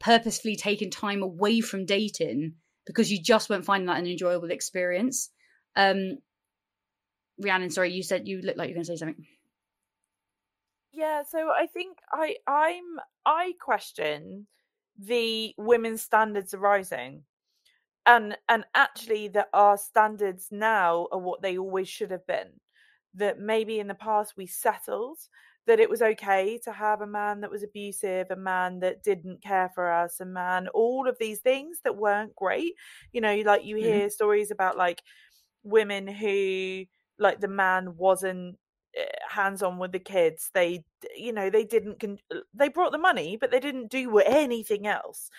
[0.00, 2.54] purposefully taken time away from dating
[2.86, 5.30] because you just weren't finding that an enjoyable experience.
[5.76, 6.18] Um,
[7.38, 9.26] Rhiannon, sorry, you said you looked like you were going to say something.
[10.92, 14.46] Yeah, so I think I I'm I question
[14.98, 17.24] the women's standards are rising.
[18.04, 22.48] And and actually that our standards now are what they always should have been.
[23.14, 25.18] That maybe in the past we settled
[25.66, 29.42] that it was okay to have a man that was abusive, a man that didn't
[29.42, 32.74] care for us, a man, all of these things that weren't great.
[33.12, 33.84] You know, like you mm-hmm.
[33.84, 34.08] hear mm-hmm.
[34.08, 35.02] stories about like
[35.62, 36.84] women who
[37.22, 38.58] like the man wasn't
[38.96, 40.84] eh, hands on with the kids they
[41.16, 44.86] you know they didn't con- uh, they brought the money but they didn't do anything
[44.86, 45.30] else.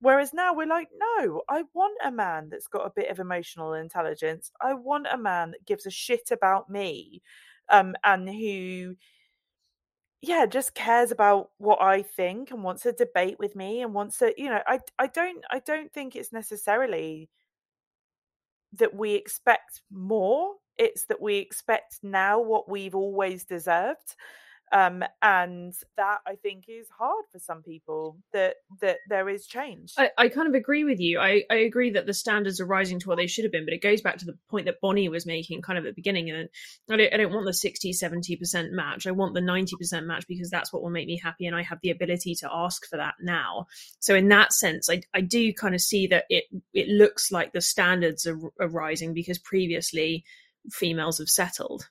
[0.00, 3.74] Whereas now we're like no i want a man that's got a bit of emotional
[3.74, 4.50] intelligence.
[4.60, 7.22] I want a man that gives a shit about me
[7.70, 8.96] um and who
[10.22, 14.18] yeah just cares about what i think and wants to debate with me and wants
[14.18, 17.28] to you know i i don't i don't think it's necessarily
[18.74, 24.14] that we expect more it's that we expect now what we've always deserved
[24.72, 29.92] um, and that I think is hard for some people that that there is change.
[29.98, 31.20] I, I kind of agree with you.
[31.20, 33.74] I, I agree that the standards are rising to what they should have been, but
[33.74, 36.30] it goes back to the point that Bonnie was making kind of at the beginning.
[36.30, 36.48] And
[36.90, 39.06] I don't, I don't want the 60, 70% match.
[39.06, 41.46] I want the 90% match because that's what will make me happy.
[41.46, 43.66] And I have the ability to ask for that now.
[44.00, 47.52] So in that sense, I, I do kind of see that it, it looks like
[47.52, 50.24] the standards are, are rising because previously
[50.70, 51.88] females have settled.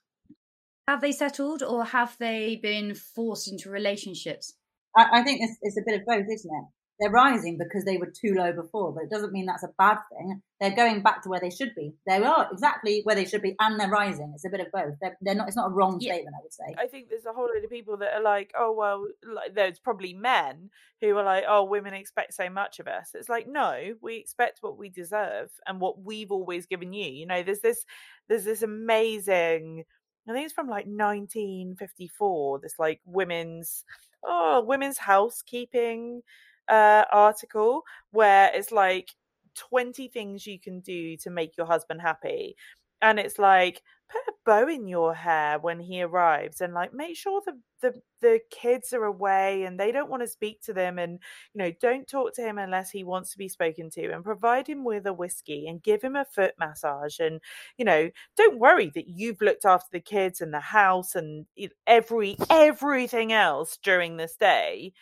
[0.88, 4.54] Have they settled or have they been forced into relationships?
[4.96, 6.66] I, I think it's, it's a bit of both, isn't it?
[7.02, 9.98] They're rising because they were too low before, but it doesn't mean that's a bad
[10.14, 10.44] thing.
[10.60, 11.96] They're going back to where they should be.
[12.06, 14.32] They are exactly where they should be, and they're rising.
[14.36, 14.94] It's a bit of both.
[15.02, 15.48] They're, they're not.
[15.48, 16.14] It's not a wrong Yeah.
[16.14, 16.76] statement, I would say.
[16.78, 19.80] I think there's a whole lot of people that are like, oh well, like there's
[19.80, 20.70] probably men
[21.02, 23.10] who are like, oh, women expect so much of us.
[23.16, 27.10] It's like, no, we expect what we deserve and what we've always given you.
[27.12, 27.84] You know, there's this,
[28.30, 29.86] there's this amazing.
[30.30, 32.60] I think it's from like 1954.
[32.60, 33.84] This like women's,
[34.24, 36.22] oh, women's housekeeping
[36.70, 39.10] uh article where it's like
[39.56, 42.56] 20 things you can do to make your husband happy.
[43.02, 47.16] And it's like put a bow in your hair when he arrives and like make
[47.16, 51.00] sure the the, the kids are away and they don't want to speak to them
[51.00, 51.14] and
[51.54, 54.68] you know don't talk to him unless he wants to be spoken to and provide
[54.68, 57.20] him with a whiskey and give him a foot massage.
[57.20, 57.40] And
[57.78, 61.46] you know don't worry that you've looked after the kids and the house and
[61.88, 64.94] every everything else during this day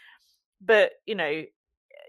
[0.61, 1.43] but you know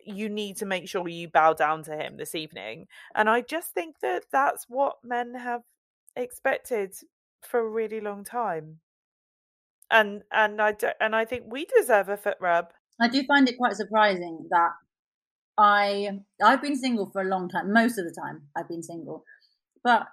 [0.06, 3.72] you need to make sure you bow down to him this evening and i just
[3.72, 5.62] think that that's what men have
[6.16, 6.94] expected
[7.43, 8.81] for a really long time
[9.90, 13.48] and and i do, and i think we deserve a foot rub I do find
[13.48, 14.72] it quite surprising that
[15.56, 17.72] I I've been single for a long time.
[17.72, 19.24] Most of the time, I've been single,
[19.82, 20.06] but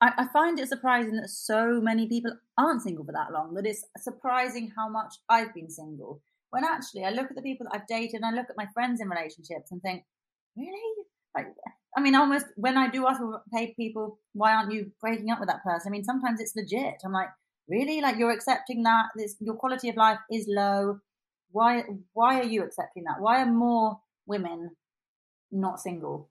[0.00, 3.54] I, I find it surprising that so many people aren't single for that long.
[3.54, 6.20] That it's surprising how much I've been single.
[6.50, 8.66] When actually, I look at the people that I've dated and I look at my
[8.72, 10.04] friends in relationships and think,
[10.56, 11.04] really?
[11.36, 11.46] Like,
[11.96, 13.20] I mean, almost when I do ask
[13.76, 15.90] people, why aren't you breaking up with that person?
[15.90, 17.02] I mean, sometimes it's legit.
[17.04, 17.28] I'm like,
[17.68, 18.00] really?
[18.00, 21.00] Like you're accepting that this your quality of life is low.
[21.50, 23.20] Why why are you accepting that?
[23.20, 24.70] Why are more women
[25.50, 26.30] not single?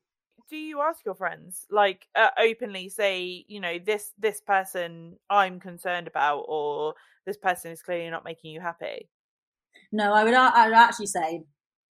[0.49, 5.59] do you ask your friends like uh, openly say you know this this person i'm
[5.59, 6.93] concerned about or
[7.25, 9.09] this person is clearly not making you happy
[9.91, 11.43] No, I would I would actually say,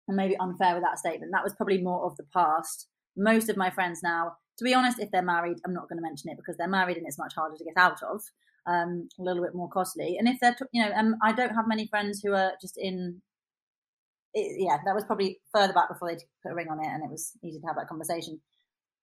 [0.09, 2.89] and maybe unfair with that statement, that was probably more of the past.
[3.17, 6.03] Most of my friends now, to be honest, if they're married, I'm not going to
[6.03, 8.23] mention it because they're married and it's much harder to get out of,
[8.67, 10.17] um, a little bit more costly.
[10.19, 13.23] And if they're, you know, um, I don't have many friends who are just in.
[14.33, 17.03] It, yeah, that was probably further back before they put a ring on it, and
[17.03, 18.41] it was easy to have that conversation.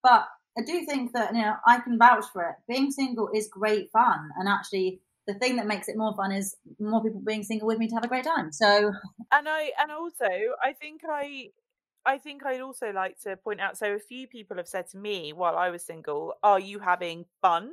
[0.01, 0.25] But
[0.57, 2.55] I do think that you know I can vouch for it.
[2.67, 6.55] Being single is great fun, and actually, the thing that makes it more fun is
[6.79, 8.51] more people being single with me to have a great time.
[8.51, 8.91] So
[9.31, 10.27] and i and also
[10.63, 11.49] i think i
[12.05, 14.97] i think i'd also like to point out so a few people have said to
[14.97, 17.71] me while i was single are you having fun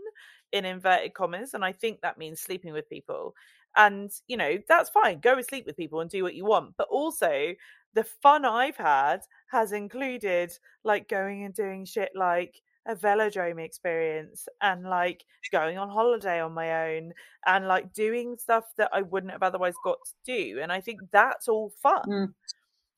[0.52, 3.34] in inverted commas and i think that means sleeping with people
[3.76, 6.74] and you know that's fine go and sleep with people and do what you want
[6.76, 7.54] but also
[7.94, 9.20] the fun i've had
[9.50, 10.52] has included
[10.84, 16.52] like going and doing shit like a velodrome experience and like going on holiday on
[16.52, 17.12] my own
[17.46, 20.60] and like doing stuff that I wouldn't have otherwise got to do.
[20.60, 22.02] And I think that's all fun.
[22.08, 22.34] Mm.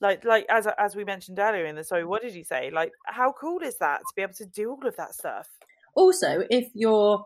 [0.01, 2.71] Like like as as we mentioned earlier in the story, what did you say?
[2.71, 5.49] Like how cool is that to be able to do all of that stuff?
[5.97, 7.25] also if you're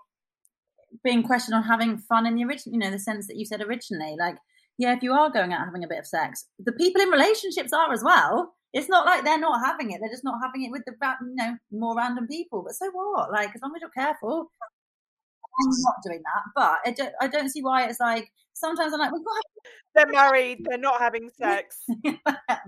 [1.05, 3.61] being questioned on having fun in the original you know the sense that you said
[3.61, 4.37] originally like
[4.79, 7.73] yeah if you are going out having a bit of sex the people in relationships
[7.73, 10.71] are as well it's not like they're not having it they're just not having it
[10.71, 10.93] with the
[11.23, 14.51] you know more random people but so what like as long as you're careful
[15.61, 19.01] i'm not doing that but I don't, I don't see why it's like sometimes i'm
[19.01, 19.23] like we've
[19.95, 21.85] They're married, they're not having sex.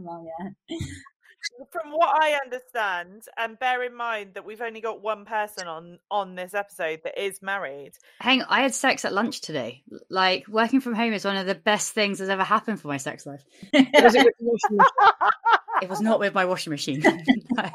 [0.00, 0.76] well yeah
[1.72, 5.98] From what I understand, and bear in mind that we've only got one person on
[6.08, 7.92] on this episode that is married.
[8.20, 9.82] Hang on, I had sex at lunch today.
[10.08, 12.96] Like working from home is one of the best things that's ever happened for my
[12.96, 13.42] sex life.
[15.82, 17.00] It was not with my washing machine.
[17.50, 17.70] no.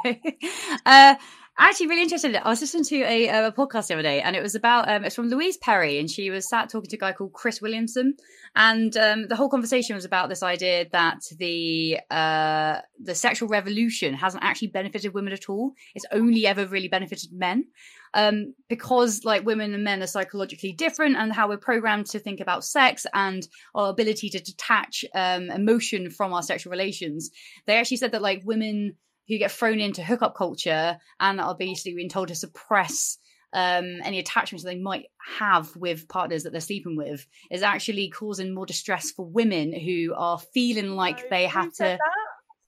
[0.86, 1.16] uh,
[1.60, 2.34] actually, really interested.
[2.38, 5.04] I was listening to a, a podcast the other day, and it was about um,
[5.04, 8.16] it's from Louise Perry, and she was sat talking to a guy called Chris Williamson,
[8.56, 14.14] and um, the whole conversation was about this idea that the uh, the sexual revolution
[14.14, 15.74] hasn't actually benefited women at all.
[15.94, 17.66] It's only ever really benefited men.
[18.14, 22.40] Um, because like women and men are psychologically different and how we're programmed to think
[22.40, 27.30] about sex and our ability to detach um, emotion from our sexual relations
[27.66, 28.96] they actually said that like women
[29.28, 33.18] who get thrown into hookup culture and are basically being told to suppress
[33.54, 35.06] um, any attachments they might
[35.38, 40.14] have with partners that they're sleeping with is actually causing more distress for women who
[40.16, 41.84] are feeling like So, they have to.
[41.84, 42.00] that?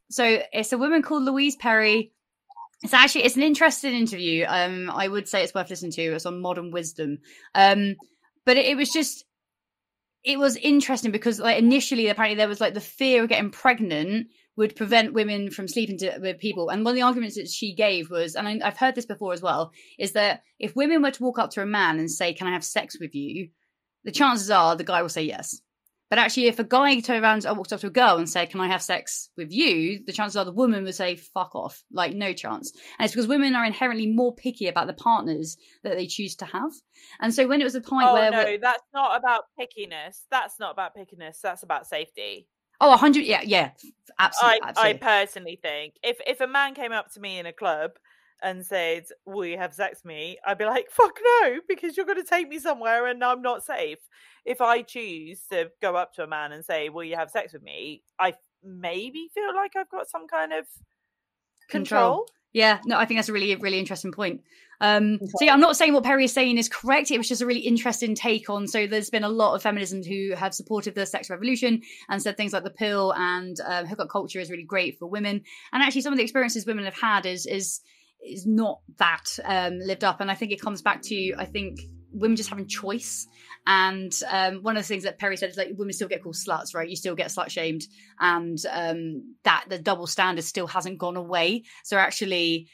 [0.09, 2.11] So it's a woman called Louise Perry.
[2.81, 4.45] It's actually it's an interesting interview.
[4.47, 6.01] Um, I would say it's worth listening to.
[6.15, 7.19] It's on modern wisdom.
[7.53, 7.95] Um,
[8.45, 9.25] but it, it was just
[10.23, 14.27] it was interesting because like initially apparently there was like the fear of getting pregnant
[14.57, 16.69] would prevent women from sleeping to, with people.
[16.69, 19.31] And one of the arguments that she gave was, and I, I've heard this before
[19.31, 22.33] as well, is that if women were to walk up to a man and say,
[22.33, 23.49] "Can I have sex with you?"
[24.03, 25.61] the chances are the guy will say yes.
[26.09, 28.49] But actually, if a guy turned around and walked up to a girl and said,
[28.49, 31.83] "Can I have sex with you?" the chances are the woman would say, "Fuck off!"
[31.91, 32.71] Like no chance.
[32.97, 36.45] And it's because women are inherently more picky about the partners that they choose to
[36.45, 36.71] have.
[37.19, 40.25] And so when it was a point Oh where, no, that's not about pickiness.
[40.31, 41.41] That's not about pickiness.
[41.41, 42.47] That's about safety.
[42.81, 43.25] Oh, 100.
[43.25, 43.71] yeah, yeah,
[44.19, 47.51] absolutely, I, I personally think if if a man came up to me in a
[47.51, 47.91] club
[48.41, 52.05] and said, "Will you have sex with me?" I'd be like, "Fuck no," because you're
[52.05, 53.99] going to take me somewhere and I'm not safe.
[54.45, 57.53] If I choose to go up to a man and say, "Will you have sex
[57.53, 58.33] with me?" I
[58.63, 60.65] maybe feel like I've got some kind of
[61.69, 62.01] Control.
[62.01, 62.25] control.
[62.51, 64.41] Yeah, no, I think that's a really, really interesting point.
[64.81, 67.11] Um, so yeah, I'm not saying what Perry is saying is correct.
[67.11, 68.67] It was just a really interesting take on.
[68.67, 72.37] So there's been a lot of feminism who have supported the sex revolution and said
[72.37, 75.43] things like the pill and um, hookup culture is really great for women.
[75.73, 77.81] And actually, some of the experiences women have had is is
[78.25, 80.21] is not that um, lived up.
[80.21, 81.79] And I think it comes back to I think
[82.11, 83.27] women just having choice.
[83.67, 86.35] And um, one of the things that Perry said is like women still get called
[86.35, 86.89] sluts, right?
[86.89, 87.83] You still get slut shamed,
[88.19, 91.63] and um, that the double standard still hasn't gone away.
[91.83, 92.69] So actually,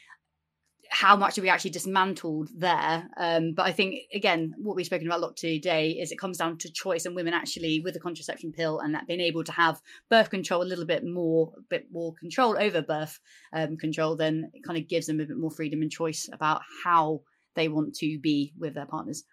[0.96, 3.06] how much have we actually dismantled there?
[3.18, 6.38] Um, but I think again, what we've spoken about a lot today is it comes
[6.38, 9.52] down to choice and women actually with the contraception pill and that being able to
[9.52, 9.78] have
[10.08, 13.20] birth control a little bit more, a bit more control over birth
[13.52, 16.62] um, control, then it kind of gives them a bit more freedom and choice about
[16.82, 17.20] how
[17.56, 19.24] they want to be with their partners.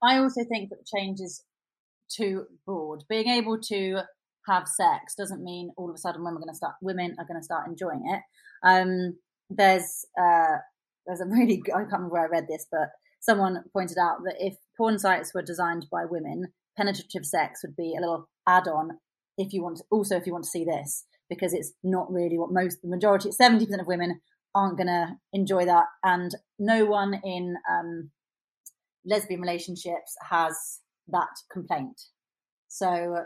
[0.00, 1.42] I also think that the change is
[2.08, 3.02] too broad.
[3.08, 4.02] Being able to
[4.46, 7.26] have sex doesn't mean all of a sudden women are going to start women are
[7.26, 8.22] going to start enjoying it.
[8.62, 9.16] Um,
[9.50, 10.58] there's uh,
[11.06, 12.90] there's a really I can't remember where I read this, but
[13.20, 17.94] someone pointed out that if porn sites were designed by women, penetrative sex would be
[17.96, 18.98] a little add-on
[19.38, 22.52] if you want also if you want to see this because it's not really what
[22.52, 24.20] most the majority 70% of women
[24.54, 28.10] aren't going to enjoy that and no one in um,
[29.04, 32.00] lesbian relationships has that complaint.
[32.68, 33.24] So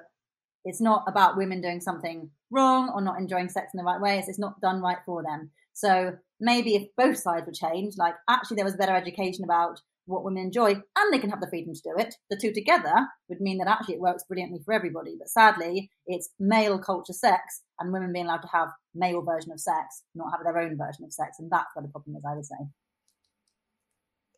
[0.64, 4.18] it's not about women doing something wrong or not enjoying sex in the right way
[4.18, 5.50] it's, it's not done right for them
[5.80, 10.24] so maybe if both sides were changed like actually there was better education about what
[10.24, 12.94] women enjoy and they can have the freedom to do it the two together
[13.28, 17.62] would mean that actually it works brilliantly for everybody but sadly it's male culture sex
[17.78, 21.04] and women being allowed to have male version of sex not have their own version
[21.04, 22.56] of sex and that's where the problem is i would say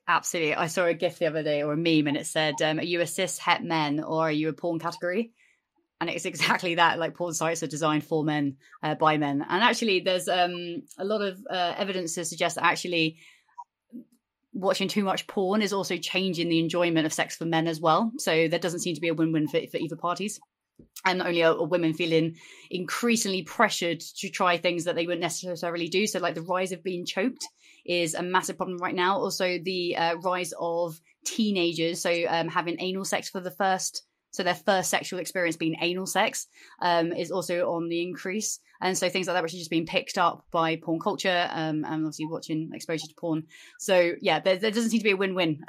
[0.08, 0.56] Absolutely.
[0.56, 2.84] I saw a gif the other day or a meme and it said, um, Are
[2.84, 5.32] you a cis het men or are you a porn category?
[6.02, 6.98] And it's exactly that.
[6.98, 9.46] Like porn sites are designed for men, uh, by men.
[9.48, 13.18] And actually, there's um, a lot of uh, evidence to suggest that actually
[14.52, 18.10] watching too much porn is also changing the enjoyment of sex for men as well.
[18.18, 20.40] So there doesn't seem to be a win win for, for either parties.
[21.04, 22.34] And not only are, are women feeling
[22.68, 26.08] increasingly pressured to try things that they wouldn't necessarily do.
[26.08, 27.46] So, like the rise of being choked
[27.86, 29.18] is a massive problem right now.
[29.18, 34.02] Also, the uh, rise of teenagers, so um, having anal sex for the first,
[34.32, 36.48] so their first sexual experience being anal sex,
[36.80, 38.58] um, is also on the increase.
[38.80, 41.84] And so things like that are actually just being picked up by porn culture, um,
[41.84, 43.44] and obviously watching exposure to porn.
[43.78, 45.62] So yeah, there, there doesn't seem to be a win-win.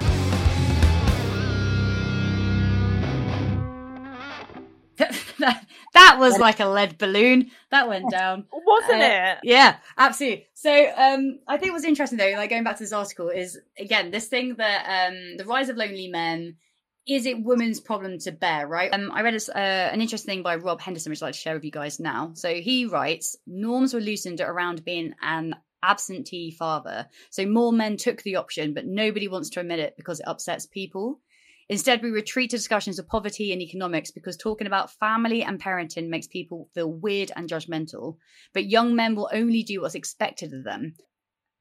[5.38, 9.38] that, that was like a lead balloon that went down Wasn't Uh, it?
[9.42, 10.46] yeah, absolutely.
[10.54, 14.10] So um, I think what's interesting though, like going back to this article, is again
[14.10, 16.56] this thing that um, the rise of lonely men.
[17.06, 18.92] Is it women's problem to bear, right?
[18.92, 21.40] Um, I read a, uh, an interesting thing by Rob Henderson, which I'd like to
[21.40, 22.32] share with you guys now.
[22.34, 27.06] So he writes, norms were loosened around being an absentee father.
[27.30, 30.66] So more men took the option, but nobody wants to admit it because it upsets
[30.66, 31.20] people.
[31.68, 36.08] Instead, we retreat to discussions of poverty and economics because talking about family and parenting
[36.08, 38.16] makes people feel weird and judgmental.
[38.52, 40.94] But young men will only do what's expected of them.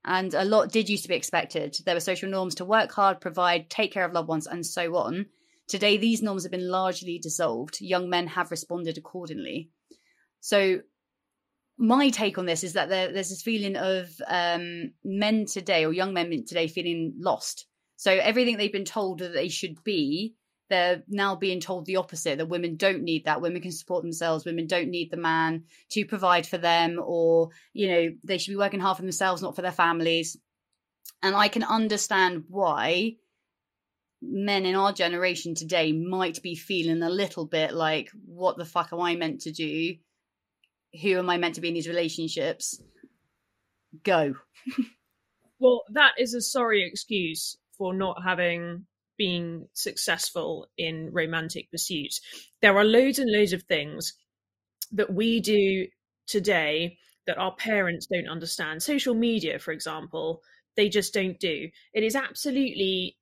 [0.05, 1.77] And a lot did used to be expected.
[1.85, 4.95] There were social norms to work hard, provide, take care of loved ones, and so
[4.97, 5.27] on.
[5.67, 7.79] Today, these norms have been largely dissolved.
[7.79, 9.69] Young men have responded accordingly.
[10.41, 10.81] So,
[11.77, 15.93] my take on this is that there, there's this feeling of um, men today, or
[15.93, 17.65] young men today, feeling lost.
[17.95, 20.35] So everything they've been told that they should be,
[20.69, 23.41] they're now being told the opposite that women don't need that.
[23.41, 24.45] Women can support themselves.
[24.45, 28.57] Women don't need the man to provide for them, or, you know, they should be
[28.57, 30.37] working hard for themselves, not for their families.
[31.21, 33.15] and I can understand why
[34.21, 38.93] men in our generation today might be feeling a little bit like, what the fuck
[38.93, 39.95] am I meant to do?
[41.01, 42.81] Who am I meant to be in these relationships?
[44.03, 44.35] Go.
[45.59, 48.85] well, that is a sorry excuse for not having
[49.23, 52.19] been successful in romantic pursuits.
[52.61, 54.13] There are loads and loads of things
[54.91, 55.87] that we do
[56.27, 58.83] today that our parents don't understand.
[58.83, 60.41] Social media, for example,
[60.75, 61.69] they just don't do.
[61.93, 63.15] It is absolutely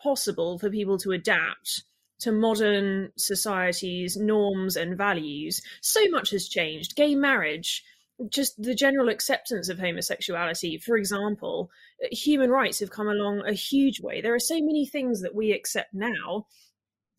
[0.00, 1.82] possible for people to adapt
[2.20, 5.60] to modern society's norms and values.
[5.80, 6.94] So much has changed.
[6.94, 7.82] Gay marriage,
[8.28, 11.70] just the general acceptance of homosexuality, for example,
[12.02, 14.20] uh, human rights have come along a huge way.
[14.20, 16.46] There are so many things that we accept now,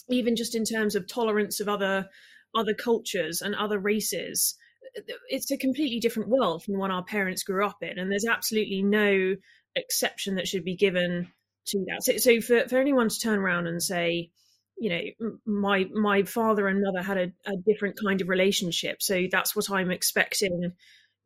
[0.10, 2.10] even just in terms of tolerance of other
[2.56, 4.56] other cultures and other races.
[4.98, 8.12] Uh, it's a completely different world from the one our parents grew up in, and
[8.12, 9.36] there's absolutely no
[9.76, 11.28] exception that should be given
[11.68, 12.04] to that.
[12.04, 14.32] So, so for, for anyone to turn around and say,
[14.78, 19.24] you know, my my father and mother had a, a different kind of relationship, so
[19.32, 20.74] that's what I'm expecting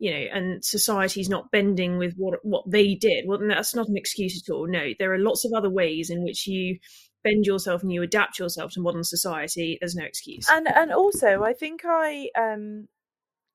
[0.02, 3.26] you know, and society's not bending with what what they did.
[3.28, 4.66] Well, that's not an excuse at all.
[4.66, 6.80] No, there are lots of other ways in which you
[7.22, 9.78] bend yourself and you adapt yourself to modern society.
[9.80, 10.48] There's no excuse.
[10.50, 12.88] And and also, I think I um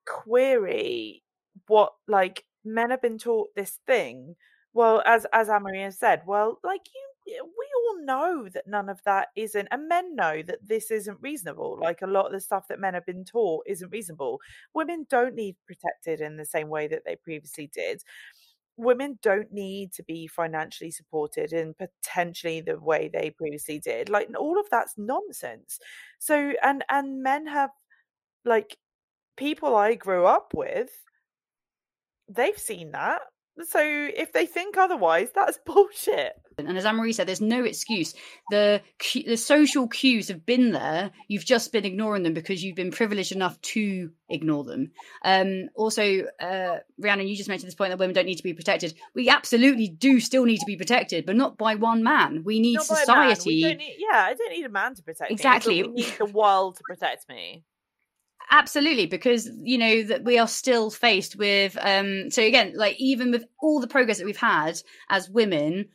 [0.07, 1.23] query
[1.67, 4.37] what like men have been taught this thing
[4.75, 9.29] well, as as Anne-Marie said, well, like you, we all know that none of that
[9.37, 11.79] isn't, and men know that this isn't reasonable.
[11.81, 14.41] Like a lot of the stuff that men have been taught isn't reasonable.
[14.75, 18.03] Women don't need protected in the same way that they previously did.
[18.77, 24.09] Women don't need to be financially supported in potentially the way they previously did.
[24.09, 25.79] Like all of that's nonsense.
[26.19, 27.71] So, and and men have
[28.45, 28.77] like
[29.37, 30.91] people I grew up with.
[32.29, 33.21] They've seen that
[33.63, 36.35] so if they think otherwise, that's bullshit.
[36.57, 38.15] And as Anne-Marie said, there's no excuse.
[38.51, 38.81] The
[39.27, 41.11] the social cues have been there.
[41.27, 44.93] You've just been ignoring them because you've been privileged enough to ignore them.
[45.25, 48.55] Um, also, uh, Rhiannon, you just mentioned this point that women don't need to be
[48.55, 48.95] protected.
[49.17, 52.45] We absolutely do still need to be protected, but not by one man.
[52.45, 53.65] We need not society.
[53.65, 55.75] Need, yeah, I don't need a man to protect exactly.
[55.75, 55.81] me.
[55.81, 56.03] Exactly.
[56.05, 57.65] We need the world to protect me
[58.51, 63.31] absolutely because you know that we are still faced with um so again like even
[63.31, 65.87] with all the progress that we've had as women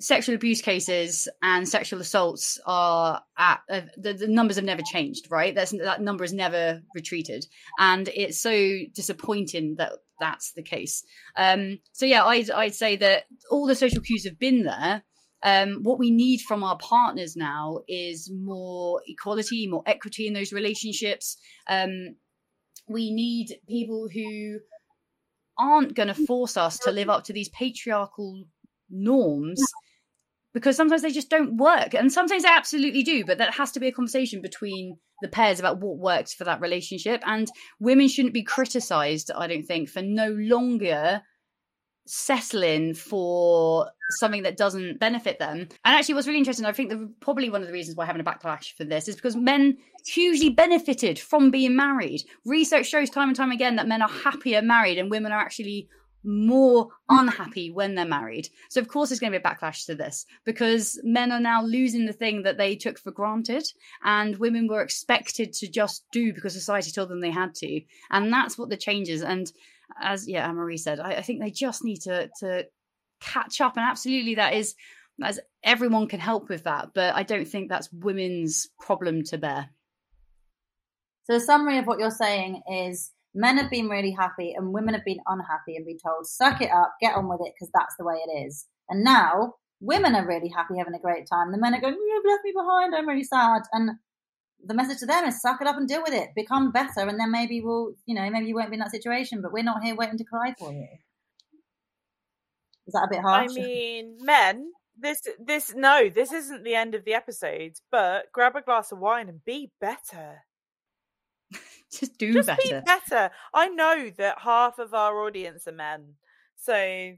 [0.00, 5.30] sexual abuse cases and sexual assaults are at uh, the, the, numbers have never changed
[5.30, 5.54] right?
[5.54, 7.46] That's that number has never retreated.
[7.78, 11.04] And it's so disappointing that that's the case.
[11.36, 15.02] Um so yeah i'd i'd say that all the social cues have been there
[15.44, 20.52] um, what we need from our partners now is more equality, more equity in those
[20.52, 21.36] relationships.
[21.68, 22.16] Um,
[22.88, 24.58] we need people who
[25.58, 28.44] aren't going to force us to live up to these patriarchal
[28.90, 29.62] norms
[30.54, 33.80] because sometimes they just don't work and sometimes they absolutely do but that has to
[33.80, 37.48] be a conversation between the pairs about what works for that relationship and
[37.80, 41.22] women shouldn't be criticized i don't think for no longer
[42.06, 45.60] settling for something that doesn't benefit them.
[45.60, 48.20] And actually, what's really interesting, I think the, probably one of the reasons why having
[48.20, 52.22] a backlash for this is because men hugely benefited from being married.
[52.44, 55.88] Research shows time and time again that men are happier married and women are actually
[56.24, 58.48] more unhappy when they're married.
[58.70, 61.62] So, of course, there's going to be a backlash to this because men are now
[61.62, 63.64] losing the thing that they took for granted,
[64.02, 67.80] and women were expected to just do because society told them they had to.
[68.10, 69.22] And that's what the changes.
[69.22, 69.52] And
[70.00, 72.66] as yeah, Anne-Marie said, I, I think they just need to to
[73.20, 74.74] catch up, and absolutely that is
[75.22, 79.70] as everyone can help with that, but I don't think that's women's problem to bear.
[81.24, 84.94] So, the summary of what you're saying is men have been really happy and women
[84.94, 87.96] have been unhappy and been told, suck it up, get on with it, because that's
[87.96, 88.66] the way it is.
[88.88, 91.52] And now women are really happy, having a great time.
[91.52, 93.62] The men are going, You've left me behind, I'm really sad.
[93.72, 93.90] And
[94.66, 97.18] the message to them is suck it up and deal with it, become better, and
[97.18, 99.82] then maybe we'll, you know, maybe you won't be in that situation, but we're not
[99.82, 100.86] here waiting to cry for you.
[102.86, 103.52] Is that a bit harsh?
[103.52, 108.56] I mean, men, this, this, no, this isn't the end of the episode, but grab
[108.56, 110.44] a glass of wine and be better.
[111.92, 112.62] Just do Just better.
[112.62, 113.30] be better.
[113.52, 116.14] I know that half of our audience are men,
[116.56, 117.14] so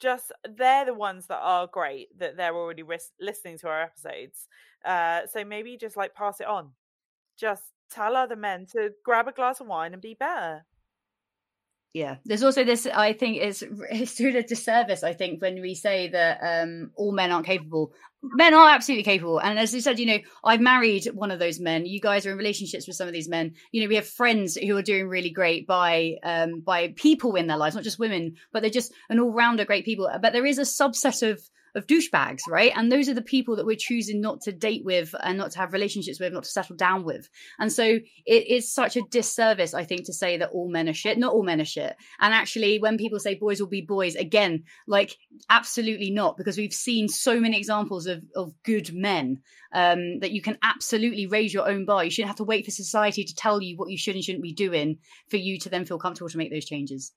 [0.00, 4.48] just they're the ones that are great that they're already ris- listening to our episodes.
[4.84, 6.70] Uh, so maybe just like pass it on.
[7.38, 10.64] Just tell other men to grab a glass of wine and be better.
[11.94, 12.16] Yeah.
[12.24, 16.08] There's also this i think it's it's doing a disservice i think when we say
[16.08, 17.92] that um all men aren't capable.
[18.22, 19.38] Men are absolutely capable.
[19.38, 21.86] And as you said you know i've married one of those men.
[21.86, 23.54] You guys are in relationships with some of these men.
[23.70, 27.46] You know we have friends who are doing really great by um by people in
[27.46, 30.10] their lives not just women but they're just an all-rounder great people.
[30.20, 32.72] But there is a subset of of douchebags, right?
[32.74, 35.58] And those are the people that we're choosing not to date with and not to
[35.58, 37.28] have relationships with, not to settle down with.
[37.58, 40.94] And so it is such a disservice, I think, to say that all men are
[40.94, 41.18] shit.
[41.18, 41.96] Not all men are shit.
[42.20, 45.16] And actually, when people say boys will be boys, again, like
[45.50, 49.42] absolutely not, because we've seen so many examples of, of good men
[49.72, 52.04] um, that you can absolutely raise your own bar.
[52.04, 54.42] You shouldn't have to wait for society to tell you what you should and shouldn't
[54.42, 54.98] be doing
[55.28, 57.12] for you to then feel comfortable to make those changes.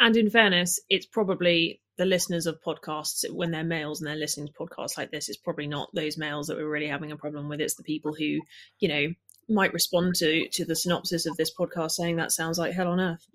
[0.00, 4.48] And in fairness, it's probably the listeners of podcasts when they're males and they're listening
[4.48, 7.50] to podcasts like this it's probably not those males that we're really having a problem
[7.50, 7.60] with.
[7.60, 8.40] It's the people who
[8.78, 9.08] you know
[9.50, 13.00] might respond to to the synopsis of this podcast saying that sounds like hell on
[13.00, 13.26] earth.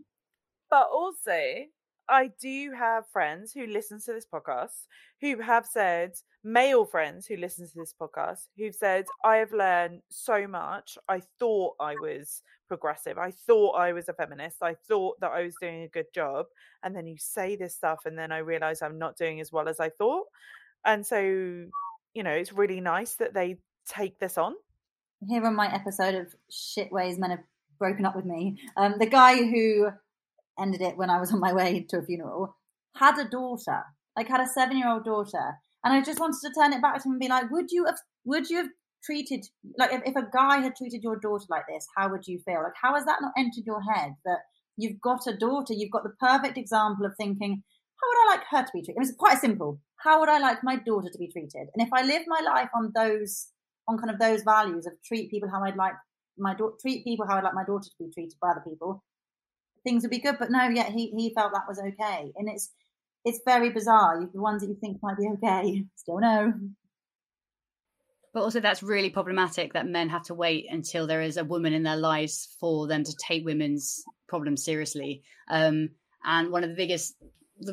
[0.72, 1.40] But also
[2.07, 4.86] I do have friends who listen to this podcast
[5.22, 6.11] who have said,
[6.44, 10.98] male friends who listen to this podcast, who've said, I have learned so much.
[11.10, 13.18] I thought I was progressive.
[13.18, 14.57] I thought I was a feminist.
[14.61, 16.45] I thought that I was doing a good job.
[16.84, 19.68] And then you say this stuff, and then I realize I'm not doing as well
[19.68, 20.26] as I thought.
[20.86, 23.57] And so, you know, it's really nice that they
[23.88, 24.53] take this on.
[25.27, 27.44] Here on my episode of Shit Ways Men Have
[27.80, 29.90] Broken Up With Me, um, the guy who
[30.60, 32.56] ended it when I was on my way to a funeral,
[32.95, 33.84] had a daughter,
[34.15, 35.56] like had a seven year old daughter.
[35.84, 37.86] And I just wanted to turn it back to him and be like, would you
[37.86, 38.69] have, would you have
[39.03, 39.45] treated,
[39.77, 42.64] like if, if a guy had treated your daughter like this, how would you feel?
[42.64, 44.40] Like, how has that not entered your head that
[44.77, 47.64] you've got a daughter, you've got the perfect example of thinking,
[48.02, 49.02] how would I like her to be treated?
[49.02, 49.80] It's quite simple.
[49.98, 51.68] How would I like my daughter to be treated?
[51.73, 53.48] And if I live my life on those,
[53.88, 55.94] on kind of those values of treat people how I'd like
[56.38, 59.03] my daughter, treat people how I'd like my daughter to be treated by other people,
[59.86, 60.36] things would be good.
[60.38, 62.34] But no, yet he, he felt that was okay.
[62.36, 62.72] And it's,
[63.24, 64.28] it's very bizarre.
[64.34, 66.52] The ones that you think might be okay, still no.
[68.34, 71.72] But also, that's really problematic that men have to wait until there is a woman
[71.72, 75.24] in their lives for them to take women's problems seriously.
[75.49, 75.91] Um,
[76.26, 77.16] and one of the biggest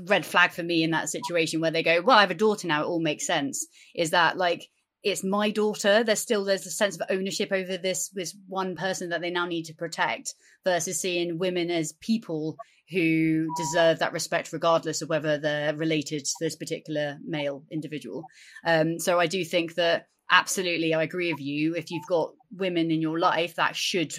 [0.05, 2.68] red flag for me in that situation where they go, "Well, I have a daughter
[2.68, 3.66] now; it all makes sense,"
[3.97, 4.68] is that like
[5.03, 6.05] it's my daughter.
[6.05, 9.47] There's still there's a sense of ownership over this this one person that they now
[9.47, 10.35] need to protect
[10.65, 12.57] versus seeing women as people
[12.91, 18.24] who deserve that respect regardless of whether they're related to this particular male individual.
[18.66, 21.74] Um, so i do think that absolutely i agree with you.
[21.74, 24.15] If you've got women in your life that should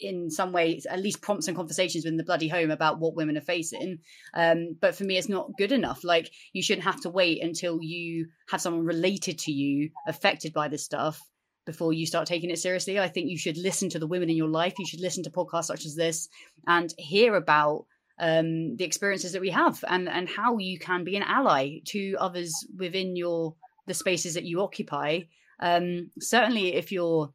[0.00, 3.36] in some ways at least prompt some conversations within the bloody home about what women
[3.36, 3.98] are facing.
[4.34, 6.04] Um, but for me it's not good enough.
[6.04, 10.68] Like you shouldn't have to wait until you have someone related to you affected by
[10.68, 11.20] this stuff
[11.66, 12.98] before you start taking it seriously.
[12.98, 14.78] I think you should listen to the women in your life.
[14.78, 16.28] You should listen to podcasts such as this
[16.66, 17.84] and hear about
[18.18, 22.16] um, the experiences that we have and and how you can be an ally to
[22.18, 23.54] others within your
[23.86, 25.20] the spaces that you occupy.
[25.60, 27.32] Um, certainly if you're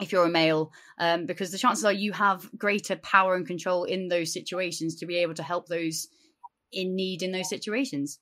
[0.00, 3.84] if you're a male, um, because the chances are you have greater power and control
[3.84, 6.08] in those situations to be able to help those
[6.72, 8.20] in need in those situations.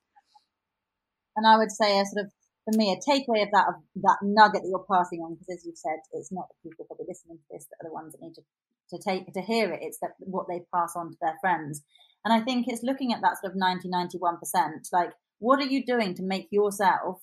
[1.37, 2.33] And I would say, a sort of,
[2.65, 5.67] for me, a takeaway of that of that nugget that you're passing on, because as
[5.67, 8.23] you've said, it's not the people probably listening to this that are the ones that
[8.23, 8.43] need to
[8.91, 9.81] to take to hear it.
[9.83, 11.83] It's that what they pass on to their friends.
[12.25, 14.93] And I think it's looking at that sort of 90, 91%.
[14.93, 17.21] Like, what are you doing to make yourself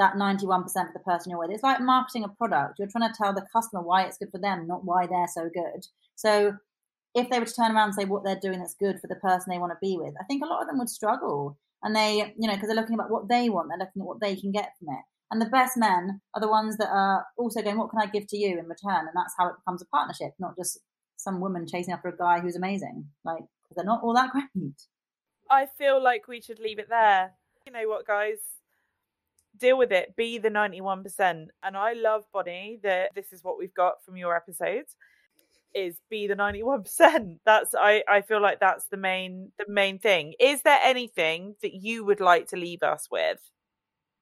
[0.00, 1.50] that 91% of the person you're with.
[1.50, 2.78] It's like marketing a product.
[2.78, 5.50] You're trying to tell the customer why it's good for them, not why they're so
[5.52, 5.86] good.
[6.16, 6.54] So
[7.14, 9.16] if they were to turn around and say what they're doing that's good for the
[9.16, 11.58] person they want to be with, I think a lot of them would struggle.
[11.82, 14.20] And they, you know, because they're looking about what they want, they're looking at what
[14.20, 15.04] they can get from it.
[15.30, 18.26] And the best men are the ones that are also going, what can I give
[18.28, 19.06] to you in return?
[19.06, 20.78] And that's how it becomes a partnership, not just
[21.16, 23.06] some woman chasing after a guy who's amazing.
[23.24, 23.44] Like,
[23.76, 24.74] they're not all that great.
[25.50, 27.32] I feel like we should leave it there.
[27.66, 28.38] You know what, guys?
[29.60, 33.74] Deal with it be the 91% and i love bonnie that this is what we've
[33.74, 34.96] got from your episodes
[35.74, 40.34] is be the 91% that's i i feel like that's the main the main thing
[40.40, 43.38] is there anything that you would like to leave us with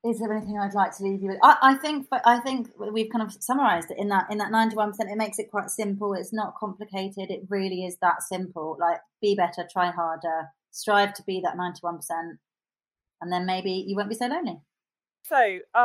[0.04, 1.38] is there anything I'd like to leave you with?
[1.42, 4.52] I, I think, but I think we've kind of summarised it in that in that
[4.52, 5.10] ninety one percent.
[5.10, 6.14] It makes it quite simple.
[6.14, 7.30] It's not complicated.
[7.30, 8.76] It really is that simple.
[8.78, 12.38] Like, be better, try harder, strive to be that ninety one percent,
[13.20, 14.60] and then maybe you won't be so lonely.
[15.24, 15.78] So, uh,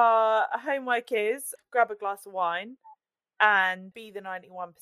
[0.54, 2.78] our homework is grab a glass of wine
[3.40, 4.74] and be the 91%.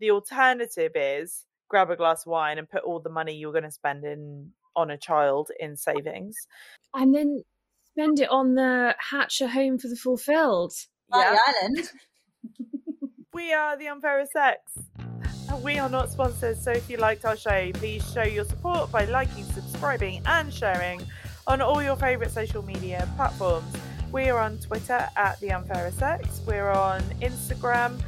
[0.00, 3.64] The alternative is grab a glass of wine and put all the money you're going
[3.64, 6.36] to spend in on a child in savings.
[6.94, 7.42] And then
[7.92, 10.72] spend it on the Hatcher Home for the Fulfilled.
[11.12, 11.36] Yeah.
[11.62, 11.90] Island.
[13.34, 14.60] we are the Unfairer Sex.
[15.62, 19.06] We are not sponsored, so if you liked our show, please show your support by
[19.06, 21.00] liking, subscribing, and sharing
[21.48, 23.74] on all your favourite social media platforms.
[24.12, 26.42] We are on Twitter at The Unfairer Sex.
[26.46, 27.98] We're on Instagram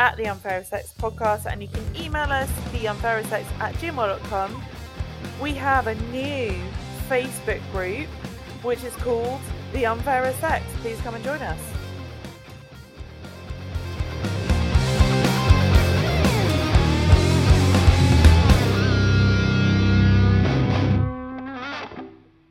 [0.00, 4.62] at The Unfairer Sex Podcast, and you can email us, theunfairsex at gmail.com.
[5.40, 6.52] We have a new
[7.08, 8.08] Facebook group,
[8.62, 9.40] which is called
[9.72, 10.64] The Unfairer Sex.
[10.80, 11.77] Please come and join us.